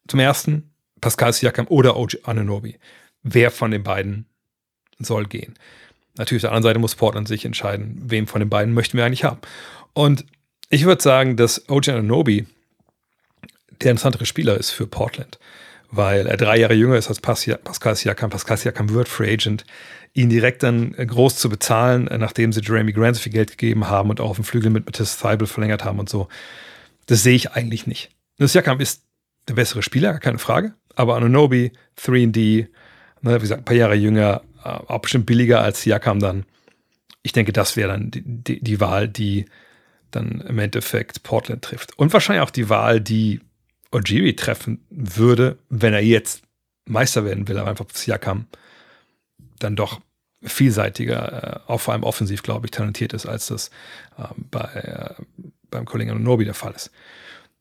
Zum 0.07 0.19
ersten 0.19 0.71
Pascal 0.99 1.33
Siakam 1.33 1.67
oder 1.67 1.97
OG 1.97 2.19
Ananobi. 2.23 2.77
Wer 3.23 3.51
von 3.51 3.71
den 3.71 3.83
beiden 3.83 4.25
soll 4.99 5.25
gehen? 5.25 5.55
Natürlich 6.17 6.43
auf 6.43 6.49
der 6.49 6.55
anderen 6.55 6.69
Seite 6.69 6.79
muss 6.79 6.95
Portland 6.95 7.27
sich 7.27 7.45
entscheiden, 7.45 8.01
wem 8.05 8.27
von 8.27 8.39
den 8.39 8.49
beiden 8.49 8.73
möchten 8.73 8.97
wir 8.97 9.05
eigentlich 9.05 9.23
haben. 9.23 9.39
Und 9.93 10.25
ich 10.69 10.85
würde 10.85 11.01
sagen, 11.01 11.37
dass 11.37 11.69
OG 11.69 11.89
Ananobi 11.89 12.45
der 13.81 13.91
interessantere 13.91 14.25
Spieler 14.25 14.57
ist 14.57 14.71
für 14.71 14.87
Portland, 14.87 15.39
weil 15.89 16.27
er 16.27 16.37
drei 16.37 16.57
Jahre 16.57 16.73
jünger 16.73 16.97
ist 16.97 17.09
als 17.09 17.19
Pascal 17.19 17.95
Siakam. 17.95 18.29
Pascal 18.29 18.57
Siakam 18.57 18.89
wird 18.89 19.07
Free 19.07 19.33
Agent 19.33 19.65
ihn 20.13 20.29
direkt 20.29 20.63
dann 20.63 20.93
äh, 20.95 21.05
groß 21.05 21.37
zu 21.37 21.49
bezahlen, 21.49 22.07
äh, 22.07 22.17
nachdem 22.17 22.51
sie 22.51 22.61
Jeremy 22.61 22.91
Grant 22.91 23.15
so 23.15 23.21
viel 23.21 23.31
Geld 23.31 23.51
gegeben 23.51 23.87
haben 23.87 24.09
und 24.09 24.19
auch 24.19 24.31
auf 24.31 24.35
dem 24.35 24.45
Flügel 24.45 24.69
mit 24.69 24.85
Matthias 24.85 25.17
Theibel 25.17 25.47
verlängert 25.47 25.85
haben 25.85 25.99
und 25.99 26.09
so. 26.09 26.27
Das 27.05 27.23
sehe 27.23 27.35
ich 27.35 27.51
eigentlich 27.51 27.87
nicht. 27.87 28.11
Das 28.37 28.53
Jakam 28.53 28.79
ist 28.79 29.03
der 29.47 29.53
bessere 29.53 29.83
Spieler, 29.83 30.19
keine 30.19 30.37
Frage. 30.37 30.73
Aber 30.95 31.15
Anunobi, 31.15 31.71
3D, 31.97 32.67
ne, 33.21 33.35
wie 33.35 33.39
gesagt, 33.39 33.61
ein 33.61 33.65
paar 33.65 33.75
Jahre 33.75 33.95
jünger, 33.95 34.41
auch 34.63 34.99
bestimmt 34.99 35.25
billiger 35.25 35.61
als 35.61 35.81
Siakam 35.81 36.19
dann. 36.19 36.45
Ich 37.23 37.33
denke, 37.33 37.53
das 37.53 37.75
wäre 37.75 37.91
dann 37.91 38.11
die, 38.11 38.23
die, 38.25 38.63
die, 38.63 38.79
Wahl, 38.79 39.07
die 39.07 39.45
dann 40.11 40.41
im 40.41 40.59
Endeffekt 40.59 41.23
Portland 41.23 41.63
trifft. 41.63 41.97
Und 41.97 42.13
wahrscheinlich 42.13 42.43
auch 42.43 42.51
die 42.51 42.69
Wahl, 42.69 43.01
die 43.01 43.41
Ojiri 43.91 44.35
treffen 44.35 44.85
würde, 44.89 45.57
wenn 45.69 45.93
er 45.93 46.03
jetzt 46.03 46.43
Meister 46.85 47.25
werden 47.25 47.47
will, 47.47 47.57
aber 47.57 47.69
einfach 47.69 47.85
Siakam 47.93 48.47
dann 49.59 49.75
doch 49.75 50.01
vielseitiger, 50.43 51.63
äh, 51.67 51.71
auch 51.71 51.79
vor 51.79 51.93
allem 51.93 52.03
offensiv, 52.03 52.43
glaube 52.43 52.67
ich, 52.67 52.71
talentiert 52.71 53.13
ist, 53.13 53.25
als 53.25 53.47
das 53.47 53.69
äh, 54.17 54.23
bei, 54.37 54.61
äh, 54.61 55.43
beim 55.69 55.85
Kollegen 55.85 56.21
Nobi 56.23 56.45
der 56.45 56.53
Fall 56.53 56.73
ist. 56.73 56.91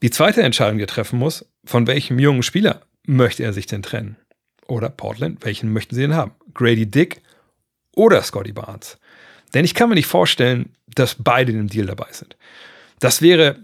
Die 0.02 0.10
zweite 0.10 0.42
Entscheidung, 0.42 0.78
die 0.78 0.84
er 0.84 0.88
treffen 0.88 1.18
muss, 1.18 1.44
von 1.64 1.86
welchem 1.86 2.18
jungen 2.18 2.42
Spieler 2.42 2.82
möchte 3.06 3.42
er 3.42 3.52
sich 3.52 3.66
denn 3.66 3.82
trennen? 3.82 4.16
Oder 4.70 4.88
Portland, 4.88 5.44
welchen 5.44 5.72
möchten 5.72 5.96
sie 5.96 6.02
denn 6.02 6.14
haben? 6.14 6.30
Grady 6.54 6.86
Dick 6.86 7.22
oder 7.96 8.22
Scotty 8.22 8.52
Barnes? 8.52 8.98
Denn 9.52 9.64
ich 9.64 9.74
kann 9.74 9.88
mir 9.88 9.96
nicht 9.96 10.06
vorstellen, 10.06 10.76
dass 10.86 11.16
beide 11.16 11.50
in 11.50 11.58
dem 11.58 11.68
Deal 11.68 11.86
dabei 11.86 12.06
sind. 12.12 12.36
Das 13.00 13.20
wäre, 13.20 13.58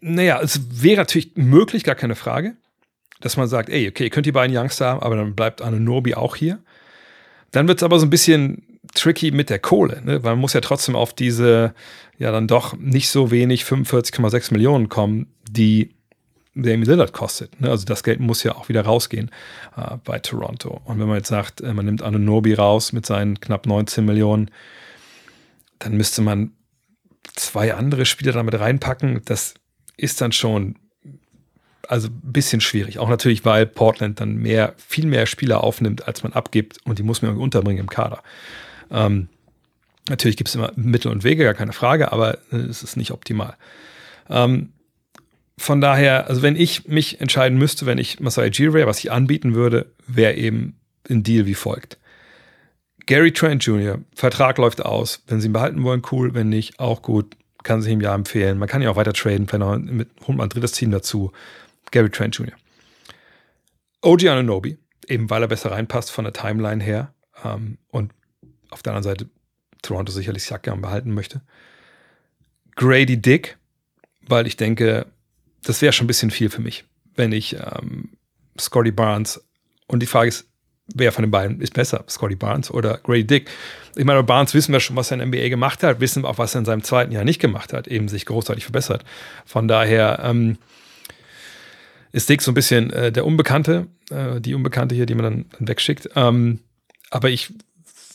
naja, 0.00 0.40
es 0.42 0.82
wäre 0.82 0.96
natürlich 0.96 1.36
möglich, 1.36 1.84
gar 1.84 1.94
keine 1.94 2.16
Frage, 2.16 2.56
dass 3.20 3.36
man 3.36 3.46
sagt, 3.46 3.68
ey, 3.68 3.88
okay, 3.88 4.04
ihr 4.04 4.10
könnt 4.10 4.26
die 4.26 4.32
beiden 4.32 4.56
Youngster 4.56 4.86
haben, 4.86 5.00
aber 5.00 5.14
dann 5.14 5.36
bleibt 5.36 5.62
Anunobi 5.62 6.14
auch 6.16 6.34
hier. 6.34 6.58
Dann 7.52 7.68
wird 7.68 7.78
es 7.78 7.84
aber 7.84 8.00
so 8.00 8.06
ein 8.06 8.10
bisschen 8.10 8.80
tricky 8.94 9.30
mit 9.30 9.48
der 9.48 9.60
Kohle, 9.60 10.02
ne? 10.02 10.24
weil 10.24 10.32
man 10.32 10.40
muss 10.40 10.54
ja 10.54 10.60
trotzdem 10.60 10.96
auf 10.96 11.14
diese, 11.14 11.72
ja 12.18 12.32
dann 12.32 12.48
doch 12.48 12.76
nicht 12.76 13.10
so 13.10 13.30
wenig 13.30 13.62
45,6 13.62 14.52
Millionen 14.52 14.88
kommen, 14.88 15.32
die 15.48 15.94
Damian 16.54 16.82
Lillard 16.82 17.12
kostet. 17.12 17.60
Ne? 17.60 17.70
Also 17.70 17.84
das 17.84 18.02
Geld 18.02 18.20
muss 18.20 18.42
ja 18.42 18.54
auch 18.54 18.68
wieder 18.68 18.82
rausgehen 18.82 19.30
äh, 19.76 19.96
bei 20.04 20.18
Toronto. 20.18 20.80
Und 20.84 20.98
wenn 21.00 21.06
man 21.06 21.16
jetzt 21.16 21.28
sagt, 21.28 21.60
äh, 21.60 21.72
man 21.72 21.86
nimmt 21.86 22.02
Anunobi 22.02 22.54
raus 22.54 22.92
mit 22.92 23.06
seinen 23.06 23.40
knapp 23.40 23.66
19 23.66 24.04
Millionen, 24.04 24.50
dann 25.78 25.96
müsste 25.96 26.22
man 26.22 26.52
zwei 27.34 27.74
andere 27.74 28.04
Spieler 28.04 28.32
damit 28.32 28.58
reinpacken. 28.58 29.22
Das 29.24 29.54
ist 29.96 30.20
dann 30.20 30.32
schon 30.32 30.76
also 31.88 32.08
ein 32.08 32.32
bisschen 32.32 32.60
schwierig. 32.60 32.98
Auch 32.98 33.08
natürlich, 33.08 33.44
weil 33.44 33.66
Portland 33.66 34.20
dann 34.20 34.36
mehr, 34.36 34.74
viel 34.76 35.06
mehr 35.06 35.26
Spieler 35.26 35.64
aufnimmt, 35.64 36.06
als 36.06 36.22
man 36.22 36.32
abgibt 36.32 36.78
und 36.84 36.98
die 36.98 37.02
muss 37.02 37.22
man 37.22 37.36
unterbringen 37.36 37.80
im 37.80 37.90
Kader. 37.90 38.22
Ähm, 38.90 39.28
Natürlich 40.08 40.36
gibt 40.36 40.48
es 40.48 40.54
immer 40.54 40.72
Mittel 40.74 41.12
und 41.12 41.22
Wege, 41.22 41.44
gar 41.44 41.54
keine 41.54 41.72
Frage, 41.72 42.12
aber 42.12 42.38
äh, 42.50 42.56
es 42.56 42.82
ist 42.82 42.96
nicht 42.96 43.12
optimal. 43.12 43.56
Ähm, 44.28 44.72
von 45.58 45.80
daher, 45.80 46.28
also 46.28 46.42
wenn 46.42 46.56
ich 46.56 46.88
mich 46.88 47.20
entscheiden 47.20 47.58
müsste, 47.58 47.86
wenn 47.86 47.98
ich 47.98 48.20
Masai 48.20 48.48
Ujiri 48.48 48.86
was 48.86 48.98
ich 48.98 49.12
anbieten 49.12 49.54
würde, 49.54 49.92
wäre 50.06 50.34
eben 50.34 50.80
ein 51.08 51.22
Deal 51.22 51.46
wie 51.46 51.54
folgt. 51.54 51.98
Gary 53.06 53.32
Trent 53.32 53.64
Jr., 53.64 53.98
Vertrag 54.14 54.58
läuft 54.58 54.84
aus. 54.84 55.22
Wenn 55.26 55.40
sie 55.40 55.48
ihn 55.48 55.52
behalten 55.52 55.82
wollen, 55.82 56.02
cool. 56.12 56.34
Wenn 56.34 56.48
nicht, 56.48 56.78
auch 56.78 57.02
gut. 57.02 57.36
Kann 57.62 57.82
sich 57.82 57.92
im 57.92 58.00
Jahr 58.00 58.14
empfehlen. 58.14 58.58
Man 58.58 58.68
kann 58.68 58.82
ja 58.82 58.90
auch 58.90 58.96
weiter 58.96 59.12
traden. 59.12 59.46
Vielleicht 59.48 59.84
mit, 59.84 60.08
holt 60.26 60.38
man 60.38 60.46
ein 60.46 60.50
drittes 60.50 60.72
Team 60.72 60.90
dazu. 60.90 61.32
Gary 61.90 62.10
Trent 62.10 62.36
Jr. 62.36 62.54
OG 64.02 64.26
Ananobi, 64.26 64.78
eben 65.08 65.30
weil 65.30 65.42
er 65.42 65.48
besser 65.48 65.70
reinpasst 65.70 66.10
von 66.10 66.24
der 66.24 66.32
Timeline 66.32 66.82
her. 66.82 67.12
Ähm, 67.44 67.78
und 67.88 68.12
auf 68.70 68.82
der 68.82 68.94
anderen 68.94 69.16
Seite 69.16 69.30
Toronto 69.82 70.12
sicherlich 70.12 70.44
Siakam 70.44 70.80
behalten 70.80 71.12
möchte. 71.12 71.42
Grady 72.76 73.20
Dick, 73.20 73.58
weil 74.26 74.46
ich 74.46 74.56
denke, 74.56 75.06
das 75.64 75.82
wäre 75.82 75.92
schon 75.92 76.04
ein 76.04 76.08
bisschen 76.08 76.30
viel 76.30 76.50
für 76.50 76.60
mich, 76.60 76.84
wenn 77.14 77.32
ich 77.32 77.56
ähm, 77.56 78.10
Scotty 78.58 78.90
Barnes 78.90 79.44
und 79.86 80.00
die 80.00 80.06
Frage 80.06 80.28
ist, 80.28 80.46
wer 80.94 81.12
von 81.12 81.22
den 81.22 81.30
beiden 81.30 81.60
ist 81.60 81.74
besser, 81.74 82.04
Scotty 82.08 82.34
Barnes 82.34 82.70
oder 82.70 82.98
Grady 82.98 83.24
Dick? 83.24 83.50
Ich 83.96 84.04
meine, 84.04 84.22
Barnes 84.22 84.54
wissen 84.54 84.72
wir 84.72 84.80
schon, 84.80 84.96
was 84.96 85.10
er 85.10 85.20
in 85.20 85.28
NBA 85.28 85.48
gemacht 85.48 85.82
hat, 85.82 86.00
wissen 86.00 86.24
auch, 86.24 86.38
was 86.38 86.54
er 86.54 86.60
in 86.60 86.64
seinem 86.64 86.82
zweiten 86.82 87.12
Jahr 87.12 87.24
nicht 87.24 87.40
gemacht 87.40 87.72
hat, 87.72 87.88
eben 87.88 88.08
sich 88.08 88.26
großartig 88.26 88.64
verbessert. 88.64 89.04
Von 89.44 89.68
daher 89.68 90.20
ähm, 90.24 90.58
ist 92.12 92.28
Dick 92.28 92.42
so 92.42 92.50
ein 92.50 92.54
bisschen 92.54 92.90
äh, 92.90 93.12
der 93.12 93.26
Unbekannte, 93.26 93.86
äh, 94.10 94.40
die 94.40 94.54
Unbekannte 94.54 94.94
hier, 94.94 95.06
die 95.06 95.14
man 95.14 95.24
dann, 95.24 95.44
dann 95.58 95.68
wegschickt. 95.68 96.10
Ähm, 96.16 96.60
aber 97.10 97.30
ich 97.30 97.52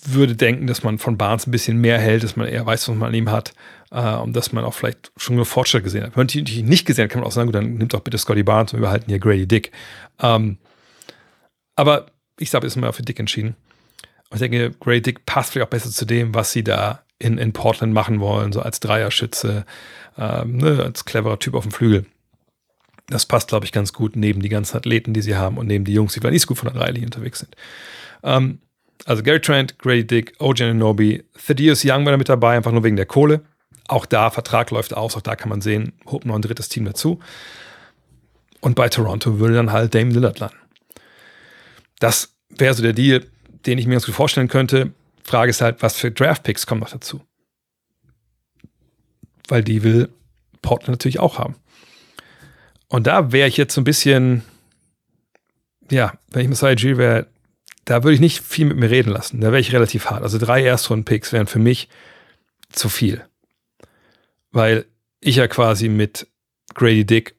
würde 0.06 0.36
denken, 0.36 0.68
dass 0.68 0.84
man 0.84 0.98
von 0.98 1.18
Barnes 1.18 1.48
ein 1.48 1.52
bisschen 1.52 1.80
mehr 1.80 2.00
hält, 2.00 2.24
dass 2.24 2.36
man 2.36 2.48
eher 2.48 2.66
weiß, 2.66 2.88
was 2.88 2.96
man 2.96 3.10
an 3.10 3.16
ihm 3.16 3.32
hat 3.32 3.54
äh, 3.92 4.16
und 4.16 4.36
dass 4.36 4.52
man 4.52 4.64
auch 4.64 4.74
vielleicht 4.74 5.12
schon 5.18 5.44
Fortschritt 5.46 5.84
gesehen 5.84 6.04
hat. 6.04 6.16
Wenn 6.16 6.22
man 6.22 6.28
die 6.28 6.64
nicht 6.64 6.86
gesehen 6.86 7.06
hat, 7.06 7.12
kann 7.12 7.22
man 7.22 7.28
auch 7.28 7.34
sagen, 7.34 7.48
gut, 7.48 7.56
dann 7.56 7.76
nimmt 7.76 7.94
doch 7.94 8.02
bitte 8.02 8.18
Scotty 8.18 8.44
Barnes 8.44 8.74
und 8.74 8.80
wir 8.80 8.88
behalten 8.88 9.10
hier 9.10 9.20
Grady 9.20 9.48
Dick. 9.48 9.72
Ähm, 10.22 10.58
aber 11.76 12.08
ich 12.40 12.54
habe 12.54 12.66
jetzt 12.66 12.76
mal 12.76 12.92
für 12.92 13.04
Dick 13.04 13.20
entschieden. 13.20 13.56
Und 14.30 14.42
ich 14.42 14.50
denke, 14.50 14.72
Grady 14.80 15.02
Dick 15.02 15.26
passt 15.26 15.52
vielleicht 15.52 15.68
auch 15.68 15.72
besser 15.72 15.90
zu 15.90 16.06
dem, 16.06 16.36
was 16.36 16.52
sie 16.52 16.64
da 16.64 17.04
in, 17.20 17.38
in 17.38 17.54
Portland 17.54 17.94
machen 17.94 18.20
wollen, 18.20 18.52
so 18.52 18.62
als 18.62 18.80
Dreierschütze, 18.80 19.66
ähm, 20.18 20.58
ne, 20.58 20.84
als 20.84 21.06
cleverer 21.06 21.40
Typ 21.40 21.54
auf 21.54 21.64
dem 21.64 21.72
Flügel. 21.72 22.06
Das 23.08 23.26
passt, 23.26 23.48
glaube 23.48 23.66
ich, 23.66 23.72
ganz 23.72 23.94
gut 23.94 24.16
neben 24.16 24.42
die 24.42 24.50
ganzen 24.50 24.76
Athleten, 24.76 25.14
die 25.14 25.22
sie 25.22 25.36
haben 25.36 25.58
und 25.58 25.68
neben 25.68 25.86
die 25.86 25.94
Jungs, 25.94 26.14
die 26.14 26.20
vielleicht 26.20 26.34
nicht 26.34 26.42
so 26.42 26.48
gut 26.48 26.58
von 26.58 26.70
der 26.70 26.78
Dreilinie 26.78 27.08
unterwegs 27.08 27.40
sind. 27.40 27.56
Ähm, 28.24 28.60
also 29.06 29.24
Gary 29.24 29.40
Trent, 29.40 29.80
Grady 29.80 30.06
Dick, 30.06 30.34
OJ 30.40 30.64
Anobi, 30.64 31.24
Thaddeus 31.46 31.86
Young 31.86 32.06
war 32.06 32.12
da 32.12 32.18
mit 32.18 32.30
dabei, 32.30 32.58
einfach 32.58 32.72
nur 32.72 32.84
wegen 32.84 32.98
der 32.98 33.06
Kohle. 33.06 33.42
Auch 33.88 34.06
da, 34.06 34.30
Vertrag 34.30 34.72
läuft 34.72 34.94
aus, 34.94 35.16
auch 35.16 35.22
da 35.22 35.36
kann 35.36 35.50
man 35.50 35.62
sehen, 35.62 35.94
holt 36.06 36.26
noch 36.26 36.36
ein 36.36 36.42
drittes 36.42 36.70
Team 36.70 36.86
dazu. 36.86 37.20
Und 38.60 38.76
bei 38.76 38.90
Toronto 38.90 39.40
würde 39.40 39.56
dann 39.56 39.72
halt 39.72 39.96
Dame 39.96 40.12
Lillard 40.12 40.40
landen. 40.40 40.58
Das 42.00 42.34
wäre 42.50 42.74
so 42.74 42.84
der 42.84 42.94
Deal, 42.94 43.26
den 43.66 43.78
ich 43.78 43.88
mir 43.88 43.94
ganz 43.94 44.06
gut 44.06 44.16
vorstellen 44.16 44.48
könnte. 44.48 44.92
Frage 45.24 45.50
ist 45.50 45.62
halt, 45.62 45.82
was 45.82 45.96
für 45.96 46.12
Draft-Picks 46.12 46.68
kommen 46.68 46.82
noch 46.82 46.90
dazu? 46.90 47.22
Weil 49.48 49.64
die 49.64 49.84
will 49.84 50.10
Portland 50.62 50.90
natürlich 50.90 51.20
auch 51.20 51.38
haben. 51.38 51.56
Und 52.88 53.08
da 53.08 53.32
wäre 53.32 53.48
ich 53.48 53.58
jetzt 53.58 53.74
so 53.74 53.82
ein 53.82 53.86
bisschen, 53.86 54.44
ja, 55.92 56.14
wenn 56.30 56.44
ich 56.44 56.48
Messiah 56.50 56.76
G 56.76 56.98
wäre, 56.98 57.28
da 57.86 58.04
würde 58.04 58.16
ich 58.16 58.20
nicht 58.20 58.42
viel 58.42 58.66
mit 58.66 58.78
mir 58.78 58.90
reden 58.90 59.12
lassen. 59.12 59.40
Da 59.40 59.48
wäre 59.48 59.60
ich 59.60 59.74
relativ 59.74 60.10
hart. 60.10 60.24
Also 60.24 60.38
drei 60.38 60.64
Erstrunden-Picks 60.64 61.32
wären 61.32 61.48
für 61.48 61.60
mich 61.60 61.90
zu 62.70 62.90
viel. 62.90 63.26
Weil 64.58 64.86
ich 65.20 65.36
ja 65.36 65.48
quasi 65.48 65.88
mit 65.88 66.26
Grady 66.74 67.06
Dick 67.06 67.36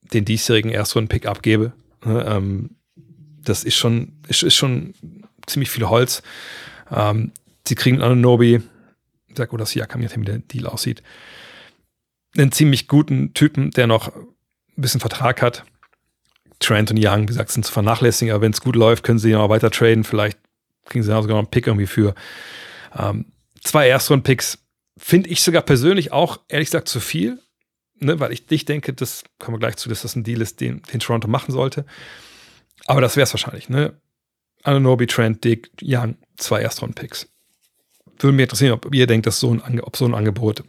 den 0.00 0.24
diesjährigen 0.24 0.70
Erstrunden-Pick 0.70 1.26
abgebe. 1.26 1.74
Ne, 2.06 2.24
ähm, 2.26 2.70
das 2.96 3.64
ist 3.64 3.76
schon, 3.76 4.14
ist, 4.28 4.42
ist 4.42 4.54
schon 4.54 4.94
ziemlich 5.46 5.68
viel 5.68 5.86
Holz. 5.86 6.22
Ähm, 6.90 7.32
sie 7.68 7.74
kriegen 7.74 8.00
Ananobi, 8.00 8.62
sag 9.36 9.52
oder 9.52 9.66
Siakam, 9.66 10.00
je 10.00 10.06
nachdem 10.06 10.22
wie 10.22 10.24
der 10.24 10.38
Deal 10.38 10.66
aussieht, 10.66 11.02
einen 12.34 12.50
ziemlich 12.50 12.88
guten 12.88 13.34
Typen, 13.34 13.70
der 13.72 13.86
noch 13.86 14.16
ein 14.16 14.24
bisschen 14.76 15.00
Vertrag 15.00 15.42
hat. 15.42 15.64
Trent 16.60 16.90
und 16.90 16.98
Young, 16.98 17.24
wie 17.24 17.26
gesagt, 17.26 17.50
sind 17.50 17.66
zu 17.66 17.72
vernachlässigen, 17.72 18.32
aber 18.32 18.40
wenn 18.40 18.52
es 18.52 18.62
gut 18.62 18.74
läuft, 18.74 19.04
können 19.04 19.18
sie 19.18 19.32
ja 19.32 19.38
auch 19.40 19.50
weiter 19.50 19.70
traden. 19.70 20.02
Vielleicht 20.02 20.38
kriegen 20.86 21.02
sie 21.02 21.08
sogar 21.08 21.28
noch 21.28 21.38
einen 21.40 21.50
Pick 21.50 21.66
irgendwie 21.66 21.86
für. 21.86 22.14
Ähm, 22.98 23.26
zwei 23.62 23.86
Erstrunden-Picks 23.88 24.63
finde 24.96 25.30
ich 25.30 25.42
sogar 25.42 25.62
persönlich 25.62 26.12
auch, 26.12 26.40
ehrlich 26.48 26.68
gesagt, 26.68 26.88
zu 26.88 27.00
viel. 27.00 27.40
Ne, 28.00 28.18
weil 28.18 28.32
ich, 28.32 28.44
ich 28.50 28.64
denke, 28.64 28.92
das 28.92 29.22
kommen 29.38 29.54
wir 29.54 29.60
gleich 29.60 29.76
zu, 29.76 29.88
dass 29.88 30.02
das 30.02 30.16
ein 30.16 30.24
Deal 30.24 30.40
ist, 30.40 30.60
den, 30.60 30.82
den 30.92 31.00
Toronto 31.00 31.28
machen 31.28 31.52
sollte. 31.52 31.86
Aber 32.86 33.00
das 33.00 33.16
wäre 33.16 33.24
es 33.24 33.32
wahrscheinlich, 33.32 33.68
ne? 33.68 34.00
Ananobi, 34.64 35.06
Trent, 35.06 35.44
Dick, 35.44 35.70
Young, 35.80 36.16
zwei 36.36 36.60
Erstrunden-Picks. 36.62 37.28
Würde 38.18 38.36
mich 38.36 38.44
interessieren, 38.44 38.72
ob 38.72 38.92
ihr 38.94 39.06
denkt, 39.06 39.26
dass 39.26 39.38
so 39.38 39.52
ein, 39.52 39.80
ob 39.80 39.96
so 39.96 40.06
ein 40.06 40.14
Angebot 40.14 40.64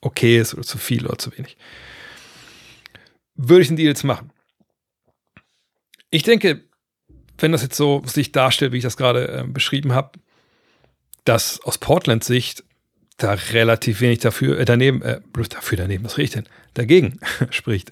okay 0.00 0.38
ist 0.38 0.54
oder 0.54 0.64
zu 0.64 0.78
viel 0.78 1.06
oder 1.06 1.18
zu 1.18 1.36
wenig. 1.36 1.56
Würde 3.34 3.62
ich 3.62 3.68
den 3.68 3.76
Deal 3.76 3.88
jetzt 3.88 4.04
machen? 4.04 4.32
Ich 6.10 6.22
denke, 6.22 6.64
wenn 7.38 7.52
das 7.52 7.62
jetzt 7.62 7.76
so 7.76 8.02
sich 8.06 8.32
darstellt, 8.32 8.72
wie 8.72 8.78
ich 8.78 8.82
das 8.82 8.96
gerade 8.96 9.28
äh, 9.28 9.44
beschrieben 9.46 9.92
habe, 9.92 10.18
dass 11.24 11.60
aus 11.62 11.78
Portlands 11.78 12.26
Sicht 12.26 12.64
da 13.16 13.32
relativ 13.52 14.00
wenig 14.00 14.18
dafür, 14.20 14.58
äh, 14.58 14.64
daneben, 14.64 15.02
äh, 15.02 15.20
dafür 15.48 15.78
daneben, 15.78 16.04
was 16.04 16.18
rede 16.18 16.24
ich 16.24 16.30
denn? 16.32 16.48
Dagegen 16.74 17.18
spricht. 17.50 17.90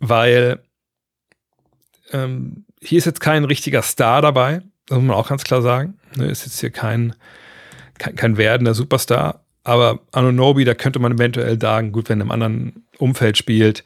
Weil 0.00 0.60
ähm, 2.12 2.64
hier 2.80 2.98
ist 2.98 3.04
jetzt 3.04 3.20
kein 3.20 3.44
richtiger 3.44 3.82
Star 3.82 4.22
dabei, 4.22 4.62
das 4.86 4.98
muss 4.98 5.06
man 5.06 5.16
auch 5.16 5.28
ganz 5.28 5.44
klar 5.44 5.62
sagen. 5.62 5.98
Ne, 6.16 6.26
ist 6.26 6.46
jetzt 6.46 6.60
hier 6.60 6.70
kein, 6.70 7.14
kein, 7.98 8.16
kein 8.16 8.36
werdender 8.36 8.74
Superstar. 8.74 9.44
Aber 9.64 10.00
Anunobi, 10.12 10.64
da 10.64 10.74
könnte 10.74 10.98
man 10.98 11.12
eventuell 11.12 11.60
sagen, 11.60 11.92
gut, 11.92 12.08
wenn 12.08 12.20
er 12.20 12.24
im 12.24 12.30
anderen 12.30 12.86
Umfeld 12.96 13.36
spielt, 13.36 13.84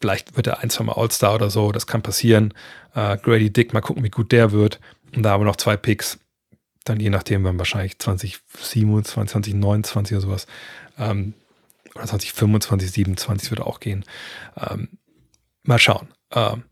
vielleicht 0.00 0.36
wird 0.36 0.46
er 0.46 0.60
ein, 0.60 0.70
zwei 0.70 0.84
Mal 0.84 0.94
All-Star 0.94 1.34
oder 1.34 1.50
so, 1.50 1.70
das 1.70 1.86
kann 1.86 2.02
passieren. 2.02 2.54
Äh, 2.94 3.18
Grady 3.18 3.52
Dick, 3.52 3.74
mal 3.74 3.82
gucken, 3.82 4.04
wie 4.04 4.10
gut 4.10 4.32
der 4.32 4.52
wird. 4.52 4.80
Und 5.14 5.22
da 5.22 5.30
haben 5.30 5.42
wir 5.42 5.46
noch 5.46 5.56
zwei 5.56 5.76
Picks. 5.76 6.18
Dann 6.88 7.00
je 7.00 7.10
nachdem, 7.10 7.44
dann 7.44 7.58
wahrscheinlich 7.58 7.98
2027, 7.98 9.30
2029 9.32 10.16
oder 10.16 10.26
sowas. 10.26 10.46
Ähm, 10.98 11.34
oder 11.94 12.06
2025, 12.06 12.90
27 12.90 13.50
würde 13.50 13.66
auch 13.66 13.80
gehen. 13.80 14.04
Ähm, 14.56 14.88
mal 15.62 15.78
schauen. 15.78 16.08
Ähm, 16.32 16.64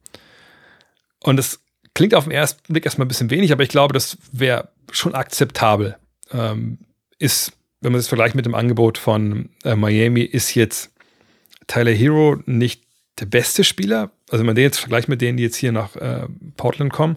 und 1.20 1.38
es 1.38 1.60
klingt 1.94 2.14
auf 2.14 2.24
den 2.24 2.32
ersten 2.32 2.72
Blick 2.72 2.84
erstmal 2.84 3.06
ein 3.06 3.08
bisschen 3.08 3.30
wenig, 3.30 3.52
aber 3.52 3.62
ich 3.62 3.68
glaube, 3.68 3.94
das 3.94 4.18
wäre 4.32 4.68
schon 4.90 5.14
akzeptabel. 5.14 5.96
Ähm, 6.30 6.78
ist, 7.18 7.52
wenn 7.80 7.92
man 7.92 7.98
es 7.98 8.08
vergleicht 8.08 8.34
mit 8.34 8.46
dem 8.46 8.54
Angebot 8.54 8.98
von 8.98 9.50
äh, 9.64 9.74
Miami, 9.74 10.22
ist 10.22 10.54
jetzt 10.54 10.92
Tyler 11.66 11.92
Hero 11.92 12.36
nicht 12.46 12.84
der 13.18 13.26
beste 13.26 13.64
Spieler. 13.64 14.10
Also 14.30 14.40
wenn 14.40 14.46
man 14.46 14.54
den 14.54 14.64
jetzt 14.64 14.78
vergleicht 14.78 15.08
mit 15.08 15.20
denen, 15.20 15.36
die 15.36 15.44
jetzt 15.44 15.56
hier 15.56 15.72
nach 15.72 15.96
äh, 15.96 16.26
Portland 16.56 16.92
kommen, 16.92 17.16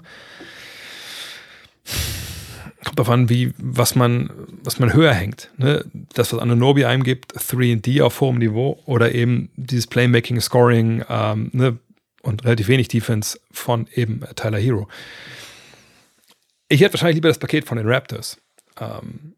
kommt 2.83 2.99
darauf 2.99 3.11
an, 3.11 3.29
wie, 3.29 3.53
was 3.57 3.95
man, 3.95 4.29
was 4.63 4.79
man 4.79 4.93
höher 4.93 5.13
hängt. 5.13 5.51
Ne? 5.57 5.85
Das, 6.13 6.31
was 6.31 6.39
Ananobi 6.39 6.85
einem 6.85 7.03
gibt, 7.03 7.35
3D 7.35 8.01
auf 8.01 8.21
hohem 8.21 8.37
Niveau 8.37 8.81
oder 8.85 9.13
eben 9.13 9.49
dieses 9.55 9.87
Playmaking, 9.87 10.39
Scoring, 10.39 11.03
ähm, 11.09 11.49
ne? 11.53 11.77
und 12.21 12.43
relativ 12.45 12.67
wenig 12.67 12.87
Defense 12.87 13.39
von 13.51 13.87
eben 13.93 14.21
Tyler 14.35 14.59
Hero. 14.59 14.87
Ich 16.67 16.81
hätte 16.81 16.93
wahrscheinlich 16.93 17.15
lieber 17.15 17.29
das 17.29 17.39
Paket 17.39 17.65
von 17.65 17.77
den 17.77 17.87
Raptors. 17.87 18.37
Ähm, 18.79 19.33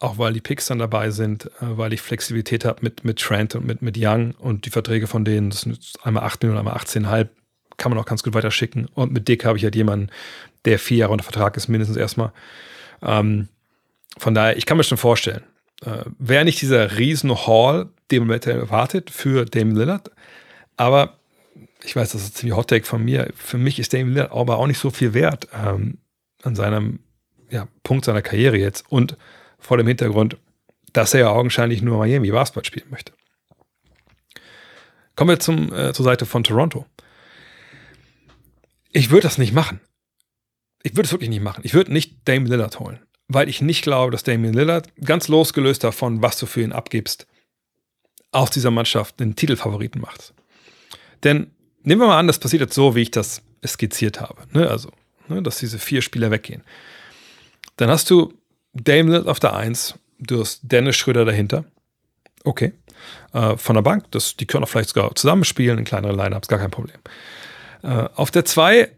auch 0.00 0.16
weil 0.16 0.32
die 0.32 0.40
Picks 0.40 0.66
dann 0.66 0.78
dabei 0.78 1.10
sind, 1.10 1.46
äh, 1.60 1.76
weil 1.76 1.92
ich 1.92 2.00
Flexibilität 2.00 2.64
habe 2.64 2.78
mit, 2.82 3.04
mit 3.04 3.18
Trent 3.18 3.54
und 3.54 3.66
mit, 3.66 3.82
mit 3.82 3.96
Young 3.98 4.32
und 4.38 4.64
die 4.64 4.70
Verträge 4.70 5.06
von 5.06 5.24
denen, 5.24 5.50
das 5.50 5.62
sind 5.62 5.78
einmal 6.02 6.24
8 6.24 6.42
Millionen, 6.42 6.58
einmal 6.58 6.76
18,5, 6.76 7.28
kann 7.76 7.90
man 7.92 7.98
auch 7.98 8.06
ganz 8.06 8.22
gut 8.22 8.34
weiterschicken. 8.34 8.86
Und 8.94 9.12
mit 9.12 9.28
Dick 9.28 9.44
habe 9.44 9.58
ich 9.58 9.64
halt 9.64 9.76
jemanden, 9.76 10.10
der 10.64 10.78
vier 10.78 10.98
Jahre 10.98 11.12
unter 11.12 11.24
Vertrag 11.24 11.56
ist, 11.56 11.68
mindestens 11.68 11.96
erstmal. 11.96 12.32
Ähm, 13.02 13.48
von 14.18 14.34
daher, 14.34 14.56
ich 14.56 14.66
kann 14.66 14.76
mir 14.76 14.84
schon 14.84 14.98
vorstellen, 14.98 15.42
äh, 15.84 16.04
wäre 16.18 16.44
nicht 16.44 16.60
dieser 16.60 16.98
riesen 16.98 17.34
Hall, 17.46 17.88
den 18.10 18.26
man 18.26 18.40
erwartet 18.40 19.10
für 19.10 19.44
Damon 19.44 19.76
Lillard, 19.76 20.10
aber 20.76 21.16
ich 21.82 21.96
weiß, 21.96 22.12
das 22.12 22.22
ist 22.22 22.36
ziemlich 22.36 22.56
Hot 22.56 22.68
Take 22.68 22.84
von 22.84 23.02
mir. 23.02 23.32
Für 23.34 23.56
mich 23.56 23.78
ist 23.78 23.94
Damon 23.94 24.14
Lillard 24.14 24.32
aber 24.32 24.58
auch 24.58 24.66
nicht 24.66 24.78
so 24.78 24.90
viel 24.90 25.14
wert 25.14 25.48
ähm, 25.54 25.98
an 26.42 26.54
seinem 26.54 27.00
ja, 27.50 27.68
Punkt 27.82 28.04
seiner 28.04 28.22
Karriere 28.22 28.58
jetzt 28.58 28.84
und 28.90 29.16
vor 29.58 29.76
dem 29.76 29.86
Hintergrund, 29.86 30.36
dass 30.92 31.14
er 31.14 31.20
ja 31.20 31.30
augenscheinlich 31.30 31.82
nur 31.82 31.98
Miami 31.98 32.30
Basketball 32.30 32.64
spielen 32.64 32.86
möchte. 32.90 33.12
Kommen 35.16 35.30
wir 35.30 35.40
zum, 35.40 35.72
äh, 35.72 35.92
zur 35.92 36.04
Seite 36.04 36.26
von 36.26 36.44
Toronto. 36.44 36.86
Ich 38.92 39.10
würde 39.10 39.22
das 39.22 39.38
nicht 39.38 39.52
machen. 39.52 39.80
Ich 40.82 40.92
würde 40.92 41.06
es 41.06 41.12
wirklich 41.12 41.30
nicht 41.30 41.42
machen. 41.42 41.62
Ich 41.64 41.74
würde 41.74 41.92
nicht 41.92 42.26
Dame 42.26 42.48
Lillard 42.48 42.80
holen, 42.80 43.00
weil 43.28 43.48
ich 43.48 43.60
nicht 43.60 43.82
glaube, 43.82 44.12
dass 44.12 44.22
Damian 44.22 44.54
Lillard, 44.54 44.88
ganz 45.04 45.28
losgelöst 45.28 45.84
davon, 45.84 46.22
was 46.22 46.38
du 46.38 46.46
für 46.46 46.62
ihn 46.62 46.72
abgibst, 46.72 47.26
aus 48.32 48.50
dieser 48.50 48.70
Mannschaft 48.70 49.20
den 49.20 49.36
Titelfavoriten 49.36 50.00
macht. 50.00 50.32
Denn 51.22 51.50
nehmen 51.82 52.00
wir 52.00 52.08
mal 52.08 52.18
an, 52.18 52.26
das 52.26 52.38
passiert 52.38 52.62
jetzt 52.62 52.74
so, 52.74 52.94
wie 52.94 53.02
ich 53.02 53.10
das 53.10 53.42
skizziert 53.66 54.20
habe. 54.20 54.42
Ne? 54.52 54.68
Also, 54.68 54.90
ne, 55.28 55.42
dass 55.42 55.58
diese 55.58 55.78
vier 55.78 56.00
Spieler 56.00 56.30
weggehen. 56.30 56.62
Dann 57.76 57.90
hast 57.90 58.08
du 58.10 58.32
Damian 58.72 59.08
Lillard 59.08 59.28
auf 59.28 59.40
der 59.40 59.54
Eins, 59.54 59.94
du 60.18 60.40
hast 60.40 60.60
Dennis 60.62 60.96
Schröder 60.96 61.24
dahinter. 61.24 61.64
Okay. 62.44 62.72
Äh, 63.32 63.56
von 63.56 63.74
der 63.74 63.82
Bank, 63.82 64.10
das, 64.12 64.36
die 64.36 64.46
können 64.46 64.64
auch 64.64 64.68
vielleicht 64.68 64.90
sogar 64.90 65.14
zusammenspielen 65.14 65.78
in 65.78 65.84
kleineren 65.84 66.16
Lineups, 66.16 66.48
gar 66.48 66.58
kein 66.58 66.70
Problem. 66.70 66.98
Äh, 67.82 68.08
auf 68.14 68.30
der 68.30 68.44
2 68.44 68.90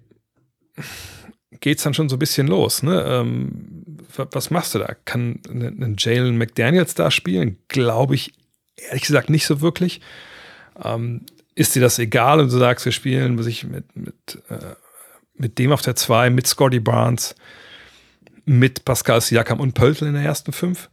geht 1.62 1.78
es 1.78 1.84
dann 1.84 1.94
schon 1.94 2.10
so 2.10 2.16
ein 2.16 2.18
bisschen 2.18 2.48
los. 2.48 2.82
Ne? 2.82 3.02
Ähm, 3.06 3.96
was 4.16 4.50
machst 4.50 4.74
du 4.74 4.80
da? 4.80 4.94
Kann 5.06 5.40
ein 5.48 5.96
Jalen 5.96 6.36
McDaniels 6.36 6.94
da 6.94 7.10
spielen? 7.10 7.56
Glaube 7.68 8.16
ich 8.16 8.34
ehrlich 8.76 9.02
gesagt 9.02 9.30
nicht 9.30 9.46
so 9.46 9.62
wirklich. 9.62 10.00
Ähm, 10.82 11.24
ist 11.54 11.74
dir 11.74 11.80
das 11.80 11.98
egal 11.98 12.40
und 12.40 12.52
du 12.52 12.58
sagst, 12.58 12.84
wir 12.84 12.92
spielen 12.92 13.40
sich 13.42 13.64
mit, 13.64 13.96
mit, 13.96 14.42
äh, 14.48 14.74
mit 15.34 15.58
dem 15.58 15.72
auf 15.72 15.82
der 15.82 15.94
2, 15.94 16.30
mit 16.30 16.46
Scotty 16.46 16.80
Barnes, 16.80 17.34
mit 18.44 18.84
Pascal 18.84 19.20
Siakam 19.20 19.60
und 19.60 19.74
Pöltl 19.74 20.06
in 20.06 20.14
der 20.14 20.24
ersten 20.24 20.52
5? 20.52 20.90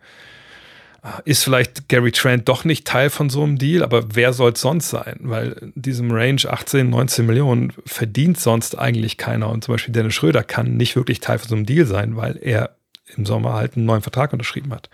Ist 1.24 1.44
vielleicht 1.44 1.88
Gary 1.88 2.12
Trent 2.12 2.50
doch 2.50 2.66
nicht 2.66 2.86
Teil 2.86 3.10
von 3.10 3.30
so 3.30 3.44
einem 3.44 3.58
Deal, 3.58 3.84
aber 3.84 4.16
wer 4.16 4.34
soll 4.34 4.52
es 4.52 4.62
sonst 4.62 4.90
sein? 4.90 5.18
Weil 5.22 5.52
in 5.54 5.82
diesem 5.82 6.12
Range 6.12 6.42
18, 6.46 6.90
19 6.90 7.26
Millionen 7.26 7.74
verdient 7.86 8.40
sonst 8.40 8.78
eigentlich 8.78 9.18
keiner. 9.18 9.50
Und 9.50 9.64
zum 9.64 9.74
Beispiel 9.74 9.94
Dennis 9.94 10.14
Schröder 10.14 10.44
kann 10.44 10.76
nicht 10.76 10.96
wirklich 10.96 11.22
Teil 11.22 11.40
von 11.40 11.48
so 11.48 11.56
einem 11.56 11.66
Deal 11.66 11.86
sein, 11.86 12.18
weil 12.18 12.38
er 12.42 12.76
im 13.16 13.26
Sommer 13.26 13.54
halt 13.54 13.78
einen 13.78 13.86
neuen 13.86 14.02
Vertrag 14.02 14.34
unterschrieben 14.34 14.74
hat. 14.74 14.90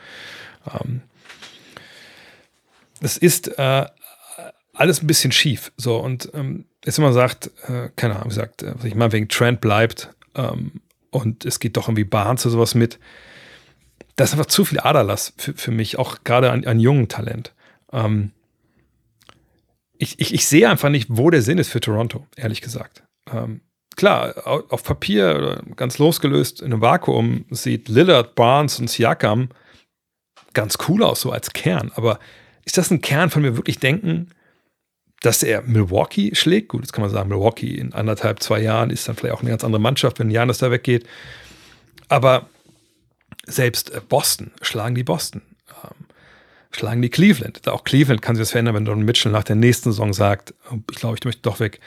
Ähm, 0.80 1.02
es 3.02 3.18
ist 3.18 3.58
äh, 3.58 3.86
alles 4.74 5.02
ein 5.02 5.08
bisschen 5.08 5.32
schief. 5.32 5.72
So, 5.78 5.98
und 5.98 6.30
ähm, 6.34 6.66
jetzt 6.84 6.98
immer 6.98 7.14
sagt, 7.14 7.50
äh, 7.68 7.90
keine 7.96 8.18
Ahnung, 8.18 8.32
sagt, 8.32 8.64
äh, 8.64 8.74
ich 8.84 8.96
meine, 8.96 9.12
wegen 9.12 9.28
Trent 9.28 9.62
bleibt 9.62 10.10
ähm, 10.36 10.82
und 11.10 11.46
es 11.46 11.60
geht 11.60 11.78
doch 11.78 11.88
irgendwie 11.88 12.04
Barnes 12.04 12.46
oder 12.46 12.54
sowas 12.54 12.76
mit 12.76 13.00
das 14.16 14.30
ist 14.30 14.34
einfach 14.34 14.46
zu 14.48 14.66
viel 14.66 14.80
Aderlass 14.80 15.34
für, 15.38 15.54
für 15.54 15.72
mich, 15.72 15.98
auch 16.00 16.24
gerade 16.24 16.52
an, 16.52 16.66
an 16.66 16.80
jungen 16.80 17.08
Talent. 17.08 17.54
Ähm, 17.92 18.32
ich, 19.98 20.20
ich, 20.20 20.34
ich 20.34 20.46
sehe 20.48 20.70
einfach 20.70 20.90
nicht, 20.90 21.08
wo 21.10 21.30
der 21.30 21.42
Sinn 21.42 21.58
ist 21.58 21.70
für 21.70 21.80
Toronto, 21.80 22.26
ehrlich 22.36 22.62
gesagt. 22.62 23.04
Ähm, 23.32 23.62
klar, 23.96 24.34
auf 24.46 24.84
Papier, 24.84 25.62
ganz 25.76 25.98
losgelöst, 25.98 26.62
in 26.62 26.74
einem 26.74 26.82
Vakuum 26.82 27.46
sieht 27.50 27.90
Lillard, 27.90 28.36
Barnes 28.36 28.80
und 28.80 28.90
Siakam 28.90 29.50
ganz 30.54 30.78
cool 30.88 31.04
aus, 31.04 31.22
so 31.22 31.32
als 31.32 31.54
Kern. 31.54 31.92
Aber 31.96 32.20
ist 32.66 32.78
das 32.78 32.92
ein 32.92 33.02
Kern, 33.02 33.30
von 33.30 33.42
mir 33.42 33.56
wirklich 33.58 33.80
denken, 33.80 34.30
dass 35.22 35.44
er 35.44 35.62
Milwaukee 35.62 36.34
schlägt? 36.36 36.70
Gut, 36.70 36.82
jetzt 36.82 36.94
kann 36.94 37.04
man 37.04 37.12
sagen, 37.12 37.30
Milwaukee 37.30 37.76
in 37.76 37.94
anderthalb, 37.94 38.42
zwei 38.42 38.62
Jahren 38.62 38.90
ist 38.90 39.08
dann 39.08 39.16
vielleicht 39.16 39.36
auch 39.36 39.42
eine 39.42 39.50
ganz 39.50 39.64
andere 39.64 39.82
Mannschaft, 39.82 40.20
wenn 40.20 40.32
Janis 40.32 40.60
da 40.60 40.72
weggeht. 40.72 41.08
Aber 42.08 42.50
selbst 43.46 43.92
äh, 43.92 44.02
Boston 44.08 44.52
schlagen 44.62 44.96
die 44.96 45.04
Boston. 45.04 45.42
Ähm, 45.84 46.06
schlagen 46.72 47.02
die 47.02 47.10
Cleveland. 47.10 47.68
Auch 47.68 47.84
Cleveland 47.84 48.22
kann 48.22 48.36
sich 48.36 48.42
das 48.42 48.52
verändern, 48.52 48.76
wenn 48.76 48.86
Don 48.86 49.04
Mitchell 49.04 49.32
nach 49.32 49.44
der 49.44 49.56
nächsten 49.56 49.92
Saison 49.92 50.14
sagt, 50.14 50.54
oh, 50.72 50.78
ich 50.92 50.98
glaube, 50.98 51.18
ich 51.18 51.26
möchte 51.26 51.42
doch 51.42 51.60
weg. 51.60 51.80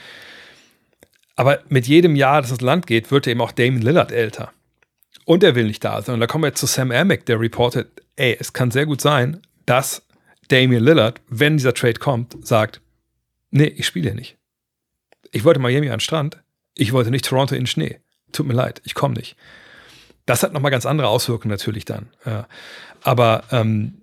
Aber 1.36 1.61
mit 1.68 1.86
jedem 1.86 2.16
Jahr, 2.16 2.40
dass 2.40 2.50
das 2.50 2.61
Land 2.61 2.86
geht, 2.86 3.11
wird 3.11 3.26
eben 3.26 3.40
auch 3.40 3.52
Damon 3.52 3.82
Lillard 3.82 4.11
älter. 4.11 4.52
Und 5.24 5.44
er 5.44 5.54
will 5.54 5.66
nicht 5.66 5.84
da 5.84 6.00
sein. 6.02 6.14
Und 6.14 6.20
da 6.20 6.26
kommen 6.26 6.44
wir 6.44 6.48
jetzt 6.48 6.61
zu 6.61 6.66
Sam 6.66 6.90
Amick, 6.90 7.26
der 7.26 7.38
reportet, 7.38 7.88
ey, 8.16 8.36
es 8.40 8.52
kann 8.52 8.70
sehr 8.70 8.86
gut 8.86 9.00
sein, 9.00 9.42
dass 9.66 10.02
Damian 10.48 10.82
Lillard, 10.82 11.20
wenn 11.28 11.59
dieser 11.59 11.74
Trade 11.74 11.98
kommt, 11.98 12.46
sagt, 12.46 12.80
nee, 13.50 13.66
ich 13.66 13.86
spiele 13.86 14.09
hier 14.09 14.14
nicht. 14.14 14.36
Ich 15.30 15.44
wollte 15.44 15.61
Miami 15.61 15.88
an 15.88 15.96
den 15.96 16.00
Strand, 16.00 16.42
ich 16.74 16.92
wollte 16.92 17.11
nicht 17.11 17.26
Toronto 17.26 17.54
in 17.54 17.62
den 17.62 17.66
Schnee. 17.66 18.00
Tut 18.32 18.46
mir 18.46 18.54
leid, 18.54 18.80
ich 18.84 18.94
komme 18.94 19.14
nicht. 19.14 19.36
Das 20.29 20.43
hat 20.43 20.53
nochmal 20.53 20.70
ganz 20.70 20.85
andere 20.85 21.09
Auswirkungen 21.09 21.51
natürlich 21.51 21.87
dann. 21.87 22.11
Ja. 22.26 22.47
Aber 23.03 23.45
ähm, 23.51 24.03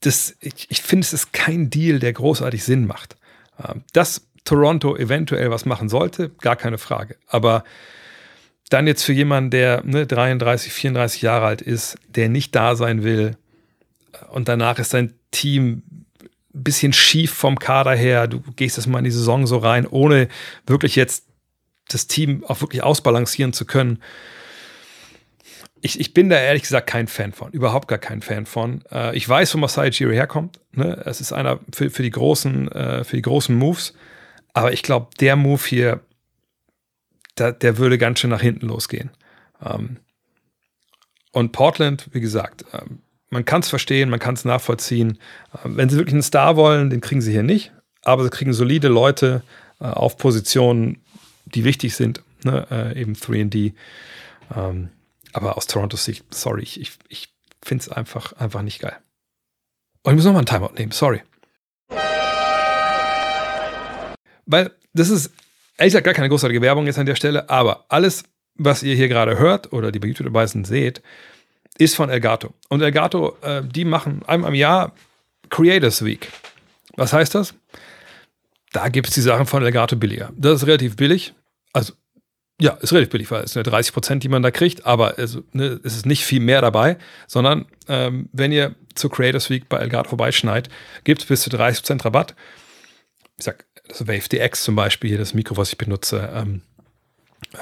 das, 0.00 0.34
ich, 0.40 0.68
ich 0.68 0.82
finde, 0.82 1.04
es 1.04 1.12
ist 1.12 1.32
kein 1.32 1.70
Deal, 1.70 2.00
der 2.00 2.12
großartig 2.12 2.64
Sinn 2.64 2.88
macht. 2.88 3.16
Ähm, 3.64 3.84
dass 3.92 4.26
Toronto 4.44 4.96
eventuell 4.96 5.52
was 5.52 5.64
machen 5.64 5.88
sollte, 5.88 6.30
gar 6.40 6.56
keine 6.56 6.76
Frage. 6.76 7.18
Aber 7.28 7.62
dann 8.68 8.88
jetzt 8.88 9.04
für 9.04 9.12
jemanden, 9.12 9.50
der 9.50 9.84
ne, 9.84 10.08
33, 10.08 10.72
34 10.72 11.22
Jahre 11.22 11.46
alt 11.46 11.62
ist, 11.62 11.98
der 12.08 12.28
nicht 12.28 12.56
da 12.56 12.74
sein 12.74 13.04
will 13.04 13.36
und 14.30 14.48
danach 14.48 14.80
ist 14.80 14.90
sein 14.90 15.14
Team 15.30 15.84
ein 16.52 16.64
bisschen 16.64 16.92
schief 16.92 17.32
vom 17.32 17.60
Kader 17.60 17.94
her, 17.94 18.26
du 18.26 18.40
gehst 18.56 18.76
jetzt 18.76 18.88
mal 18.88 18.98
in 18.98 19.04
die 19.04 19.12
Saison 19.12 19.46
so 19.46 19.58
rein, 19.58 19.86
ohne 19.86 20.26
wirklich 20.66 20.96
jetzt 20.96 21.26
das 21.86 22.08
Team 22.08 22.42
auch 22.42 22.60
wirklich 22.60 22.82
ausbalancieren 22.82 23.52
zu 23.52 23.66
können 23.66 24.02
ich, 25.84 26.00
ich 26.00 26.14
bin 26.14 26.30
da 26.30 26.36
ehrlich 26.36 26.62
gesagt 26.62 26.86
kein 26.86 27.08
Fan 27.08 27.32
von, 27.32 27.52
überhaupt 27.52 27.88
gar 27.88 27.98
kein 27.98 28.22
Fan 28.22 28.46
von. 28.46 28.82
Äh, 28.90 29.14
ich 29.14 29.28
weiß, 29.28 29.54
wo 29.54 29.58
Masai 29.58 29.88
Ujiri 29.88 30.14
herkommt. 30.14 30.58
Ne? 30.72 31.02
Es 31.04 31.20
ist 31.20 31.34
einer 31.34 31.60
für, 31.74 31.90
für, 31.90 32.02
die 32.02 32.10
großen, 32.10 32.72
äh, 32.72 33.04
für 33.04 33.16
die 33.16 33.22
großen 33.22 33.54
Moves. 33.54 33.92
Aber 34.54 34.72
ich 34.72 34.82
glaube, 34.82 35.08
der 35.20 35.36
Move 35.36 35.60
hier, 35.66 36.00
da, 37.34 37.52
der 37.52 37.76
würde 37.76 37.98
ganz 37.98 38.18
schön 38.18 38.30
nach 38.30 38.40
hinten 38.40 38.66
losgehen. 38.66 39.10
Ähm, 39.62 39.98
und 41.32 41.52
Portland, 41.52 42.08
wie 42.12 42.22
gesagt, 42.22 42.64
ähm, 42.72 43.00
man 43.28 43.44
kann 43.44 43.60
es 43.60 43.68
verstehen, 43.68 44.08
man 44.08 44.20
kann 44.20 44.36
es 44.36 44.46
nachvollziehen. 44.46 45.18
Ähm, 45.66 45.76
wenn 45.76 45.90
sie 45.90 45.98
wirklich 45.98 46.14
einen 46.14 46.22
Star 46.22 46.56
wollen, 46.56 46.88
den 46.88 47.02
kriegen 47.02 47.20
sie 47.20 47.32
hier 47.32 47.42
nicht. 47.42 47.72
Aber 48.04 48.24
sie 48.24 48.30
kriegen 48.30 48.54
solide 48.54 48.88
Leute 48.88 49.42
äh, 49.80 49.84
auf 49.84 50.16
Positionen, 50.16 51.02
die 51.44 51.64
wichtig 51.64 51.94
sind, 51.94 52.22
ne? 52.42 52.66
äh, 52.70 52.98
eben 52.98 53.12
3D. 53.12 53.74
Ähm, 54.56 54.88
aber 55.34 55.56
aus 55.56 55.66
Torontos 55.66 56.04
Sicht, 56.04 56.24
sorry, 56.32 56.62
ich, 56.62 56.80
ich, 56.80 56.98
ich 57.08 57.28
finde 57.62 57.82
es 57.82 57.88
einfach, 57.90 58.32
einfach 58.34 58.62
nicht 58.62 58.80
geil. 58.80 58.96
Und 60.02 60.12
ich 60.12 60.16
muss 60.16 60.24
nochmal 60.24 60.40
einen 60.40 60.46
Timeout 60.46 60.74
nehmen, 60.78 60.92
sorry. 60.92 61.22
Weil 64.46 64.70
das 64.92 65.10
ist 65.10 65.32
ehrlich 65.76 65.92
gesagt 65.92 66.04
gar 66.04 66.14
keine 66.14 66.28
großartige 66.28 66.62
Werbung 66.62 66.86
jetzt 66.86 66.98
an 66.98 67.06
der 67.06 67.16
Stelle, 67.16 67.48
aber 67.50 67.86
alles, 67.88 68.24
was 68.54 68.82
ihr 68.82 68.94
hier 68.94 69.08
gerade 69.08 69.38
hört 69.38 69.72
oder 69.72 69.90
die 69.90 69.98
bei 69.98 70.08
YouTube 70.08 70.26
dabei 70.26 70.46
seht, 70.46 71.02
ist 71.78 71.96
von 71.96 72.10
Elgato. 72.10 72.54
Und 72.68 72.82
Elgato, 72.82 73.36
äh, 73.42 73.62
die 73.64 73.84
machen 73.84 74.22
einmal 74.26 74.50
im 74.50 74.54
Jahr 74.54 74.92
Creators 75.50 76.04
Week. 76.04 76.28
Was 76.96 77.12
heißt 77.12 77.34
das? 77.34 77.54
Da 78.72 78.88
gibt 78.88 79.08
es 79.08 79.14
die 79.14 79.20
Sachen 79.20 79.46
von 79.46 79.64
Elgato 79.64 79.96
billiger. 79.96 80.32
Das 80.36 80.62
ist 80.62 80.66
relativ 80.66 80.96
billig. 80.96 81.34
Ja, 82.60 82.72
ist 82.74 82.92
relativ 82.92 83.10
billig, 83.10 83.30
weil 83.30 83.42
es 83.42 83.52
sind 83.52 83.66
ja 83.66 83.70
30 83.70 83.92
Prozent, 83.92 84.22
die 84.22 84.28
man 84.28 84.42
da 84.42 84.52
kriegt, 84.52 84.86
aber 84.86 85.18
es, 85.18 85.38
ne, 85.52 85.80
es 85.82 85.96
ist 85.96 86.06
nicht 86.06 86.24
viel 86.24 86.40
mehr 86.40 86.60
dabei, 86.60 86.96
sondern 87.26 87.66
ähm, 87.88 88.28
wenn 88.32 88.52
ihr 88.52 88.76
zur 88.94 89.10
Creators 89.10 89.50
Week 89.50 89.68
bei 89.68 89.78
Elgato 89.78 90.10
vorbeischneit, 90.10 90.68
gibt 91.02 91.22
es 91.22 91.26
bis 91.26 91.42
zu 91.42 91.50
30 91.50 91.82
Prozent 91.82 92.04
Rabatt. 92.04 92.34
Ich 93.38 93.44
sag, 93.44 93.64
das 93.88 94.06
Wave 94.06 94.28
DX 94.28 94.62
zum 94.62 94.76
Beispiel, 94.76 95.10
hier 95.10 95.18
das 95.18 95.34
Mikro, 95.34 95.56
was 95.56 95.70
ich 95.70 95.78
benutze, 95.78 96.30
ähm, 96.32 96.62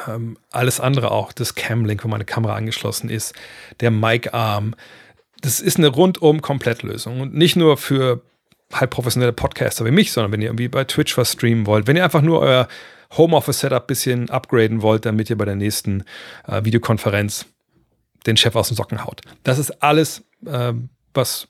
ähm, 0.07 0.36
alles 0.51 0.78
andere 0.78 1.11
auch, 1.11 1.32
das 1.32 1.55
Camlink, 1.55 2.05
wo 2.05 2.09
meine 2.09 2.26
Kamera 2.26 2.55
angeschlossen 2.55 3.09
ist, 3.09 3.34
der 3.80 3.90
Mic-Arm, 3.90 4.74
das 5.40 5.61
ist 5.61 5.78
eine 5.78 5.88
rundum 5.88 6.43
Komplettlösung 6.43 7.20
und 7.20 7.34
nicht 7.34 7.57
nur 7.57 7.78
für 7.78 8.22
halb 8.72 8.90
professionelle 8.90 9.32
Podcaster 9.32 9.84
wie 9.84 9.90
mich, 9.90 10.12
sondern 10.12 10.32
wenn 10.32 10.40
ihr 10.40 10.49
irgendwie 10.49 10.68
bei 10.68 10.84
Twitch 10.84 11.16
was 11.18 11.32
streamen 11.32 11.66
wollt, 11.66 11.86
wenn 11.86 11.97
ihr 11.97 12.05
einfach 12.05 12.22
nur 12.22 12.40
euer 12.40 12.68
Homeoffice-Setup 13.16 13.82
ein 13.82 13.86
bisschen 13.86 14.30
upgraden 14.30 14.82
wollt, 14.82 15.06
damit 15.06 15.30
ihr 15.30 15.36
bei 15.36 15.44
der 15.44 15.56
nächsten 15.56 16.04
äh, 16.46 16.64
Videokonferenz 16.64 17.46
den 18.26 18.36
Chef 18.36 18.54
aus 18.56 18.68
den 18.68 18.76
Socken 18.76 19.04
haut. 19.04 19.20
Das 19.42 19.58
ist 19.58 19.82
alles, 19.82 20.24
äh, 20.46 20.72
was 21.14 21.48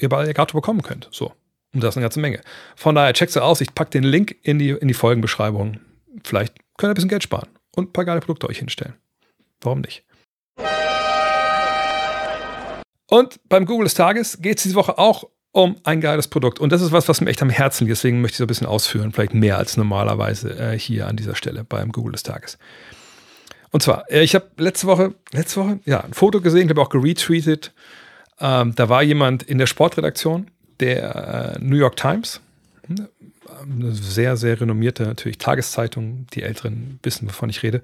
ihr 0.00 0.08
bei 0.08 0.24
Elgato 0.24 0.56
bekommen 0.56 0.82
könnt. 0.82 1.08
So. 1.12 1.32
Und 1.72 1.82
das 1.82 1.94
ist 1.94 1.96
eine 1.96 2.04
ganze 2.04 2.20
Menge. 2.20 2.40
Von 2.76 2.94
daher 2.94 3.12
checkt 3.12 3.30
es 3.30 3.36
aus. 3.36 3.60
Ich 3.60 3.74
packe 3.74 3.90
den 3.90 4.04
Link 4.04 4.36
in 4.42 4.58
die, 4.58 4.70
in 4.70 4.88
die 4.88 4.94
Folgenbeschreibung. 4.94 5.80
Vielleicht 6.22 6.54
könnt 6.76 6.90
ihr 6.90 6.92
ein 6.92 6.94
bisschen 6.94 7.08
Geld 7.08 7.24
sparen 7.24 7.48
und 7.74 7.88
ein 7.88 7.92
paar 7.92 8.04
geile 8.04 8.20
Produkte 8.20 8.48
euch 8.48 8.58
hinstellen. 8.58 8.94
Warum 9.60 9.80
nicht? 9.80 10.04
Und 13.08 13.40
beim 13.48 13.66
Google 13.66 13.84
des 13.84 13.94
Tages 13.94 14.40
geht 14.40 14.58
es 14.58 14.62
diese 14.62 14.74
Woche 14.76 14.98
auch 14.98 15.24
um 15.54 15.76
ein 15.84 16.00
geiles 16.00 16.26
Produkt. 16.26 16.58
Und 16.58 16.72
das 16.72 16.82
ist 16.82 16.90
was, 16.90 17.08
was 17.08 17.20
mir 17.20 17.30
echt 17.30 17.40
am 17.40 17.48
Herzen 17.48 17.84
liegt. 17.84 17.96
Deswegen 17.96 18.20
möchte 18.20 18.34
ich 18.34 18.38
so 18.38 18.44
ein 18.44 18.48
bisschen 18.48 18.66
ausführen, 18.66 19.12
vielleicht 19.12 19.34
mehr 19.34 19.56
als 19.56 19.76
normalerweise 19.76 20.58
äh, 20.58 20.76
hier 20.76 21.06
an 21.06 21.16
dieser 21.16 21.36
Stelle 21.36 21.62
beim 21.62 21.92
Google 21.92 22.10
des 22.10 22.24
Tages. 22.24 22.58
Und 23.70 23.80
zwar, 23.80 24.10
äh, 24.10 24.24
ich 24.24 24.34
habe 24.34 24.46
letzte 24.58 24.88
Woche, 24.88 25.14
letzte 25.30 25.60
Woche, 25.60 25.78
ja, 25.84 26.00
ein 26.00 26.12
Foto 26.12 26.40
gesehen, 26.40 26.68
habe 26.68 26.80
auch 26.82 26.88
geretweetet. 26.88 27.72
Ähm, 28.40 28.74
da 28.74 28.88
war 28.88 29.04
jemand 29.04 29.44
in 29.44 29.58
der 29.58 29.66
Sportredaktion 29.66 30.50
der 30.80 31.54
äh, 31.54 31.64
New 31.64 31.76
York 31.76 31.94
Times, 31.94 32.40
hm, 32.88 33.08
eine 33.62 33.92
sehr, 33.92 34.36
sehr 34.36 34.60
renommierte 34.60 35.04
natürlich 35.04 35.38
Tageszeitung. 35.38 36.26
Die 36.34 36.42
Älteren 36.42 36.98
wissen, 37.04 37.28
wovon 37.28 37.48
ich 37.48 37.62
rede. 37.62 37.80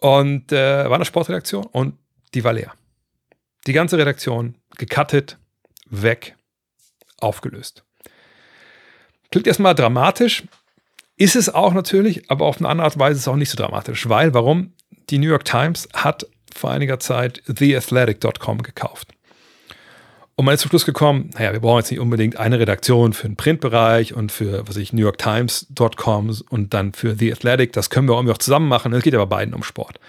Und 0.00 0.52
äh, 0.52 0.84
war 0.88 0.94
eine 0.94 1.04
Sportredaktion 1.04 1.66
und 1.66 1.94
die 2.32 2.44
war 2.44 2.52
leer. 2.52 2.72
Die 3.66 3.72
ganze 3.72 3.98
Redaktion 3.98 4.54
gecuttet, 4.78 5.36
weg, 5.90 6.36
aufgelöst. 7.20 7.84
Klingt 9.30 9.46
erstmal 9.46 9.74
dramatisch, 9.74 10.44
ist 11.16 11.36
es 11.36 11.52
auch 11.52 11.74
natürlich, 11.74 12.30
aber 12.30 12.46
auf 12.46 12.58
eine 12.58 12.68
andere 12.68 12.86
Art 12.86 12.94
und 12.94 13.00
Weise 13.00 13.16
ist 13.16 13.22
es 13.22 13.28
auch 13.28 13.36
nicht 13.36 13.50
so 13.50 13.56
dramatisch, 13.56 14.08
weil 14.08 14.34
warum? 14.34 14.72
Die 15.10 15.18
New 15.18 15.28
York 15.28 15.44
Times 15.44 15.88
hat 15.92 16.26
vor 16.54 16.70
einiger 16.70 16.98
Zeit 16.98 17.42
theathletic.com 17.46 18.62
gekauft. 18.62 19.08
Und 20.40 20.46
man 20.46 20.54
ist 20.54 20.62
zum 20.62 20.70
Schluss 20.70 20.86
gekommen, 20.86 21.28
naja, 21.34 21.52
wir 21.52 21.60
brauchen 21.60 21.80
jetzt 21.80 21.90
nicht 21.90 22.00
unbedingt 22.00 22.38
eine 22.38 22.58
Redaktion 22.58 23.12
für 23.12 23.28
den 23.28 23.36
Printbereich 23.36 24.14
und 24.14 24.32
für, 24.32 24.66
was 24.66 24.78
ich, 24.78 24.94
NewYorkTimes.com 24.94 26.34
und 26.48 26.72
dann 26.72 26.94
für 26.94 27.14
The 27.14 27.32
Athletic. 27.32 27.74
Das 27.74 27.90
können 27.90 28.08
wir 28.08 28.14
irgendwie 28.14 28.32
auch 28.32 28.38
zusammen 28.38 28.66
machen. 28.66 28.94
Es 28.94 29.02
geht 29.02 29.14
aber 29.14 29.26
beiden 29.26 29.52
um 29.52 29.62
Sport. 29.62 30.00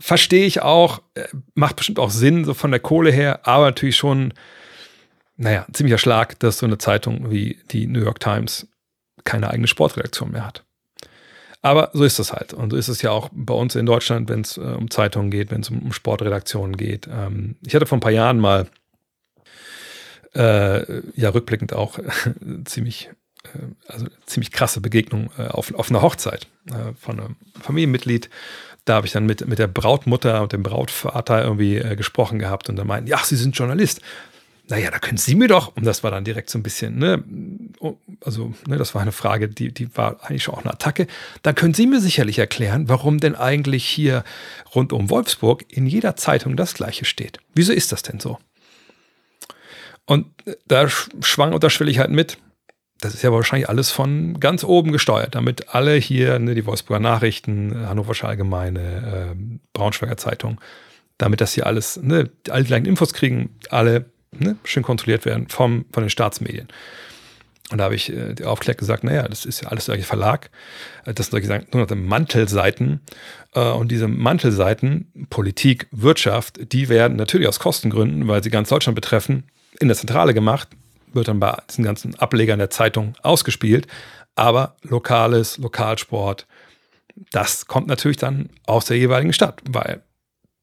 Verstehe 0.00 0.46
ich 0.46 0.62
auch, 0.62 1.02
äh, 1.12 1.24
macht 1.54 1.76
bestimmt 1.76 1.98
auch 1.98 2.08
Sinn, 2.08 2.46
so 2.46 2.54
von 2.54 2.70
der 2.70 2.80
Kohle 2.80 3.10
her, 3.10 3.46
aber 3.46 3.66
natürlich 3.66 3.98
schon, 3.98 4.32
naja, 5.36 5.66
ziemlicher 5.72 5.98
Schlag, 5.98 6.38
dass 6.38 6.58
so 6.58 6.66
eine 6.66 6.78
Zeitung 6.78 7.30
wie 7.30 7.58
die 7.70 7.86
New 7.86 8.00
York 8.00 8.20
Times 8.20 8.68
keine 9.24 9.50
eigene 9.50 9.66
Sportredaktion 9.66 10.30
mehr 10.30 10.46
hat. 10.46 10.64
Aber 11.62 11.90
so 11.94 12.04
ist 12.04 12.18
das 12.18 12.32
halt. 12.32 12.52
Und 12.52 12.70
so 12.70 12.76
ist 12.76 12.88
es 12.88 13.00
ja 13.00 13.10
auch 13.10 13.30
bei 13.32 13.54
uns 13.54 13.74
in 13.74 13.86
Deutschland, 13.86 14.28
wenn 14.28 14.42
es 14.42 14.58
äh, 14.58 14.60
um 14.60 14.90
Zeitungen 14.90 15.30
geht, 15.30 15.50
wenn 15.50 15.62
es 15.62 15.70
um, 15.70 15.78
um, 15.78 15.92
Sportredaktionen 15.92 16.76
geht. 16.76 17.08
Ähm, 17.10 17.56
ich 17.64 17.74
hatte 17.74 17.86
vor 17.86 17.96
ein 17.96 18.02
paar 18.02 18.12
Jahren 18.12 18.38
mal, 18.38 18.68
äh, 20.34 21.00
ja, 21.14 21.30
rückblickend 21.30 21.72
auch 21.72 21.98
ziemlich, 22.66 23.08
äh, 23.44 23.90
also 23.90 24.08
ziemlich 24.26 24.52
krasse 24.52 24.82
Begegnung 24.82 25.30
äh, 25.38 25.46
auf, 25.46 25.72
auf 25.74 25.88
einer 25.88 26.02
Hochzeit 26.02 26.48
äh, 26.66 26.92
von 27.00 27.18
einem 27.18 27.36
Familienmitglied. 27.62 28.28
Da 28.84 28.96
habe 28.96 29.06
ich 29.06 29.14
dann 29.14 29.24
mit, 29.24 29.48
mit 29.48 29.58
der 29.58 29.68
Brautmutter 29.68 30.42
und 30.42 30.52
dem 30.52 30.62
Brautvater 30.62 31.42
irgendwie 31.42 31.76
äh, 31.76 31.96
gesprochen 31.96 32.38
gehabt 32.38 32.68
und 32.68 32.76
dann 32.76 32.86
meinten, 32.86 33.08
ja, 33.08 33.20
Sie 33.24 33.36
sind 33.36 33.56
Journalist 33.56 34.02
naja, 34.68 34.90
da 34.90 34.98
können 34.98 35.18
Sie 35.18 35.34
mir 35.34 35.48
doch, 35.48 35.76
und 35.76 35.84
das 35.84 36.02
war 36.02 36.10
dann 36.10 36.24
direkt 36.24 36.48
so 36.48 36.58
ein 36.58 36.62
bisschen, 36.62 36.98
ne, 36.98 37.22
also, 38.24 38.54
ne, 38.66 38.78
das 38.78 38.94
war 38.94 39.02
eine 39.02 39.12
Frage, 39.12 39.48
die, 39.48 39.72
die 39.72 39.94
war 39.96 40.24
eigentlich 40.24 40.44
schon 40.44 40.54
auch 40.54 40.64
eine 40.64 40.72
Attacke. 40.72 41.06
Da 41.42 41.52
können 41.52 41.74
Sie 41.74 41.86
mir 41.86 42.00
sicherlich 42.00 42.38
erklären, 42.38 42.88
warum 42.88 43.20
denn 43.20 43.34
eigentlich 43.34 43.84
hier 43.84 44.24
rund 44.74 44.92
um 44.92 45.10
Wolfsburg 45.10 45.64
in 45.68 45.86
jeder 45.86 46.16
Zeitung 46.16 46.56
das 46.56 46.74
Gleiche 46.74 47.04
steht. 47.04 47.40
Wieso 47.54 47.72
ist 47.72 47.92
das 47.92 48.02
denn 48.02 48.20
so? 48.20 48.38
Und 50.06 50.26
da 50.66 50.88
schwang 50.88 51.52
unterschwellig 51.52 51.98
halt 51.98 52.10
mit. 52.10 52.38
Das 53.00 53.12
ist 53.12 53.22
ja 53.22 53.32
wahrscheinlich 53.32 53.68
alles 53.68 53.90
von 53.90 54.40
ganz 54.40 54.64
oben 54.64 54.92
gesteuert, 54.92 55.34
damit 55.34 55.74
alle 55.74 55.94
hier, 55.94 56.38
ne, 56.38 56.54
die 56.54 56.64
Wolfsburger 56.64 57.00
Nachrichten, 57.00 57.86
Hannoversche 57.86 58.26
Allgemeine, 58.26 59.34
äh, 59.34 59.58
Braunschweiger 59.74 60.16
Zeitung, 60.16 60.58
damit 61.18 61.42
das 61.42 61.52
hier 61.52 61.66
alles, 61.66 61.98
ne, 61.98 62.30
alle 62.48 62.62
die 62.62 62.68
gleichen 62.68 62.86
Infos 62.86 63.12
kriegen, 63.12 63.56
alle 63.68 64.06
ne, 64.38 64.56
schön 64.64 64.82
kontrolliert 64.82 65.24
werden 65.24 65.48
vom, 65.48 65.84
von 65.92 66.02
den 66.02 66.10
Staatsmedien. 66.10 66.68
Und 67.70 67.78
da 67.78 67.84
habe 67.84 67.94
ich 67.94 68.12
äh, 68.12 68.34
Aufklärung 68.44 68.78
gesagt, 68.78 69.04
naja, 69.04 69.26
das 69.26 69.46
ist 69.46 69.62
ja 69.62 69.68
alles 69.68 69.86
der 69.86 69.98
Verlag. 70.02 70.50
Äh, 71.06 71.14
das 71.14 71.28
sind 71.28 71.40
gesagt, 71.40 71.66
sogenannte 71.66 71.96
Mantelseiten. 71.96 73.00
Äh, 73.54 73.70
und 73.70 73.90
diese 73.90 74.06
Mantelseiten, 74.06 75.26
Politik, 75.30 75.86
Wirtschaft, 75.90 76.72
die 76.72 76.88
werden 76.88 77.16
natürlich 77.16 77.48
aus 77.48 77.58
Kostengründen, 77.58 78.28
weil 78.28 78.42
sie 78.42 78.50
ganz 78.50 78.68
Deutschland 78.68 78.94
betreffen, 78.94 79.44
in 79.80 79.88
der 79.88 79.96
Zentrale 79.96 80.34
gemacht, 80.34 80.68
wird 81.12 81.28
dann 81.28 81.40
bei 81.40 81.56
diesen 81.70 81.84
ganzen 81.84 82.14
Ablegern 82.16 82.58
der 82.58 82.70
Zeitung 82.70 83.14
ausgespielt. 83.22 83.86
Aber 84.34 84.76
Lokales, 84.82 85.58
Lokalsport, 85.58 86.46
das 87.30 87.66
kommt 87.66 87.86
natürlich 87.86 88.16
dann 88.16 88.50
aus 88.66 88.84
der 88.84 88.98
jeweiligen 88.98 89.32
Stadt, 89.32 89.60
weil 89.68 90.02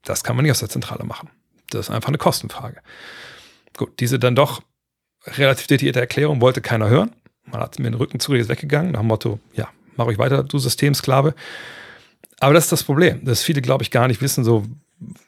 das 0.03 0.23
kann 0.23 0.35
man 0.35 0.43
nicht 0.43 0.51
aus 0.51 0.59
der 0.59 0.69
Zentrale 0.69 1.03
machen. 1.03 1.29
Das 1.69 1.87
ist 1.87 1.95
einfach 1.95 2.09
eine 2.09 2.17
Kostenfrage. 2.17 2.81
Gut, 3.77 3.99
diese 3.99 4.19
dann 4.19 4.35
doch 4.35 4.61
relativ 5.25 5.67
detaillierte 5.67 5.99
Erklärung 5.99 6.41
wollte 6.41 6.61
keiner 6.61 6.89
hören. 6.89 7.11
Man 7.45 7.61
hat 7.61 7.79
mir 7.79 7.89
den 7.89 7.95
Rücken 7.95 8.19
zu, 8.19 8.33
ist 8.33 8.49
weggegangen, 8.49 8.91
nach 8.91 9.01
dem 9.01 9.07
Motto, 9.07 9.39
ja, 9.53 9.69
mach 9.95 10.05
euch 10.05 10.17
weiter, 10.17 10.43
du 10.43 10.57
Systemsklave. 10.57 11.33
Aber 12.39 12.53
das 12.53 12.65
ist 12.65 12.71
das 12.71 12.83
Problem, 12.83 13.23
dass 13.23 13.43
viele, 13.43 13.61
glaube 13.61 13.83
ich, 13.83 13.91
gar 13.91 14.07
nicht 14.07 14.21
wissen, 14.21 14.43
so, 14.43 14.65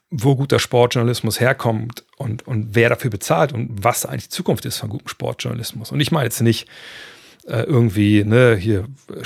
wo 0.10 0.36
guter 0.36 0.60
Sportjournalismus 0.60 1.40
herkommt 1.40 2.06
und, 2.18 2.48
und 2.48 2.76
wer 2.76 2.90
dafür 2.90 3.10
bezahlt 3.10 3.54
und 3.54 3.84
was 3.84 4.06
eigentlich 4.06 4.30
die 4.30 4.36
Zukunft 4.36 4.66
ist 4.66 4.78
von 4.78 4.90
gutem 4.90 5.08
Sportjournalismus. 5.08 5.92
Und 5.92 6.00
ich 6.00 6.12
meine 6.12 6.26
jetzt 6.26 6.42
nicht 6.42 6.68
äh, 7.46 7.64
irgendwie, 7.64 8.24
ne, 8.24 8.56
hier, 8.56 8.88
äh, 9.10 9.24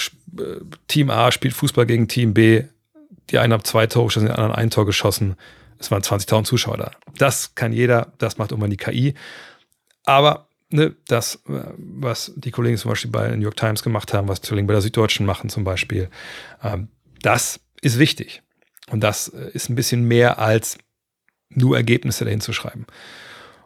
Team 0.88 1.09
A 1.09 1.32
spielt 1.32 1.53
Fußball 1.53 1.86
gegen 1.86 2.07
Team 2.07 2.34
B, 2.34 2.63
die 3.30 3.39
einen 3.39 3.53
haben 3.53 3.63
zwei 3.63 3.88
Tore 3.88 4.07
geschossen, 4.07 4.28
die 4.28 4.32
anderen 4.32 4.53
ein 4.53 4.70
Tor 4.70 4.86
geschossen 4.86 5.36
es 5.80 5.91
waren 5.91 6.01
20.000 6.01 6.43
Zuschauer 6.45 6.78
da. 6.78 6.91
Das 7.17 7.55
kann 7.55 7.73
jeder, 7.73 8.13
das 8.17 8.38
macht 8.38 8.51
irgendwann 8.51 8.71
die 8.71 8.78
KI. 8.78 9.13
Aber 10.05 10.47
ne, 10.69 10.95
das, 11.07 11.36
äh, 11.47 11.63
was 11.78 12.34
die 12.36 12.51
Kollegen 12.51 12.78
zum 12.78 12.89
Beispiel 12.89 13.11
bei 13.11 13.30
New 13.36 13.43
York 13.43 13.57
Times 13.57 13.84
gemacht 13.84 14.13
haben, 14.13 14.28
was 14.28 14.41
die 14.41 14.49
Kollegen 14.49 14.67
bei 14.67 14.73
der 14.73 14.82
Süddeutschen 14.82 15.25
machen 15.25 15.49
zum 15.49 15.63
Beispiel, 15.63 16.09
ähm, 16.63 16.89
das 17.21 17.59
ist 17.82 17.99
wichtig. 17.99 18.41
Und 18.89 19.01
das 19.01 19.30
äh, 19.30 19.51
ist 19.53 19.69
ein 19.69 19.75
bisschen 19.75 20.03
mehr 20.07 20.39
als 20.39 20.78
nur 21.49 21.78
Ergebnisse 21.78 22.25
dahin 22.25 22.41
zu 22.41 22.53
schreiben. 22.53 22.86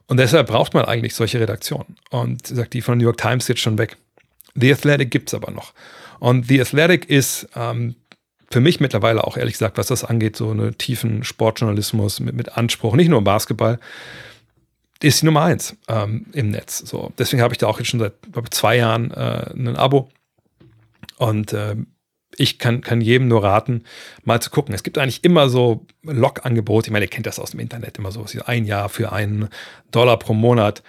Und 0.07 0.17
deshalb 0.17 0.47
braucht 0.47 0.73
man 0.73 0.85
eigentlich 0.85 1.15
solche 1.15 1.39
Redaktionen. 1.39 1.95
Und 2.09 2.47
sagt 2.47 2.73
die 2.73 2.81
von 2.81 2.97
New 2.97 3.05
York 3.05 3.17
Times 3.17 3.47
jetzt 3.47 3.61
schon 3.61 3.77
weg. 3.77 3.97
The 4.55 4.73
Athletic 4.73 5.09
gibt 5.09 5.29
es 5.29 5.33
aber 5.33 5.51
noch. 5.51 5.73
Und 6.19 6.47
The 6.47 6.61
Athletic 6.61 7.09
ist 7.09 7.47
ähm, 7.55 7.95
für 8.51 8.59
mich 8.59 8.79
mittlerweile 8.79 9.23
auch 9.23 9.37
ehrlich 9.37 9.53
gesagt, 9.53 9.77
was 9.77 9.87
das 9.87 10.03
angeht, 10.03 10.35
so 10.35 10.51
einen 10.51 10.77
tiefen 10.77 11.23
Sportjournalismus 11.23 12.19
mit, 12.19 12.35
mit 12.35 12.57
Anspruch, 12.57 12.95
nicht 12.95 13.09
nur 13.09 13.23
Basketball, 13.23 13.79
ist 15.01 15.21
die 15.21 15.25
Nummer 15.25 15.43
eins 15.43 15.75
ähm, 15.87 16.27
im 16.33 16.51
Netz. 16.51 16.79
So, 16.79 17.11
deswegen 17.17 17.41
habe 17.41 17.53
ich 17.53 17.57
da 17.57 17.67
auch 17.67 17.79
jetzt 17.79 17.87
schon 17.89 17.99
seit 17.99 18.13
zwei 18.51 18.77
Jahren 18.77 19.11
äh, 19.11 19.51
ein 19.53 19.75
Abo. 19.75 20.09
Und 21.17 21.53
äh, 21.53 21.75
ich 22.37 22.59
kann, 22.59 22.81
kann 22.81 23.01
jedem 23.01 23.27
nur 23.27 23.43
raten, 23.43 23.83
mal 24.23 24.41
zu 24.41 24.49
gucken. 24.49 24.73
Es 24.73 24.83
gibt 24.83 24.97
eigentlich 24.97 25.23
immer 25.23 25.49
so 25.49 25.85
Log-Angebote. 26.03 26.87
Ich 26.87 26.91
meine, 26.91 27.05
ihr 27.05 27.09
kennt 27.09 27.25
das 27.25 27.39
aus 27.39 27.51
dem 27.51 27.59
Internet 27.59 27.97
immer 27.97 28.11
so. 28.11 28.25
Ein 28.45 28.65
Jahr 28.65 28.89
für 28.89 29.11
einen 29.11 29.49
Dollar 29.91 30.17
pro 30.17 30.33
Monat. 30.33 30.83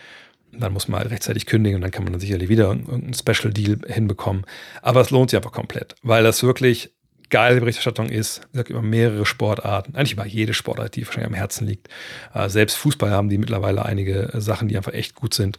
Dann 0.52 0.72
muss 0.72 0.88
man 0.88 1.00
halt 1.00 1.10
rechtzeitig 1.10 1.46
kündigen 1.46 1.76
und 1.76 1.82
dann 1.82 1.90
kann 1.90 2.04
man 2.04 2.12
dann 2.12 2.20
sicherlich 2.20 2.48
wieder 2.48 2.64
irgendeinen 2.64 3.14
Special 3.14 3.52
Deal 3.52 3.78
hinbekommen. 3.86 4.44
Aber 4.82 5.00
es 5.00 5.10
lohnt 5.10 5.30
sich 5.30 5.36
einfach 5.36 5.52
komplett, 5.52 5.94
weil 6.02 6.22
das 6.22 6.42
wirklich 6.42 6.92
geile 7.32 7.60
Berichterstattung 7.60 8.10
ist, 8.10 8.42
wie 8.44 8.52
gesagt, 8.52 8.70
über 8.70 8.82
mehrere 8.82 9.26
Sportarten, 9.26 9.96
eigentlich 9.96 10.12
über 10.12 10.26
jede 10.26 10.54
Sportart, 10.54 10.94
die 10.94 11.04
wahrscheinlich 11.04 11.30
am 11.30 11.34
Herzen 11.34 11.66
liegt. 11.66 11.88
Äh, 12.34 12.48
selbst 12.48 12.76
Fußball 12.76 13.10
haben 13.10 13.30
die 13.30 13.38
mittlerweile 13.38 13.84
einige 13.84 14.30
Sachen, 14.34 14.68
die 14.68 14.76
einfach 14.76 14.92
echt 14.92 15.16
gut 15.16 15.34
sind. 15.34 15.56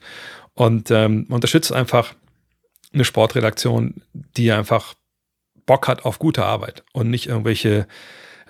Und 0.53 0.91
ähm, 0.91 1.25
unterstützt 1.29 1.73
einfach 1.73 2.13
eine 2.93 3.03
Sportredaktion, 3.03 4.03
die 4.13 4.51
einfach 4.51 4.93
Bock 5.65 5.87
hat 5.87 6.05
auf 6.05 6.19
gute 6.19 6.45
Arbeit 6.45 6.83
und 6.93 7.09
nicht 7.09 7.27
irgendwelche 7.27 7.87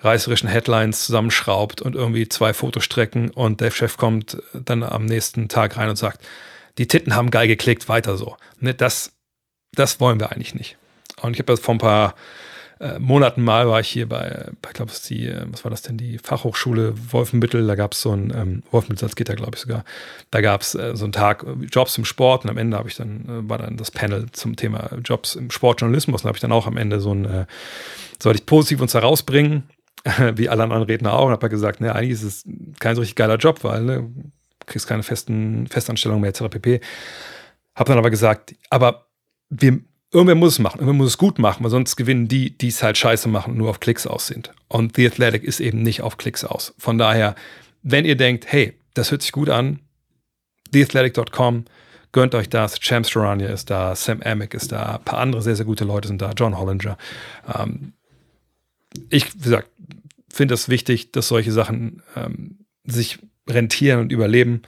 reißerischen 0.00 0.50
Headlines 0.50 1.06
zusammenschraubt 1.06 1.80
und 1.80 1.94
irgendwie 1.94 2.28
zwei 2.28 2.52
Fotostrecken 2.52 3.30
und 3.30 3.62
der 3.62 3.70
Chef 3.70 3.96
kommt 3.96 4.36
dann 4.52 4.82
am 4.82 5.06
nächsten 5.06 5.48
Tag 5.48 5.78
rein 5.78 5.88
und 5.88 5.96
sagt, 5.96 6.22
die 6.76 6.88
Titten 6.88 7.16
haben 7.16 7.30
geil 7.30 7.48
geklickt, 7.48 7.88
weiter 7.88 8.18
so. 8.18 8.36
Ne, 8.60 8.74
das, 8.74 9.12
das 9.72 9.98
wollen 9.98 10.20
wir 10.20 10.30
eigentlich 10.30 10.54
nicht. 10.54 10.76
Und 11.22 11.32
ich 11.32 11.38
habe 11.38 11.52
das 11.52 11.60
vor 11.60 11.74
ein 11.74 11.78
paar 11.78 12.14
äh, 12.84 12.98
Monaten 12.98 13.42
mal 13.42 13.66
war 13.66 13.80
ich 13.80 13.88
hier 13.88 14.06
bei, 14.06 14.50
bei 14.60 14.72
glaube 14.72 14.92
ich, 14.92 15.00
die, 15.02 15.26
äh, 15.26 15.46
was 15.50 15.64
war 15.64 15.70
das 15.70 15.80
denn, 15.80 15.96
die 15.96 16.18
Fachhochschule 16.18 16.94
Wolfenbüttel, 17.12 17.66
da 17.66 17.76
gab 17.76 17.92
es 17.92 18.02
so 18.02 18.12
ein, 18.12 18.30
ähm, 18.36 18.62
Wolfenbüttel 18.70 19.00
Salzgitter, 19.00 19.34
glaube 19.36 19.52
ich 19.54 19.62
sogar, 19.62 19.84
da 20.30 20.42
gab 20.42 20.60
es 20.60 20.74
äh, 20.74 20.94
so 20.94 21.04
einen 21.04 21.12
Tag 21.12 21.44
äh, 21.44 21.64
Jobs 21.64 21.96
im 21.96 22.04
Sport. 22.04 22.44
Und 22.44 22.50
am 22.50 22.58
Ende 22.58 22.76
habe 22.76 22.88
ich 22.88 22.96
dann, 22.96 23.24
äh, 23.24 23.48
war 23.48 23.56
dann 23.56 23.78
das 23.78 23.90
Panel 23.90 24.26
zum 24.32 24.56
Thema 24.56 24.90
Jobs 25.02 25.34
im 25.34 25.50
Sportjournalismus. 25.50 26.22
Und 26.22 26.28
habe 26.28 26.36
ich 26.36 26.42
dann 26.42 26.52
auch 26.52 26.66
am 26.66 26.76
Ende 26.76 27.00
so 27.00 27.14
ein, 27.14 27.46
sollte 28.22 28.38
ich 28.38 28.46
positiv 28.46 28.80
uns 28.80 28.92
herausbringen, 28.92 29.64
wie 30.34 30.50
alle 30.50 30.62
anderen 30.64 30.82
Redner 30.82 31.14
auch, 31.14 31.26
und 31.26 31.32
habe 31.32 31.48
gesagt, 31.48 31.80
ne, 31.80 31.94
eigentlich 31.94 32.12
ist 32.12 32.22
es 32.22 32.44
kein 32.80 32.96
so 32.96 33.00
richtig 33.00 33.16
geiler 33.16 33.36
Job, 33.36 33.64
weil 33.64 33.82
ne, 33.82 34.10
kriegst 34.66 34.86
keine 34.86 35.02
festen 35.02 35.66
Festanstellungen 35.68 36.20
mehr, 36.20 36.30
etc. 36.30 36.44
pp. 36.50 36.80
Habe 37.74 37.88
dann 37.88 37.98
aber 37.98 38.10
gesagt, 38.10 38.54
aber 38.68 39.06
wir 39.48 39.80
irgendwer 40.14 40.36
muss 40.36 40.54
es 40.54 40.58
machen, 40.60 40.78
irgendwer 40.78 40.98
muss 40.98 41.08
es 41.08 41.18
gut 41.18 41.38
machen, 41.38 41.64
weil 41.64 41.70
sonst 41.70 41.96
gewinnen 41.96 42.28
die, 42.28 42.56
die 42.56 42.68
es 42.68 42.82
halt 42.82 42.96
scheiße 42.96 43.28
machen 43.28 43.52
und 43.52 43.58
nur 43.58 43.70
auf 43.70 43.80
Klicks 43.80 44.06
aus 44.06 44.28
sind. 44.28 44.52
Und 44.68 44.96
The 44.96 45.08
Athletic 45.08 45.42
ist 45.42 45.60
eben 45.60 45.82
nicht 45.82 46.02
auf 46.02 46.16
Klicks 46.16 46.44
aus. 46.44 46.74
Von 46.78 46.98
daher, 46.98 47.34
wenn 47.82 48.04
ihr 48.04 48.16
denkt, 48.16 48.50
hey, 48.50 48.78
das 48.94 49.10
hört 49.10 49.22
sich 49.22 49.32
gut 49.32 49.50
an, 49.50 49.80
theathletic.com, 50.72 51.64
gönnt 52.12 52.34
euch 52.36 52.48
das. 52.48 52.78
Champs 52.78 53.10
Charania 53.10 53.48
ist 53.48 53.70
da, 53.70 53.96
Sam 53.96 54.22
Amick 54.22 54.54
ist 54.54 54.70
da, 54.70 54.96
ein 54.96 55.04
paar 55.04 55.18
andere 55.18 55.42
sehr, 55.42 55.56
sehr 55.56 55.66
gute 55.66 55.84
Leute 55.84 56.08
sind 56.08 56.22
da, 56.22 56.30
John 56.30 56.56
Hollinger. 56.56 56.96
Ähm, 57.52 57.92
ich, 59.10 59.34
wie 59.34 59.42
gesagt, 59.42 59.68
finde 60.28 60.54
es 60.54 60.68
wichtig, 60.68 61.10
dass 61.10 61.28
solche 61.28 61.50
Sachen 61.50 62.02
ähm, 62.14 62.66
sich 62.84 63.18
rentieren 63.48 63.98
und 63.98 64.12
überleben. 64.12 64.62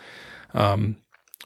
Ähm, 0.55 0.97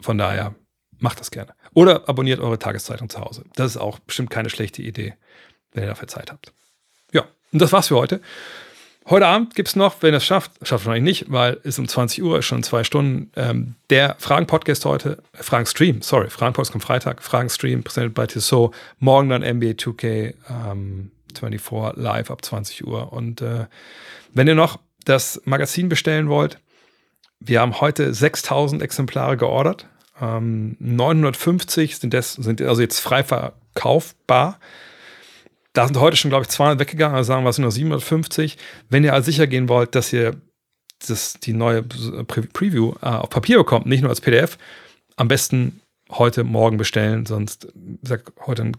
von 0.01 0.17
daher, 0.17 0.55
macht 0.99 1.21
das 1.21 1.31
gerne. 1.31 1.53
Oder 1.75 2.09
abonniert 2.09 2.41
eure 2.41 2.59
Tageszeitung 2.59 3.09
zu 3.09 3.21
Hause. 3.21 3.45
Das 3.55 3.73
ist 3.73 3.77
auch 3.77 3.99
bestimmt 4.01 4.31
keine 4.31 4.51
schlechte 4.51 4.83
Idee, 4.83 5.15
wenn 5.73 5.85
ihr 5.85 5.89
dafür 5.89 6.09
Zeit 6.09 6.31
habt. 6.31 6.53
Ja, 7.13 7.25
und 7.53 7.63
das 7.63 7.73
war's 7.73 7.89
für 7.89 7.97
heute. 7.97 8.21
Heute 9.09 9.27
Abend 9.27 9.55
gibt 9.55 9.69
es 9.69 9.77
noch, 9.77 10.03
wenn 10.03 10.15
er 10.15 10.19
es 10.19 10.25
schafft, 10.25 10.53
schafft 10.63 10.87
wahrscheinlich 10.87 11.21
nicht, 11.21 11.33
weil 11.33 11.59
es 11.65 11.79
um 11.79 11.89
20 11.89 12.23
Uhr 12.23 12.39
ist, 12.39 12.45
schon 12.45 12.63
zwei 12.63 12.85
Stunden, 12.85 13.33
ähm, 13.35 13.75
der 13.89 14.15
Fragen-Podcast 14.19 14.85
heute, 14.85 15.23
äh, 15.33 15.43
Fragen-Stream, 15.43 16.03
sorry, 16.03 16.29
Fragen-Podcast 16.29 16.73
kommt 16.73 16.85
Freitag, 16.85 17.23
Fragen-Stream, 17.23 17.83
präsentiert 17.83 18.15
bei 18.15 18.27
Tissot, 18.27 18.75
morgen 18.99 19.31
dann 19.31 19.43
NBA 19.43 19.71
2K 19.71 20.35
ähm, 20.49 21.11
24 21.37 21.97
live 21.97 22.31
ab 22.31 22.45
20 22.45 22.87
Uhr. 22.87 23.13
Und 23.13 23.41
äh, 23.41 23.67
wenn 24.33 24.47
ihr 24.47 24.55
noch 24.55 24.79
das 25.05 25.41
Magazin 25.45 25.89
bestellen 25.89 26.29
wollt, 26.29 26.59
wir 27.41 27.61
haben 27.61 27.81
heute 27.81 28.13
6000 28.13 28.83
Exemplare 28.83 29.37
geordert. 29.37 29.87
Ähm, 30.21 30.77
950 30.79 31.99
sind, 31.99 32.15
das, 32.15 32.35
sind 32.35 32.61
also 32.63 32.83
jetzt 32.83 33.01
frei 33.01 33.25
verkaufbar. 33.25 34.59
Da 35.73 35.87
sind 35.87 35.99
heute 35.99 36.17
schon, 36.17 36.31
glaube 36.31 36.45
ich, 36.45 36.49
200 36.49 36.81
weggegangen, 36.81 37.17
also 37.17 37.29
sagen 37.29 37.45
wir 37.45 37.51
es 37.51 37.59
nur 37.59 37.71
750. 37.71 38.59
Wenn 38.89 39.05
ihr 39.05 39.15
also 39.15 39.27
sicher 39.27 39.47
gehen 39.47 39.69
wollt, 39.69 39.95
dass 39.95 40.13
ihr 40.13 40.41
das, 41.07 41.35
die 41.35 41.53
neue 41.53 41.83
Pre 41.83 42.43
Preview 42.43 42.95
äh, 43.03 43.07
auf 43.07 43.31
Papier 43.31 43.59
bekommt, 43.59 43.87
nicht 43.87 44.01
nur 44.01 44.11
als 44.11 44.21
PDF, 44.21 44.59
am 45.17 45.29
besten 45.29 45.81
heute 46.11 46.45
Morgen 46.45 46.77
bestellen, 46.77 47.25
sonst 47.27 47.69
sag 48.03 48.33
heute, 48.47 48.73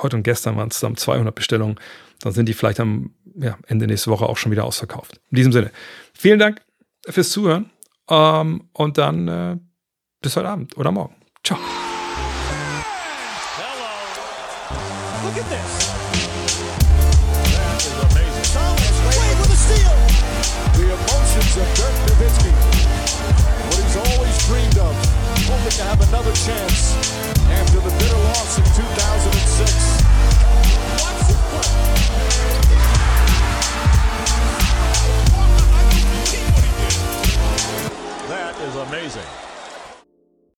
heute 0.00 0.16
und 0.16 0.22
gestern 0.22 0.56
waren 0.56 0.68
es 0.68 0.76
zusammen 0.76 0.96
200 0.96 1.34
Bestellungen, 1.34 1.78
dann 2.20 2.32
sind 2.32 2.48
die 2.48 2.54
vielleicht 2.54 2.80
am 2.80 3.10
ja, 3.34 3.58
Ende 3.66 3.86
nächste 3.86 4.10
Woche 4.10 4.26
auch 4.26 4.36
schon 4.36 4.52
wieder 4.52 4.64
ausverkauft. 4.64 5.20
In 5.30 5.36
diesem 5.36 5.52
Sinne, 5.52 5.70
vielen 6.14 6.38
Dank 6.38 6.62
fürs 7.08 7.30
Zuhören 7.30 7.70
ähm, 8.08 8.68
und 8.72 8.98
dann 8.98 9.28
äh, 9.28 9.56
bis 10.20 10.36
heute 10.36 10.48
Abend 10.48 10.76
oder 10.76 10.90
morgen. 10.90 11.14
Ciao. 11.44 11.58
Hello. 13.56 13.86
Look 15.24 15.36
at 15.38 15.48
this. 15.48 15.88
That 17.54 17.78
is 17.78 17.94
amazing. 18.02 18.46
Thomas 18.52 18.98
Wade 19.06 19.38
with 19.38 19.52
a 19.52 19.56
steal. 19.56 19.94
The 20.74 20.86
emotions 20.90 21.56
of 21.56 21.66
Dirk 21.78 21.94
Nowitzki. 22.06 22.52
What 23.70 23.78
he's 23.78 23.96
always 23.96 24.36
dreamed 24.46 24.78
of. 24.78 24.94
Hoping 25.46 25.70
to 25.70 25.84
have 25.84 26.00
another 26.08 26.32
chance 26.32 26.94
after 27.50 27.78
the 27.80 27.90
bitter 27.98 28.18
loss 28.34 28.58
in 28.58 28.64
2006. 28.64 30.02
Watch 30.98 31.30
him 31.30 31.38
play. 31.54 31.70
That 38.28 38.54
is 38.60 38.74
amazing. 38.76 39.47